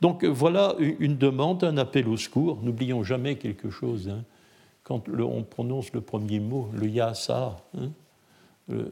Donc 0.00 0.24
euh, 0.24 0.28
voilà 0.28 0.74
une 0.78 1.18
demande, 1.18 1.62
un 1.62 1.76
appel 1.76 2.08
au 2.08 2.16
secours. 2.16 2.62
N'oublions 2.62 3.02
jamais 3.02 3.36
quelque 3.36 3.68
chose. 3.68 4.08
Hein. 4.08 4.24
Quand 4.82 5.10
on 5.10 5.42
prononce 5.42 5.92
le 5.92 6.00
premier 6.00 6.40
mot, 6.40 6.70
le 6.72 6.88
yasa, 6.88 7.56
hein, 7.76 7.90
le, 8.68 8.88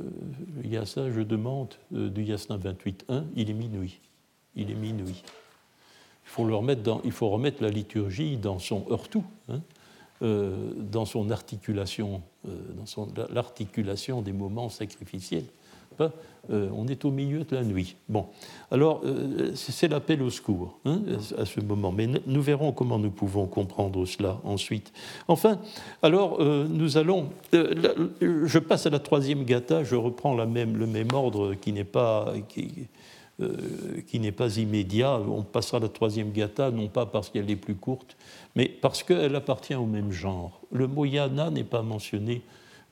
yasa, 0.64 1.11
je 1.11 1.22
demande, 1.22 1.74
du 1.90 2.24
yasna 2.24 2.59
28.1, 2.59 3.24
il 3.34 3.48
est 3.48 3.55
minuit. 3.55 4.00
Il 4.57 4.70
est 4.70 4.74
minuit. 4.74 5.22
Il 6.27 6.31
faut, 6.31 6.45
le 6.45 6.55
remettre 6.55 7.01
il 7.05 7.12
faut 7.12 7.29
remettre 7.29 7.62
la 7.62 7.70
liturgie 7.70 8.37
dans 8.37 8.59
son 8.59 8.85
heurtou, 8.91 9.25
hein, 9.49 9.61
dans 10.20 11.05
son 11.05 11.31
articulation 11.31 12.22
euh, 12.47 12.51
dans 12.97 13.27
l'articulation 13.33 14.20
des 14.20 14.33
moments 14.33 14.68
sacrificiels. 14.68 15.45
Euh, 16.01 16.68
on 16.75 16.89
est 16.89 17.05
au 17.07 17.11
milieu 17.11 17.45
de 17.45 17.57
la 17.57 17.62
nuit. 17.62 17.97
Bon, 18.09 18.27
alors 18.70 19.01
euh, 19.05 19.53
c'est 19.55 19.89
l'appel 19.89 20.20
au 20.20 20.29
secours 20.29 20.79
hein, 20.85 21.01
à 21.39 21.47
ce 21.47 21.61
moment, 21.61 21.91
mais 21.91 22.07
nous 22.27 22.43
verrons 22.43 22.72
comment 22.72 22.99
nous 22.99 23.12
pouvons 23.12 23.47
comprendre 23.47 24.05
cela 24.05 24.41
ensuite. 24.45 24.93
Enfin, 25.27 25.59
alors 26.03 26.43
nous 26.43 26.99
allons. 26.99 27.31
je 27.53 28.59
passe 28.59 28.87
à 28.87 28.91
la 28.91 28.99
troisième 28.99 29.45
gata, 29.45 29.85
je 29.85 29.97
reprends 29.97 30.35
le 30.35 30.47
même 30.47 31.09
ordre 31.14 31.55
qui 31.55 31.72
n'est 31.72 31.85
pas. 31.85 32.35
Qui 34.07 34.20
n'est 34.20 34.32
pas 34.32 34.59
immédiat. 34.59 35.18
On 35.18 35.43
passera 35.43 35.78
à 35.78 35.80
la 35.80 35.89
troisième 35.89 36.30
gata, 36.30 36.70
non 36.70 36.89
pas 36.89 37.07
parce 37.07 37.30
qu'elle 37.30 37.51
est 37.51 37.57
plus 37.57 37.74
courte, 37.74 38.16
mais 38.55 38.68
parce 38.68 39.03
qu'elle 39.03 39.35
appartient 39.35 39.74
au 39.74 39.87
même 39.87 40.12
genre. 40.12 40.61
Le 40.70 40.87
mot 40.87 41.05
yana 41.05 41.51
n'est 41.51 41.64
pas 41.64 41.82
mentionné, 41.82 42.43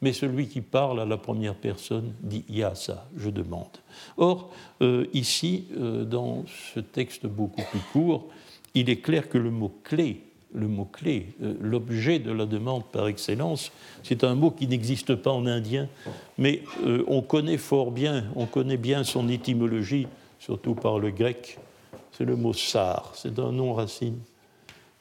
mais 0.02 0.12
celui 0.12 0.48
qui 0.48 0.60
parle 0.60 1.00
à 1.00 1.06
la 1.06 1.16
première 1.16 1.54
personne 1.54 2.12
dit 2.20 2.44
yasa, 2.48 3.06
je 3.16 3.30
demande. 3.30 3.78
Or, 4.18 4.50
euh, 4.82 5.06
ici, 5.14 5.66
euh, 5.78 6.04
dans 6.04 6.44
ce 6.74 6.80
texte 6.80 7.26
beaucoup 7.26 7.62
plus 7.70 7.80
court, 7.92 8.26
il 8.74 8.90
est 8.90 8.96
clair 8.96 9.28
que 9.28 9.38
le 9.38 9.50
mot 9.50 9.72
clé, 9.84 10.22
le 10.54 10.66
mot 10.66 10.86
clé, 10.86 11.28
euh, 11.42 11.54
l'objet 11.60 12.18
de 12.18 12.32
la 12.32 12.46
demande 12.46 12.84
par 12.90 13.06
excellence, 13.06 13.70
c'est 14.02 14.24
un 14.24 14.34
mot 14.34 14.50
qui 14.50 14.66
n'existe 14.66 15.14
pas 15.14 15.30
en 15.30 15.46
indien, 15.46 15.88
mais 16.36 16.62
on 17.06 17.22
connaît 17.22 17.58
fort 17.58 17.92
bien, 17.92 18.24
on 18.34 18.46
connaît 18.46 18.76
bien 18.76 19.04
son 19.04 19.28
étymologie, 19.28 20.08
surtout 20.42 20.74
par 20.74 20.98
le 20.98 21.10
grec. 21.10 21.58
C'est 22.12 22.24
le 22.24 22.36
mot 22.36 22.52
sar, 22.52 23.12
c'est 23.14 23.38
un 23.38 23.52
nom 23.52 23.72
racine 23.72 24.18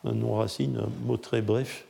un 0.04 0.14
nom 0.14 0.36
racine, 0.36 0.78
un 0.78 1.06
mot 1.06 1.18
très 1.18 1.42
bref, 1.42 1.86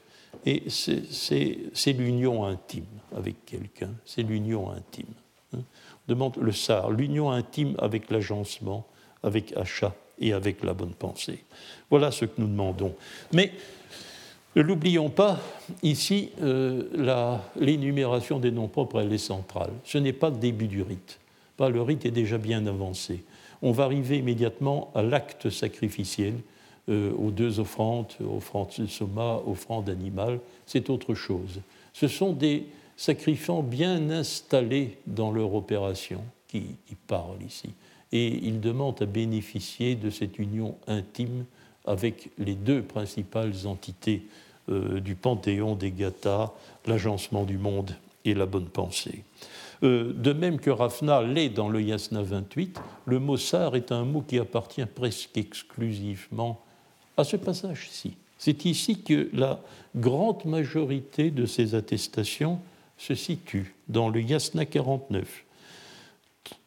et 0.46 0.64
c'est 0.70 1.94
l'union 1.94 2.46
intime 2.46 2.86
avec 3.16 3.46
quelqu'un, 3.46 3.92
c'est 4.06 4.24
l'union 4.24 4.72
intime. 4.72 5.14
Hein. 5.54 5.60
On 6.08 6.14
demande 6.14 6.38
le 6.38 6.52
sar, 6.52 6.92
l'union 6.92 7.32
intime 7.32 7.76
avec 7.80 8.10
l'agencement, 8.10 8.86
avec 9.24 9.56
achat 9.56 9.94
et 10.20 10.34
avec 10.34 10.64
la 10.64 10.74
bonne 10.74 10.94
pensée. 10.94 11.44
Voilà 11.90 12.12
ce 12.12 12.26
que 12.26 12.40
nous 12.40 12.48
demandons. 12.48 12.96
Mais 13.34 13.52
ne 14.56 14.62
l'oublions 14.62 15.10
pas, 15.10 15.40
ici, 15.84 16.32
euh, 16.42 17.38
l'énumération 17.56 18.40
des 18.40 18.52
noms 18.52 18.68
propres, 18.68 19.00
elle 19.00 19.14
est 19.14 19.18
centrale. 19.18 19.72
Ce 19.86 19.98
n'est 19.98 20.14
pas 20.14 20.30
le 20.30 20.38
début 20.38 20.68
du 20.68 20.82
rite. 20.82 21.20
Pas, 21.56 21.70
le 21.70 21.82
rite 21.82 22.06
est 22.06 22.12
déjà 22.12 22.38
bien 22.38 22.66
avancé. 22.66 23.24
On 23.62 23.72
va 23.72 23.84
arriver 23.84 24.18
immédiatement 24.18 24.92
à 24.96 25.02
l'acte 25.02 25.50
sacrificiel 25.50 26.34
euh, 26.90 27.14
aux 27.14 27.32
deux 27.32 27.60
offrandes, 27.60 28.14
offrande 28.22 28.70
de 28.78 28.88
soma, 28.88 29.40
offrande 29.46 29.90
animale, 29.90 30.40
c'est 30.66 30.90
autre 30.90 31.14
chose. 31.14 31.62
Ce 31.94 32.08
sont 32.08 32.34
des 32.34 32.66
sacrifiants 32.98 33.62
bien 33.62 34.10
installés 34.10 34.98
dans 35.06 35.32
leur 35.32 35.54
opération 35.54 36.24
qui, 36.48 36.76
parlent 37.08 37.44
ici. 37.46 37.70
Et 38.12 38.28
ils 38.28 38.60
demandent 38.60 39.02
à 39.02 39.06
bénéficier 39.06 39.96
de 39.96 40.10
cette 40.10 40.40
union 40.40 40.76
intime 40.88 41.46
avec 41.86 42.30
les 42.38 42.56
deux 42.56 42.82
principales 42.82 43.54
entités 43.66 44.24
euh, 44.70 45.00
du 45.00 45.16
panthéon 45.16 45.76
des 45.76 45.92
Gathas, 45.92 46.52
l'agencement 46.86 47.44
du 47.44 47.58
monde 47.58 47.96
et 48.26 48.34
la 48.34 48.46
bonne 48.46 48.68
pensée. 48.68 49.24
Euh, 49.84 50.14
de 50.14 50.32
même 50.34 50.60
que 50.60 50.70
Rafna 50.70 51.24
l'est 51.24 51.50
dans 51.50 51.70
le 51.70 51.82
Yasna 51.82 52.22
28, 52.22 52.80
le 53.06 53.20
mot 53.20 53.38
sar 53.38 53.76
est 53.76 53.92
un 53.92 54.06
mot 54.06 54.22
qui 54.22 54.38
appartient 54.38 54.86
presque 54.86 55.36
exclusivement 55.36 56.62
à 57.18 57.24
ce 57.24 57.36
passage-ci. 57.36 58.16
C'est 58.38 58.66
ici 58.66 59.02
que 59.02 59.30
la 59.34 59.60
grande 59.96 60.46
majorité 60.46 61.32
de 61.32 61.46
ces 61.46 61.76
attestations 61.76 62.60
se 62.98 63.16
situe, 63.16 63.74
dans 63.88 64.10
le 64.10 64.22
Yasna 64.22 64.66
49, 64.66 65.44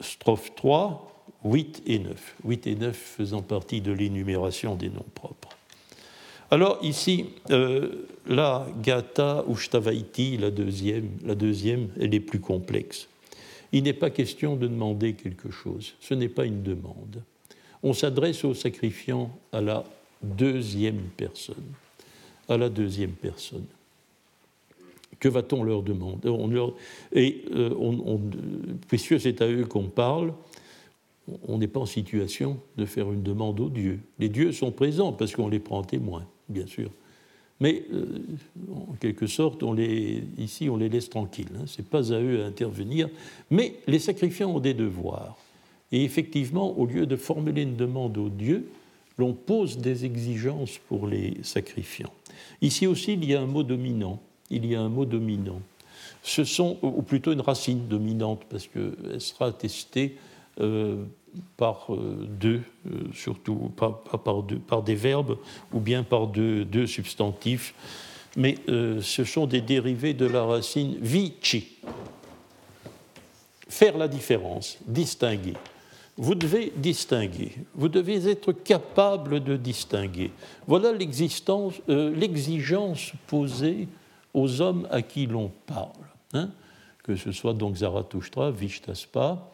strophe 0.01 0.55
3, 0.57 1.15
8 1.45 1.83
et 1.87 1.99
9. 2.01 2.37
8 2.45 2.67
et 2.67 2.75
9 2.75 2.97
faisant 2.97 3.43
partie 3.43 3.81
de 3.81 3.93
l'énumération 3.93 4.75
des 4.75 4.89
noms 4.89 5.07
propres. 5.15 5.57
Alors 6.55 6.79
ici, 6.83 7.25
euh, 7.51 8.07
la 8.29 8.65
Gata 8.81 9.45
Ushtavaiti, 9.51 10.37
la 10.37 10.53
deuxième, 10.53 11.09
la 11.25 11.35
deuxième, 11.35 11.89
elle 12.01 12.15
est 12.15 12.21
plus 12.21 12.39
complexe. 12.39 13.09
Il 13.73 13.83
n'est 13.83 13.93
pas 13.93 14.09
question 14.11 14.55
de 14.55 14.69
demander 14.69 15.15
quelque 15.15 15.51
chose, 15.51 15.95
ce 15.99 16.15
n'est 16.15 16.29
pas 16.29 16.45
une 16.45 16.63
demande. 16.63 17.25
On 17.83 17.93
s'adresse 17.93 18.45
au 18.45 18.55
sacrifiant 18.55 19.37
à 19.51 19.61
la 19.61 19.83
deuxième 20.23 21.01
personne. 21.17 21.57
À 22.49 22.57
la 22.57 22.69
deuxième 22.69 23.15
personne. 23.15 23.67
Que 25.19 25.29
va-t-on 25.29 25.65
leur 25.65 25.83
demander? 25.83 26.29
Et 27.15 27.47
on, 27.51 28.21
puisque 28.87 29.19
c'est 29.19 29.43
à 29.43 29.49
eux 29.49 29.65
qu'on 29.65 29.89
parle, 29.89 30.33
on 31.49 31.59
n'est 31.59 31.67
pas 31.67 31.81
en 31.81 31.87
situation 31.87 32.61
de 32.77 32.87
faire 32.87 33.11
une 33.11 33.25
demande 33.25 33.59
aux 33.59 33.71
dieux. 33.71 33.99
Les 34.21 34.29
dieux 34.29 34.53
sont 34.53 34.71
présents 34.71 35.13
parce 35.13 35.35
qu'on 35.35 35.49
les 35.49 35.59
prend 35.59 35.79
en 35.79 35.83
témoin, 35.83 36.25
bien 36.49 36.67
sûr. 36.67 36.91
Mais 37.61 37.85
euh, 37.93 38.19
en 38.75 38.95
quelque 38.95 39.27
sorte, 39.27 39.63
ici, 40.39 40.69
on 40.69 40.77
les 40.77 40.89
laisse 40.89 41.09
tranquilles. 41.09 41.49
Hein. 41.57 41.65
Ce 41.67 41.81
n'est 41.81 41.87
pas 41.87 42.13
à 42.13 42.21
eux 42.21 42.43
à 42.43 42.47
intervenir. 42.47 43.09
Mais 43.51 43.77
les 43.87 43.99
sacrifiants 43.99 44.51
ont 44.51 44.61
des 44.61 44.75
devoirs. 44.75 45.37
Et 45.93 46.03
effectivement, 46.05 46.77
au 46.77 46.87
lieu 46.87 47.07
de 47.07 47.17
formuler 47.17 47.63
une 47.63 47.77
demande 47.77 48.19
aux 48.19 48.29
dieux, 48.29 48.69
l'on 49.19 49.33
pose 49.33 49.79
des 49.79 50.05
exigences 50.05 50.79
pour 50.89 51.07
les 51.07 51.37
sacrifiants. 51.43 52.13
Ici 52.61 52.87
aussi, 52.87 53.13
il 53.13 53.25
y 53.25 53.35
a 53.35 53.41
un 53.41 53.47
mot 53.47 53.63
dominant. 53.63 54.21
Il 54.51 54.67
y 54.67 54.75
a 54.75 54.81
un 54.81 54.89
mot 54.89 55.05
dominant. 55.05 55.61
Ce 56.23 56.43
sont, 56.45 56.79
ou 56.83 57.03
plutôt 57.03 57.33
une 57.33 57.41
racine 57.41 57.87
dominante, 57.87 58.43
parce 58.49 58.67
qu'elle 58.67 59.21
sera 59.21 59.47
attestée 59.47 60.17
par 61.57 61.93
euh, 61.93 62.27
deux, 62.29 62.63
euh, 62.87 63.09
surtout 63.13 63.73
par, 63.77 64.01
par, 64.03 64.43
deux, 64.43 64.59
par, 64.59 64.83
des 64.83 64.95
verbes 64.95 65.37
ou 65.73 65.81
bien 65.81 66.03
par 66.03 66.27
deux, 66.27 66.65
deux 66.65 66.87
substantifs, 66.87 67.75
mais 68.37 68.59
ce 68.67 69.23
sont 69.23 69.47
des 69.47 69.61
dérivés 69.61 70.13
de 70.13 70.27
la 70.27 70.43
racine 70.43 70.97
vici. 71.01 71.69
Faire 73.69 73.97
la 73.97 74.09
différence, 74.09 74.77
distinguer. 74.89 75.55
Vous 76.17 76.35
devez 76.35 76.73
distinguer, 76.77 77.53
vous 77.77 77.89
devez 77.89 78.29
être 78.29 78.51
capable 78.51 79.39
de 79.43 79.57
distinguer. 79.57 80.33
Voilà 80.67 80.93
l'exigence 80.93 81.81
posée 83.29 83.87
aux 84.33 84.61
hommes 84.61 84.89
à 84.91 85.03
qui 85.03 85.27
l'on 85.27 85.53
parle. 85.67 85.91
Hein. 86.33 86.51
que 87.05 87.15
ce 87.15 87.31
soit 87.31 87.55
donc 87.55 87.77
Zarathustra, 87.77 88.51
Vishtaspa, 88.51 89.54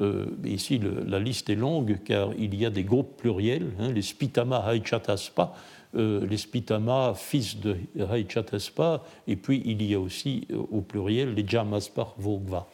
euh, 0.00 0.26
ici, 0.44 0.80
la 1.06 1.18
liste 1.18 1.50
est 1.50 1.54
longue 1.54 1.98
car 2.04 2.30
il 2.38 2.54
y 2.54 2.64
a 2.64 2.70
des 2.70 2.84
groupes 2.84 3.16
pluriels, 3.16 3.72
hein, 3.78 3.92
les 3.92 4.02
Spitama 4.02 4.64
Haichataspa, 4.66 5.54
euh, 5.94 6.26
les 6.26 6.38
Spitama, 6.38 7.12
fils 7.14 7.58
de 7.60 7.76
Haichataspa, 7.98 9.02
et 9.28 9.36
puis 9.36 9.62
il 9.66 9.82
y 9.82 9.94
a 9.94 10.00
aussi 10.00 10.46
euh, 10.50 10.56
au 10.70 10.80
pluriel 10.80 11.34
les 11.34 11.46
Jamaspar 11.46 12.14
Vogva. 12.18 12.66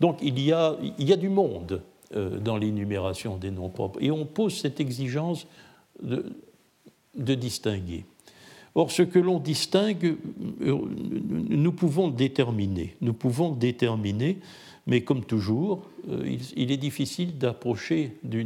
Donc 0.00 0.18
il 0.22 0.38
y 0.38 0.52
a, 0.52 0.76
il 0.98 1.08
y 1.08 1.12
a 1.12 1.16
du 1.16 1.30
monde 1.30 1.82
dans 2.14 2.56
l'énumération 2.56 3.36
des 3.36 3.50
noms 3.50 3.68
propres, 3.68 4.00
et 4.00 4.12
on 4.12 4.26
pose 4.26 4.54
cette 4.54 4.78
exigence 4.78 5.44
de, 6.00 6.36
de 7.16 7.34
distinguer. 7.34 8.04
Or, 8.76 8.92
ce 8.92 9.02
que 9.02 9.18
l'on 9.18 9.40
distingue, 9.40 10.16
nous 10.60 11.72
pouvons 11.72 12.08
déterminer. 12.08 12.94
Nous 13.00 13.14
pouvons 13.14 13.50
déterminer 13.50 14.38
mais 14.86 15.02
comme 15.02 15.24
toujours, 15.24 15.82
euh, 16.08 16.36
il, 16.56 16.70
est 16.70 16.76
difficile 16.76 17.38
d'approcher 17.38 18.12
euh, 18.32 18.44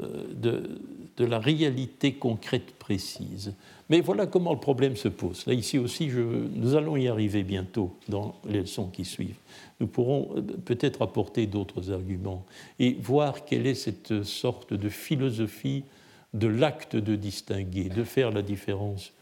euh, 0.00 0.68
de, 1.16 1.24
la 1.24 1.40
réalité 1.40 2.14
concrète 2.14 2.72
précise. 2.78 3.54
Mais 3.90 4.00
voilà 4.00 4.26
comment 4.26 4.52
le 4.52 4.60
problème 4.60 4.96
se 4.96 5.08
pose. 5.08 5.44
Là, 5.46 5.54
ici 5.54 5.78
aussi, 5.78 6.08
nous 6.08 6.74
allons 6.76 6.96
y 6.96 7.08
arriver 7.08 7.42
bientôt 7.42 7.96
dans 8.08 8.36
les 8.48 8.60
leçons 8.60 8.86
qui 8.86 9.04
suivent. 9.04 9.38
Nous 9.80 9.86
pourrons 9.86 10.42
peut-être 10.64 11.02
apporter 11.02 11.46
d'autres 11.46 11.90
arguments 11.90 12.46
et 12.78 12.94
voir 12.94 13.44
quelle 13.44 13.66
est 13.66 13.74
cette 13.74 14.22
sorte 14.22 14.72
de 14.72 14.88
philosophie 14.88 15.84
de 16.32 16.46
l'acte 16.46 16.96
de 16.96 17.14
distinguer, 17.14 17.88
de 17.88 18.04
faire 18.04 18.30
la 18.30 18.42
différence, 18.42 19.12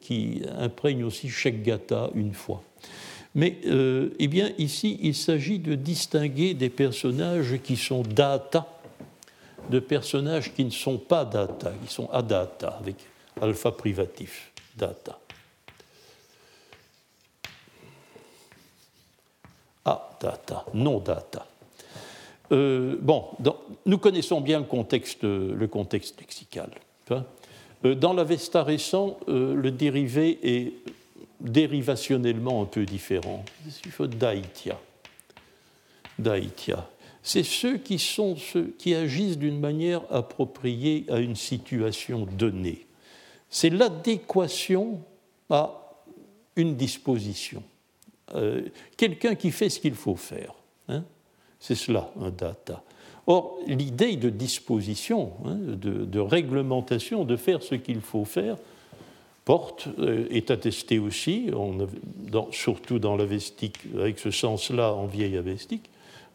qui 0.00 0.42
imprègne 0.58 1.04
aussi 1.04 1.28
chaque 1.28 1.62
gata 1.62 2.10
une 2.14 2.32
fois. 2.32 2.62
Mais 3.34 3.58
euh, 3.66 4.10
eh 4.18 4.28
bien, 4.28 4.50
ici, 4.58 4.98
il 5.02 5.14
s'agit 5.14 5.58
de 5.58 5.74
distinguer 5.74 6.54
des 6.54 6.70
personnages 6.70 7.58
qui 7.62 7.76
sont 7.76 8.02
data 8.02 8.66
de 9.68 9.78
personnages 9.78 10.52
qui 10.52 10.64
ne 10.64 10.70
sont 10.70 10.98
pas 10.98 11.24
data, 11.24 11.72
qui 11.84 11.92
sont 11.92 12.10
adata, 12.10 12.78
avec 12.80 12.96
alpha 13.40 13.70
privatif, 13.70 14.52
data. 14.76 15.18
Adata, 19.84 20.66
non 20.74 20.98
data. 20.98 21.46
Euh, 22.52 22.96
bon, 23.00 23.26
nous 23.86 23.98
connaissons 23.98 24.40
bien 24.40 24.58
le 24.58 24.64
contexte, 24.64 25.22
le 25.22 25.66
contexte 25.68 26.20
lexical. 26.20 26.70
Euh, 27.84 27.94
dans 27.94 28.12
l'Avesta 28.12 28.64
récent, 28.64 29.18
le 29.28 29.70
dérivé 29.70 30.38
est 30.42 30.72
dérivationnellement 31.40 32.62
un 32.62 32.66
peu 32.66 32.84
différent. 32.84 33.44
Il 33.84 33.90
faut. 33.90 34.06
Daitya. 34.06 34.78
C'est 37.22 37.42
ceux 37.42 37.78
qui, 37.78 37.98
sont 37.98 38.36
ceux 38.36 38.74
qui 38.78 38.94
agissent 38.94 39.38
d'une 39.38 39.58
manière 39.58 40.02
appropriée 40.10 41.04
à 41.08 41.18
une 41.18 41.36
situation 41.36 42.26
donnée. 42.26 42.86
C'est 43.48 43.70
l'adéquation 43.70 45.00
à 45.48 45.80
une 46.56 46.76
disposition. 46.76 47.62
Euh, 48.34 48.62
quelqu'un 48.96 49.34
qui 49.34 49.50
fait 49.50 49.68
ce 49.68 49.80
qu'il 49.80 49.94
faut 49.94 50.16
faire. 50.16 50.54
Hein. 50.88 51.04
C'est 51.58 51.74
cela, 51.74 52.10
un 52.20 52.30
data. 52.30 52.82
Or, 53.26 53.58
l'idée 53.66 54.16
de 54.16 54.30
disposition, 54.30 55.32
hein, 55.44 55.56
de, 55.56 56.18
réglementation, 56.20 57.24
de 57.24 57.36
faire 57.36 57.62
ce 57.62 57.74
qu'il 57.74 58.00
faut 58.00 58.24
faire, 58.24 58.56
porte 59.50 59.88
euh, 59.98 60.28
est 60.30 60.52
attesté 60.52 61.00
aussi, 61.00 61.50
surtout 62.52 63.00
dans 63.00 63.16
l'avestique, 63.16 63.80
avec 63.98 64.20
ce 64.20 64.30
sens-là 64.30 64.94
en 64.94 65.06
vieil 65.06 65.36
avestique, 65.36 65.90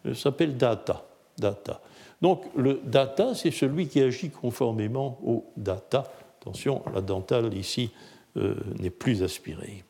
euh, 0.06 0.14
s'appelle 0.14 0.58
data. 0.58 1.06
data. 1.38 1.80
Donc 2.22 2.44
le 2.58 2.82
data, 2.84 3.34
c'est 3.34 3.52
celui 3.52 3.88
qui 3.88 4.02
agit 4.02 4.32
conformément 4.32 5.18
au 5.26 5.46
data. 5.56 6.12
Attention, 6.42 6.84
la 6.94 7.00
dentale 7.00 7.54
ici 7.54 7.90
euh, 8.36 8.56
n'est 8.82 8.90
plus 8.90 9.24
aspirée. 9.24 9.86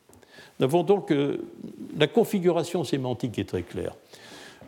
Nous 0.60 0.64
avons 0.64 0.84
donc 0.84 1.12
la 1.98 2.06
configuration 2.06 2.84
sémantique 2.84 3.40
est 3.40 3.48
très 3.48 3.62
claire. 3.62 3.94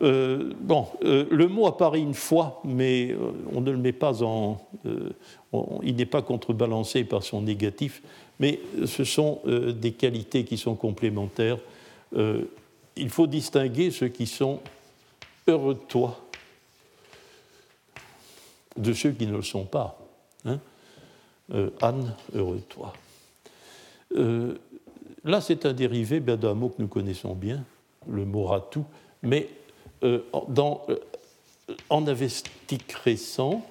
bon, 0.01 0.85
le 1.01 1.47
mot 1.47 1.65
apparaît 1.65 2.01
une 2.01 2.13
fois, 2.13 2.61
mais 2.63 3.15
on 3.55 3.61
ne 3.61 3.71
le 3.71 3.77
met 3.77 3.91
pas 3.91 4.21
en. 4.21 4.57
il 5.81 5.95
n'est 5.95 6.05
pas 6.05 6.21
contrebalancé 6.21 7.05
par 7.05 7.23
son 7.23 7.41
négatif 7.41 8.03
mais 8.39 8.59
ce 8.85 9.03
sont 9.03 9.41
euh, 9.45 9.71
des 9.73 9.91
qualités 9.91 10.45
qui 10.45 10.57
sont 10.57 10.75
complémentaires. 10.75 11.59
Euh, 12.15 12.45
il 12.95 13.09
faut 13.09 13.27
distinguer 13.27 13.91
ceux 13.91 14.07
qui 14.07 14.25
sont 14.25 14.59
heureux 15.47 15.75
de 15.75 15.79
toi 15.87 16.19
de 18.77 18.93
ceux 18.93 19.11
qui 19.11 19.27
ne 19.27 19.35
le 19.35 19.41
sont 19.41 19.65
pas. 19.65 19.99
Hein. 20.45 20.59
Euh, 21.53 21.69
Anne, 21.81 22.15
heureux 22.33 22.57
de 22.57 22.61
toi. 22.61 22.93
là, 25.25 25.41
c'est 25.41 25.65
un 25.65 25.73
dérivé 25.73 26.21
ben, 26.21 26.37
d'un 26.37 26.53
mot 26.53 26.69
que 26.69 26.81
nous 26.81 26.87
connaissons 26.87 27.35
bien, 27.35 27.65
le 28.07 28.23
mot 28.23 28.45
ratou, 28.45 28.85
mais 29.21 29.49
dans, 30.47 30.87
en 31.89 32.07
avestique 32.07 32.93
récent, 32.93 33.65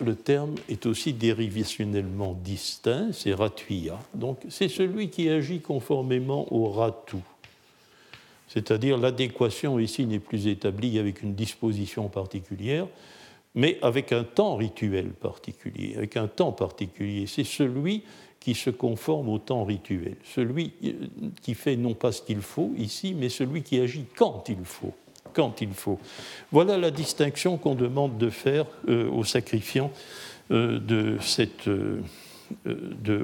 le 0.00 0.14
terme 0.14 0.54
est 0.68 0.86
aussi 0.86 1.12
dérivationnellement 1.12 2.34
distinct, 2.34 3.12
c'est 3.12 3.34
ratuia. 3.34 3.98
Donc 4.14 4.38
c'est 4.48 4.68
celui 4.68 5.10
qui 5.10 5.28
agit 5.28 5.60
conformément 5.60 6.52
au 6.52 6.70
ratu. 6.70 7.18
C'est-à-dire 8.48 8.96
l'adéquation 8.96 9.78
ici 9.78 10.06
n'est 10.06 10.20
plus 10.20 10.46
établie 10.46 10.98
avec 10.98 11.22
une 11.22 11.34
disposition 11.34 12.08
particulière, 12.08 12.86
mais 13.54 13.78
avec 13.82 14.12
un 14.12 14.24
temps 14.24 14.56
rituel 14.56 15.10
particulier, 15.10 15.94
avec 15.96 16.16
un 16.16 16.28
temps 16.28 16.52
particulier. 16.52 17.26
C'est 17.26 17.44
celui 17.44 18.04
qui 18.40 18.54
se 18.54 18.70
conforme 18.70 19.28
au 19.28 19.38
temps 19.38 19.64
rituel, 19.64 20.16
celui 20.24 20.72
euh, 20.84 20.92
qui 21.42 21.54
fait 21.54 21.76
non 21.76 21.94
pas 21.94 22.12
ce 22.12 22.22
qu'il 22.22 22.40
faut 22.40 22.72
ici, 22.78 23.14
mais 23.14 23.28
celui 23.28 23.62
qui 23.62 23.80
agit 23.80 24.04
quand 24.16 24.48
il 24.48 24.64
faut 24.64 24.94
quand 25.38 25.60
il 25.60 25.72
faut. 25.72 26.00
Voilà 26.50 26.76
la 26.76 26.90
distinction 26.90 27.58
qu'on 27.58 27.76
demande 27.76 28.18
de 28.18 28.28
faire 28.28 28.66
euh, 28.88 29.08
aux 29.08 29.22
sacrifiants 29.22 29.92
euh, 30.50 30.80
de 30.80 31.16
cette, 31.20 31.68
euh, 31.68 32.02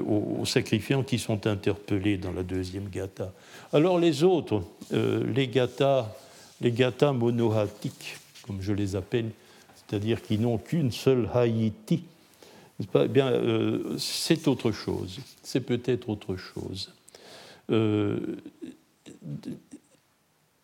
aux, 0.07 0.45
sacrifiants 0.45 1.03
qui 1.03 1.19
sont 1.19 1.45
interpellés 1.45 2.17
dans 2.17 2.31
la 2.31 2.43
deuxième 2.43 2.87
gata. 2.87 3.33
Alors 3.73 3.99
les 3.99 4.23
autres, 4.23 4.63
les 4.91 5.49
gathas, 5.49 6.15
les 6.61 6.73
monohatiques, 7.13 8.15
comme 8.47 8.61
je 8.61 8.71
les 8.71 8.95
appelle, 8.95 9.31
c'est-à-dire 9.75 10.21
qui 10.21 10.37
n'ont 10.37 10.57
qu'une 10.57 10.93
seule 10.93 11.29
haïti, 11.33 12.05
eh 12.79 13.07
bien, 13.09 13.33
c'est 13.97 14.47
autre 14.47 14.71
chose. 14.71 15.19
C'est 15.43 15.59
peut-être 15.59 16.07
autre 16.07 16.37
chose. 16.37 16.93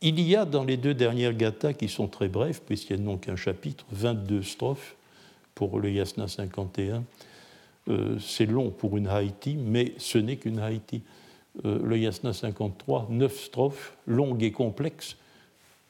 Il 0.03 0.19
y 0.19 0.35
a 0.35 0.45
dans 0.45 0.63
les 0.63 0.77
deux 0.77 0.95
dernières 0.95 1.33
gathas, 1.33 1.73
qui 1.73 1.87
sont 1.87 2.07
très 2.07 2.27
brèves, 2.27 2.61
puisqu'elles 2.65 3.03
n'ont 3.03 3.17
qu'un 3.17 3.35
chapitre, 3.35 3.85
22 3.91 4.41
strophes, 4.41 4.95
pour 5.53 5.79
le 5.79 5.91
Yasna 5.91 6.27
51. 6.27 7.03
Euh, 7.87 8.17
c'est 8.19 8.47
long 8.47 8.71
pour 8.71 8.97
une 8.97 9.07
Haïti, 9.07 9.55
mais 9.55 9.93
ce 9.97 10.17
n'est 10.17 10.37
qu'une 10.37 10.59
Haïti. 10.59 11.03
Euh, 11.65 11.79
le 11.83 11.99
Yasna 11.99 12.33
53, 12.33 13.07
neuf 13.11 13.39
strophes, 13.39 13.95
longues 14.07 14.41
et 14.43 14.51
complexes, 14.51 15.17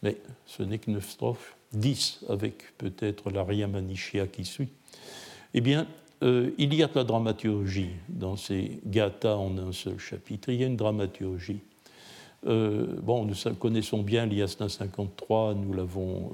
mais 0.04 0.18
ce 0.46 0.64
n'est 0.64 0.80
que 0.80 0.92
neuf 0.92 1.10
strophes, 1.10 1.56
dix 1.72 2.20
avec 2.28 2.78
peut-être 2.78 3.30
l'aria 3.30 3.68
Manichia 3.68 4.28
qui 4.28 4.44
suit. 4.44 4.70
Eh 5.54 5.62
bien, 5.62 5.88
euh, 6.24 6.52
il 6.58 6.74
y 6.74 6.84
a 6.84 6.88
de 6.88 6.96
la 6.96 7.04
dramaturgie 7.04 7.92
dans 8.10 8.36
ces 8.36 8.80
gathas 8.86 9.36
en 9.36 9.58
un 9.58 9.72
seul 9.72 10.00
chapitre. 10.00 10.50
Il 10.50 10.60
y 10.60 10.64
a 10.64 10.68
une 10.68 10.78
dramaturgie. 10.78 11.60
Bon, 12.44 13.26
nous 13.26 13.54
connaissons 13.60 14.02
bien 14.02 14.26
l'Yasna 14.26 14.70
53, 14.70 15.54
nous 15.56 15.74
l'avons, 15.74 16.32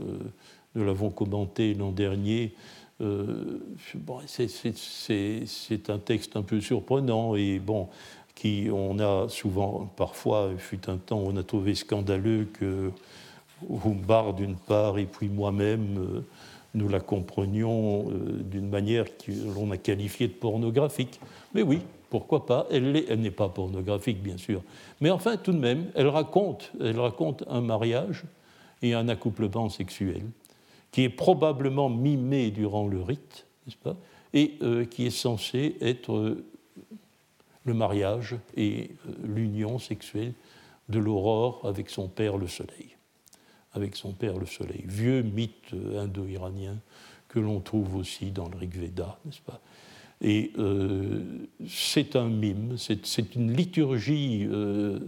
nous 0.76 0.86
l'avons 0.86 1.10
commenté 1.10 1.74
l'an 1.74 1.92
dernier. 1.92 2.54
Euh, 3.02 3.60
bon, 3.96 4.20
c'est 4.26 5.90
un 5.90 6.00
texte 6.00 6.36
un 6.36 6.42
peu 6.42 6.62
surprenant 6.62 7.36
et 7.36 7.60
bon, 7.60 7.90
qui 8.34 8.70
on 8.72 9.00
a 9.00 9.30
souvent, 9.30 9.92
parfois, 9.96 10.52
fut 10.58 10.90
un 10.90 10.98
temps, 10.98 11.20
on 11.20 11.36
a 11.38 11.44
trouvé 11.44 11.76
scandaleux 11.76 12.48
que 12.54 12.92
Humbard 13.86 14.34
d'une 14.34 14.56
part 14.56 14.98
et 14.98 15.06
puis 15.06 15.30
moi-même, 15.30 15.98
euh, 15.98 16.22
nous 16.74 16.90
la 16.90 17.00
comprenions 17.00 18.10
euh, 18.10 18.44
d'une 18.44 18.70
manière 18.70 19.06
que 19.18 19.32
l'on 19.56 19.72
a 19.72 19.78
qualifiée 19.78 20.28
de 20.28 20.34
pornographique. 20.34 21.20
Mais 21.54 21.62
oui, 21.62 21.82
pourquoi 22.10 22.46
pas 22.46 22.68
Elle 22.72 22.92
n'est 22.92 23.32
pas 23.32 23.50
pornographique, 23.50 24.22
bien 24.22 24.38
sûr. 24.38 24.62
Mais 25.02 25.10
enfin, 25.10 25.38
tout 25.38 25.52
de 25.52 25.60
même, 25.60 25.92
elle 25.96 26.08
raconte, 26.08 26.72
elle 26.80 27.00
raconte 27.00 27.44
un 27.48 27.62
mariage 27.62 28.24
et 28.82 28.94
un 28.94 29.10
accouplement 29.10 29.70
sexuel 29.70 30.24
qui 30.92 31.04
est 31.04 31.10
probablement 31.10 31.90
mimé 31.90 32.52
durant 32.52 32.88
le 32.88 33.02
rite, 33.02 33.46
n'est-ce 33.66 33.78
pas, 33.78 33.96
et 34.34 34.58
euh, 34.62 34.86
qui 34.86 35.06
est 35.06 35.12
censé 35.12 35.76
être 35.82 36.14
euh, 36.14 36.46
le 37.66 37.74
mariage 37.74 38.36
et 38.56 38.92
euh, 39.08 39.12
l'union 39.24 39.80
sexuelle 39.80 40.34
de 40.90 41.00
l'aurore 41.00 41.62
avec 41.66 41.90
son 41.90 42.08
père 42.08 42.38
le 42.38 42.48
soleil. 42.48 42.96
Avec 43.74 43.96
son 43.96 44.14
père 44.14 44.38
le 44.38 44.46
soleil. 44.46 44.84
Vieux 44.86 45.22
mythe 45.22 45.74
indo-iranien 45.96 46.78
que 47.28 47.40
l'on 47.40 47.60
trouve 47.60 47.96
aussi 47.96 48.32
dans 48.32 48.48
le 48.48 48.58
Rig 48.58 48.74
Veda, 48.74 49.20
n'est-ce 49.26 49.42
pas 49.42 49.60
et 50.22 50.52
c'est 51.68 52.16
un 52.16 52.28
mime, 52.28 52.76
c'est 52.78 53.36
une 53.36 53.56
liturgie, 53.56 54.48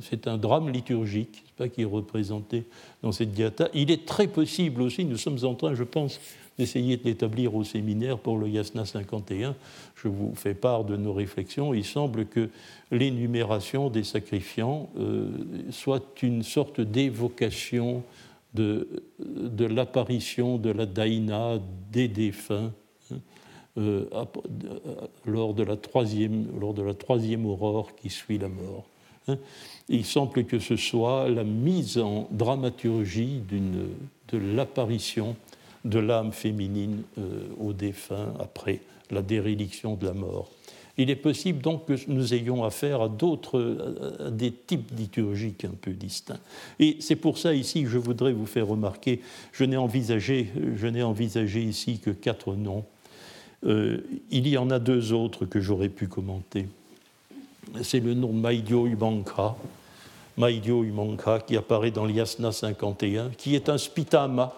c'est 0.02 0.28
un 0.28 0.38
drame 0.38 0.70
liturgique 0.70 1.44
pas, 1.58 1.68
qui 1.68 1.82
est 1.82 1.86
représenté 1.86 2.66
dans 3.02 3.12
cette 3.12 3.32
diata. 3.32 3.70
Il 3.74 3.92
est 3.92 4.06
très 4.06 4.28
possible 4.28 4.82
aussi, 4.82 5.06
nous 5.06 5.18
sommes 5.18 5.44
en 5.44 5.56
train, 5.56 5.74
je 5.76 5.84
pense, 5.84 6.20
d'essayer 6.60 6.98
de 6.98 7.06
l'établir 7.06 7.56
au 7.56 7.64
séminaire 7.64 8.20
pour 8.20 8.38
le 8.38 8.50
Yasna 8.50 8.86
51. 8.86 9.56
Je 9.96 10.10
vous 10.10 10.34
fais 10.36 10.54
part 10.54 10.84
de 10.84 10.98
nos 10.98 11.14
réflexions. 11.14 11.74
Il 11.74 11.86
semble 11.86 12.26
que 12.26 12.50
l'énumération 12.92 13.90
des 13.90 14.04
sacrifiants 14.04 14.90
euh, 14.98 15.30
soit 15.72 16.22
une 16.22 16.44
sorte 16.44 16.82
d'évocation 16.82 18.04
de, 18.54 18.90
de 19.20 19.66
l'apparition 19.66 20.58
de 20.58 20.70
la 20.72 20.86
daïna 20.86 21.60
des 21.92 22.10
défunts. 22.10 22.74
Hein, 23.78 23.82
euh, 23.82 24.06
lors, 25.26 25.54
de 25.54 25.64
la 25.64 25.78
troisième, 25.78 26.48
lors 26.60 26.74
de 26.74 26.82
la 26.82 26.94
troisième 26.94 27.46
aurore 27.46 27.96
qui 27.96 28.10
suit 28.10 28.38
la 28.38 28.50
mort. 28.50 28.86
Hein 29.28 29.38
il 29.90 30.06
semble 30.06 30.44
que 30.46 30.60
ce 30.60 30.76
soit 30.76 31.30
la 31.30 31.44
mise 31.44 31.98
en 31.98 32.28
dramaturgie 32.32 33.42
de 33.50 34.38
l'apparition 34.38 35.36
de 35.86 36.00
l'âme 36.00 36.32
féminine 36.32 37.04
euh, 37.18 37.48
au 37.60 37.74
défunt 37.74 38.34
après 38.40 38.82
la 39.12 39.22
déréliction 39.22 39.96
de 39.96 40.06
la 40.06 40.14
mort. 40.14 40.50
Il 40.98 41.10
est 41.10 41.16
possible 41.16 41.62
donc 41.62 41.86
que 41.86 41.94
nous 42.10 42.34
ayons 42.34 42.66
affaire 42.66 43.02
à 43.02 43.08
d'autres, 43.08 44.30
des 44.32 44.52
types 44.52 44.92
liturgiques 44.98 45.64
un 45.64 45.74
peu 45.80 45.92
distincts. 45.92 46.42
Et 46.80 46.98
c'est 47.00 47.16
pour 47.16 47.38
ça 47.38 47.54
ici 47.54 47.84
que 47.84 47.90
je 47.90 47.98
voudrais 47.98 48.34
vous 48.34 48.46
faire 48.46 48.68
remarquer, 48.68 49.22
je 49.54 49.64
n'ai 49.64 49.78
envisagé, 49.78 50.52
je 50.76 50.88
n'ai 50.88 51.02
envisagé 51.02 51.62
ici 51.64 52.00
que 52.00 52.10
quatre 52.10 52.56
noms. 52.56 52.84
Euh, 53.66 53.98
il 54.32 54.48
y 54.48 54.58
en 54.58 54.70
a 54.70 54.80
deux 54.80 55.12
autres 55.14 55.46
que 55.46 55.60
j'aurais 55.60 55.90
pu 55.90 56.08
commenter. 56.08 56.68
C'est 57.82 58.00
le 58.00 58.14
nom 58.14 58.30
de 58.30 58.40
Maïdio 58.40 58.88
Ubanka, 58.88 59.56
Maidio 60.38 60.84
Umanka, 60.84 61.40
qui 61.40 61.58
apparaît 61.58 61.92
dans 61.92 62.06
l'Yasna 62.06 62.52
51, 62.52 63.32
qui 63.32 63.56
est 63.56 63.70
un 63.70 63.78
Spitama, 63.78 64.54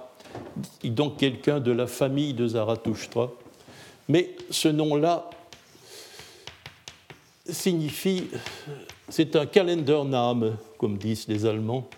donc 0.83 1.17
quelqu'un 1.17 1.59
de 1.59 1.71
la 1.71 1.87
famille 1.87 2.33
de 2.33 2.47
Zarathustra. 2.47 3.31
Mais 4.07 4.35
ce 4.49 4.67
nom-là 4.67 5.29
signifie, 7.49 8.25
c'est 9.09 9.35
un 9.35 9.45
Kalendername, 9.45 10.55
comme 10.77 10.97
disent 10.97 11.27
les 11.27 11.45
Allemands 11.45 11.89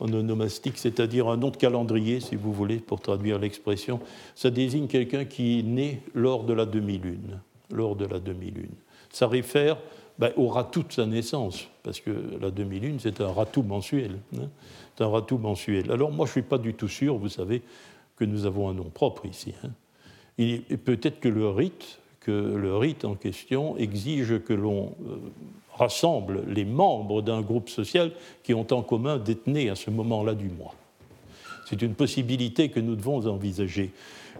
en 0.00 0.12
onomastique, 0.12 0.78
c'est-à-dire 0.78 1.28
un 1.28 1.36
nom 1.36 1.50
de 1.50 1.56
calendrier, 1.56 2.20
si 2.20 2.34
vous 2.34 2.52
voulez, 2.52 2.78
pour 2.78 3.00
traduire 3.00 3.38
l'expression. 3.38 4.00
Ça 4.34 4.50
désigne 4.50 4.86
quelqu'un 4.86 5.26
qui 5.26 5.60
est 5.60 5.62
né 5.62 6.02
lors 6.14 6.44
de 6.44 6.54
la 6.54 6.66
demi-lune. 6.66 7.38
Lors 7.70 7.94
de 7.94 8.06
la 8.06 8.18
demi-lune. 8.18 8.74
Ça 9.10 9.28
réfère 9.28 9.76
ben, 10.18 10.32
au 10.36 10.48
ratou 10.48 10.82
de 10.82 10.92
sa 10.92 11.06
naissance, 11.06 11.68
parce 11.82 12.00
que 12.00 12.10
la 12.40 12.50
demi-lune, 12.50 12.98
c'est 12.98 13.20
un 13.20 13.32
ratou 13.32 13.62
mensuel. 13.62 14.18
Hein. 14.36 14.48
c'est 14.96 15.04
un 15.04 15.08
ratou 15.08 15.38
mensuel. 15.38 15.90
Alors 15.90 16.10
moi, 16.10 16.26
je 16.26 16.30
ne 16.30 16.32
suis 16.32 16.42
pas 16.42 16.58
du 16.58 16.74
tout 16.74 16.88
sûr, 16.88 17.16
vous 17.16 17.28
savez, 17.28 17.62
que 18.16 18.24
nous 18.24 18.46
avons 18.46 18.68
un 18.68 18.74
nom 18.74 18.90
propre 18.90 19.26
ici. 19.26 19.54
Hein. 19.64 19.70
peut-être 20.84 21.20
que 21.20 21.28
le 21.28 21.48
rite, 21.48 22.00
que 22.20 22.30
le 22.30 22.76
rite 22.76 23.04
en 23.04 23.14
question 23.14 23.76
exige 23.78 24.40
que 24.40 24.52
l'on 24.52 24.94
euh, 25.08 25.16
rassemble 25.80 26.44
les 26.46 26.64
membres 26.64 27.22
d'un 27.22 27.40
groupe 27.40 27.68
social 27.68 28.12
qui 28.42 28.54
ont 28.54 28.66
en 28.70 28.82
commun 28.82 29.18
d'être 29.18 29.46
nés 29.46 29.70
à 29.70 29.74
ce 29.74 29.90
moment-là 29.90 30.34
du 30.34 30.48
mois. 30.48 30.74
C'est 31.68 31.82
une 31.82 31.94
possibilité 31.94 32.68
que 32.68 32.80
nous 32.80 32.96
devons 32.96 33.26
envisager. 33.26 33.90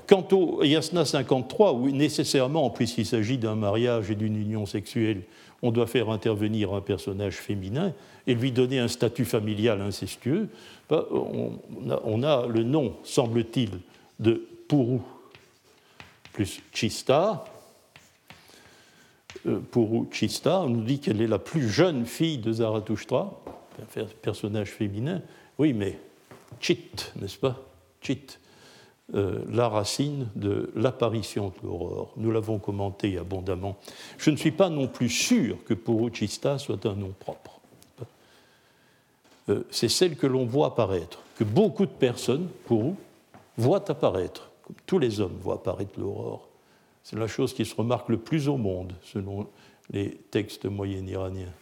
Quant 0.07 0.27
au 0.33 0.63
Yasna 0.63 1.05
53, 1.05 1.73
où 1.73 1.91
nécessairement, 1.91 2.71
puisqu'il 2.71 3.07
s'agit 3.07 3.39
d'un 3.39 3.55
mariage 3.55 4.11
et 4.11 4.15
d'une 4.15 4.37
union 4.37 4.67
sexuelle, 4.67 5.23
on 5.63 5.71
doit 5.71 5.87
faire 5.87 6.11
intervenir 6.11 6.75
un 6.75 6.81
personnage 6.81 7.37
féminin 7.37 7.93
et 8.27 8.35
lui 8.35 8.53
donner 8.53 8.79
un 8.79 8.89
statut 8.89 9.25
familial 9.25 9.81
incestueux, 9.81 10.49
bah, 10.89 11.07
on 11.11 12.23
a, 12.23 12.47
le 12.47 12.65
nom, 12.65 12.95
semble-t-il, 13.05 13.71
de 14.19 14.47
Puru 14.69 14.99
plus 16.33 16.61
Chista. 16.73 17.45
Euh, 19.47 19.61
Puru 19.61 20.07
Chista, 20.11 20.61
on 20.61 20.69
nous 20.69 20.83
dit 20.83 20.99
qu'elle 20.99 21.21
est 21.21 21.27
la 21.27 21.39
plus 21.39 21.69
jeune 21.69 22.07
fille 22.07 22.39
de 22.39 22.53
Zarathustra, 22.53 23.41
personnage 24.23 24.71
féminin. 24.71 25.23
Oui, 25.59 25.73
mais 25.73 25.99
Chit, 26.61 27.13
n'est-ce 27.21 27.39
pas? 27.39 27.61
Chit. 28.01 28.39
Euh, 29.15 29.41
la 29.51 29.69
racine 29.69 30.29
de 30.37 30.71
l'apparition 30.77 31.49
de 31.49 31.67
l'aurore. 31.67 32.13
Nous 32.17 32.31
l'avons 32.31 32.59
commenté 32.59 33.19
abondamment. 33.19 33.77
Je 34.19 34.31
ne 34.31 34.37
suis 34.37 34.53
pas 34.53 34.69
non 34.69 34.87
plus 34.87 35.09
sûr 35.09 35.57
que 35.65 35.75
Puruchista 35.75 36.59
soit 36.59 36.87
un 36.87 36.95
nom 36.95 37.13
propre. 37.19 37.59
Euh, 39.49 39.65
c'est 39.71 39.89
celle 39.89 40.17
que 40.17 40.29
l'on 40.29 40.47
voit 40.47 40.69
apparaître, 40.69 41.19
que 41.37 41.43
beaucoup 41.43 41.87
de 41.87 41.91
personnes, 41.91 42.49
Puru, 42.67 42.93
voient 43.57 43.91
apparaître, 43.91 44.51
comme 44.63 44.77
tous 44.87 45.01
les 45.01 45.21
hommes 45.21 45.39
voient 45.43 45.57
apparaître 45.57 45.99
l'aurore. 45.99 46.50
C'est 47.11 47.19
la 47.19 47.27
chose 47.27 47.53
qui 47.53 47.65
se 47.65 47.75
remarque 47.75 48.09
le 48.09 48.19
plus 48.19 48.49
au 48.49 48.57
monde, 48.57 48.93
selon 49.03 49.49
les 49.91 50.11
textes 50.31 50.67
moyens 50.67 51.11
iraniens. 51.11 51.53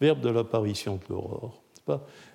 Verbe 0.00 0.22
de 0.22 0.30
l'apparition 0.30 0.94
de 0.96 1.02
l'aurore. 1.10 1.60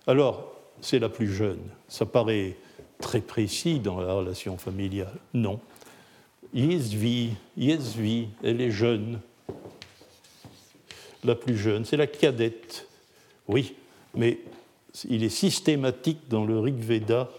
Alors, 0.05 0.53
c'est 0.79 0.99
la 0.99 1.09
plus 1.09 1.33
jeune. 1.33 1.61
Ça 1.87 2.05
paraît 2.05 2.55
très 2.99 3.21
précis 3.21 3.79
dans 3.79 3.99
la 3.99 4.13
relation 4.13 4.59
familiale. 4.59 5.15
Non. 5.33 5.59
Yesvi, 6.53 7.31
Yesvi, 7.57 8.27
elle 8.43 8.61
est 8.61 8.69
jeune, 8.69 9.19
la 11.23 11.33
plus 11.33 11.57
jeune, 11.57 11.85
c'est 11.85 11.97
la 11.97 12.05
cadette. 12.05 12.87
Oui, 13.47 13.73
mais 14.13 14.37
il 15.09 15.23
est 15.23 15.29
systématique 15.29 16.29
dans 16.29 16.45
le 16.45 16.59
Rig 16.59 16.77
Veda 16.77 17.31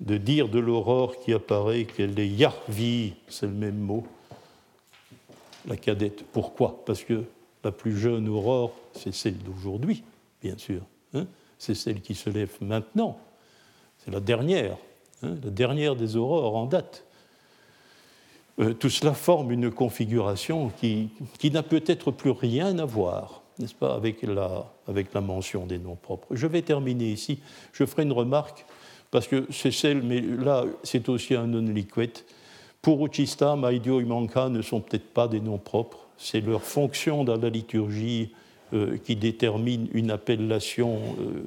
de 0.00 0.16
dire 0.16 0.48
de 0.48 0.58
l'aurore 0.58 1.18
qui 1.20 1.32
apparaît 1.32 1.84
qu'elle 1.84 2.18
est 2.18 2.28
Yarvi, 2.28 3.14
c'est 3.28 3.46
le 3.46 3.52
même 3.52 3.78
mot, 3.78 4.06
la 5.66 5.76
cadette. 5.76 6.24
Pourquoi? 6.32 6.82
Parce 6.86 7.02
que 7.02 7.24
la 7.64 7.72
plus 7.72 7.96
jeune 7.96 8.28
aurore, 8.28 8.72
c'est 8.92 9.14
celle 9.14 9.38
d'aujourd'hui, 9.38 10.04
bien 10.40 10.56
sûr. 10.56 10.82
Hein 11.14 11.26
c'est 11.58 11.74
celle 11.74 12.00
qui 12.00 12.14
se 12.14 12.30
lève 12.30 12.52
maintenant. 12.60 13.18
C'est 13.98 14.12
la 14.12 14.20
dernière, 14.20 14.76
hein, 15.22 15.34
la 15.42 15.50
dernière 15.50 15.96
des 15.96 16.16
aurores 16.16 16.56
en 16.56 16.66
date. 16.66 17.04
Euh, 18.60 18.74
tout 18.74 18.90
cela 18.90 19.12
forme 19.12 19.52
une 19.52 19.70
configuration 19.70 20.70
qui, 20.80 21.10
n'a 21.52 21.62
peut-être 21.62 22.10
plus 22.10 22.30
rien 22.30 22.78
à 22.78 22.84
voir, 22.84 23.42
n'est-ce 23.58 23.74
pas, 23.74 23.94
avec 23.94 24.22
la 24.22 25.20
mention 25.20 25.66
des 25.66 25.78
noms 25.78 25.96
propres. 25.96 26.28
Je 26.30 26.46
vais 26.46 26.62
terminer 26.62 27.10
ici. 27.10 27.40
Je 27.72 27.84
ferai 27.84 28.04
une 28.04 28.12
remarque, 28.12 28.64
parce 29.10 29.26
que 29.26 29.46
c'est 29.50 29.70
celle, 29.70 30.02
mais 30.02 30.20
là, 30.20 30.64
c'est 30.82 31.08
aussi 31.08 31.34
un 31.34 31.46
non 31.46 31.72
liquide, 31.72 32.18
Pour 32.82 33.04
Uchista, 33.06 33.56
Maidio 33.56 34.00
et 34.00 34.04
Manka 34.04 34.48
ne 34.48 34.62
sont 34.62 34.80
peut-être 34.80 35.08
pas 35.12 35.28
des 35.28 35.40
noms 35.40 35.58
propres, 35.58 36.06
c'est 36.16 36.40
leur 36.40 36.62
fonction 36.62 37.24
dans 37.24 37.36
la 37.36 37.48
liturgie 37.48 38.30
euh, 38.72 38.98
qui 38.98 39.16
détermine 39.16 39.88
une 39.92 40.10
appellation 40.10 40.98
euh, 41.20 41.44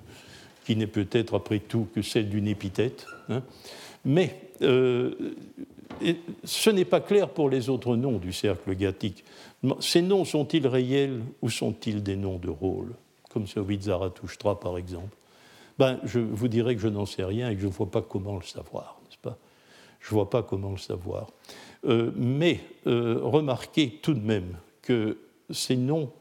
qui 0.65 0.75
n'est 0.75 0.87
peut-être 0.87 1.35
après 1.35 1.59
tout 1.59 1.87
que 1.93 2.01
celle 2.01 2.29
d'une 2.29 2.47
épithète. 2.47 3.05
Hein. 3.29 3.43
Mais 4.05 4.35
euh, 4.61 5.13
ce 6.43 6.69
n'est 6.69 6.85
pas 6.85 7.01
clair 7.01 7.29
pour 7.29 7.49
les 7.49 7.69
autres 7.69 7.95
noms 7.95 8.17
du 8.17 8.33
cercle 8.33 8.75
gathique. 8.75 9.23
Ces 9.79 10.01
noms 10.01 10.25
sont-ils 10.25 10.65
réels 10.65 11.21
ou 11.41 11.49
sont-ils 11.49 12.01
des 12.01 12.15
noms 12.15 12.39
de 12.39 12.49
rôle, 12.49 12.93
comme 13.29 13.45
celui 13.45 13.77
de 13.77 13.91
par 14.55 14.77
exemple 14.77 15.15
ben, 15.81 15.99
Je 16.03 16.19
vous 16.19 16.47
dirais 16.47 16.75
que 16.75 16.81
je 16.81 16.87
n'en 16.87 17.07
sais 17.07 17.23
rien 17.23 17.49
et 17.49 17.55
que 17.55 17.61
je 17.61 17.65
ne 17.65 17.71
vois 17.71 17.89
pas 17.89 18.03
comment 18.03 18.35
le 18.35 18.43
savoir, 18.43 18.99
n'est-ce 19.03 19.17
pas? 19.17 19.35
Je 19.99 20.09
ne 20.09 20.11
vois 20.11 20.29
pas 20.29 20.43
comment 20.43 20.69
le 20.69 20.77
savoir. 20.77 21.27
Euh, 21.85 22.11
mais 22.15 22.59
euh, 22.85 23.19
remarquez 23.23 23.99
tout 24.01 24.13
de 24.13 24.19
même 24.19 24.57
que 24.83 25.17
ces 25.49 25.75
noms 25.75 26.11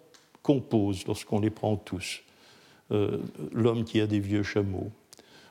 composent, 0.43 1.07
lorsqu'on 1.07 1.41
les 1.41 1.51
prend 1.51 1.77
tous, 1.77 2.23
euh, 2.91 3.19
l'homme 3.53 3.85
qui 3.85 4.01
a 4.01 4.07
des 4.07 4.19
vieux 4.19 4.43
chameaux, 4.43 4.91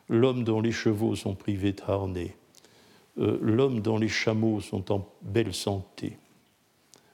l'homme 0.10 0.44
dont 0.44 0.60
les 0.60 0.72
chevaux 0.72 1.16
sont 1.16 1.36
privés 1.36 1.74
de 1.74 1.82
harnais, 1.88 2.36
l'homme 3.16 3.82
dont 3.82 4.00
les 4.00 4.08
chameaux 4.08 4.60
sont 4.60 4.92
en 4.92 5.08
belle 5.22 5.54
santé, 5.54 6.18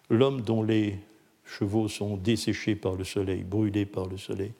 l'homme 0.09 0.41
dont 0.41 0.63
les 0.63 0.99
chevaux 1.43 1.89
sont 1.89 2.15
desséchés 2.15 2.75
par 2.75 2.95
le 2.95 3.03
soleil, 3.03 3.43
brûlés 3.43 3.85
par 3.85 4.05
le 4.05 4.17
soleil. 4.17 4.53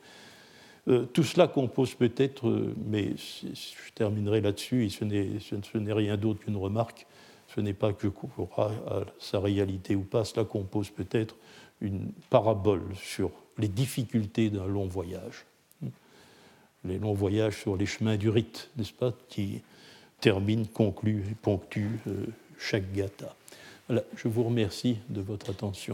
Tout 1.14 1.24
cela 1.24 1.48
compose 1.48 1.96
peut-être, 1.96 2.50
mais 2.86 3.14
je 3.18 3.92
terminerai 3.96 4.42
là-dessus, 4.42 4.86
et 4.86 4.90
ce 4.90 5.78
n'est 5.78 5.94
rien 5.94 6.18
d'autre 6.18 6.42
qu'une 6.42 6.58
remarque, 6.58 7.08
ce 7.56 7.62
n'est 7.62 7.74
pas 7.74 7.94
que 7.94 8.08
à 8.58 9.02
sa 9.20 9.40
réalité 9.40 9.96
ou 9.96 10.04
pas, 10.04 10.26
cela 10.26 10.46
compose 10.46 10.90
peut-être 10.90 11.36
une 11.82 12.12
parabole 12.30 12.84
sur 12.96 13.32
les 13.58 13.68
difficultés 13.68 14.50
d'un 14.50 14.68
long 14.68 14.88
voyage. 14.88 15.46
Les 16.84 17.00
longs 17.00 17.14
voyages 17.14 17.62
sur 17.62 17.78
les 17.78 17.86
chemins 17.86 18.18
du 18.18 18.30
rite, 18.30 18.70
n'est-ce 18.78 18.94
pas, 18.94 19.14
qui 19.28 19.62
terminent, 20.22 20.66
concluent 20.66 21.24
et 21.32 21.36
ponctuent 21.36 22.00
euh, 22.08 22.28
chaque 22.60 22.92
gata. 22.94 23.36
Voilà, 23.88 24.04
je 24.16 24.28
vous 24.28 24.44
remercie 24.44 24.98
de 25.10 25.22
votre 25.22 25.50
attention. 25.50 25.94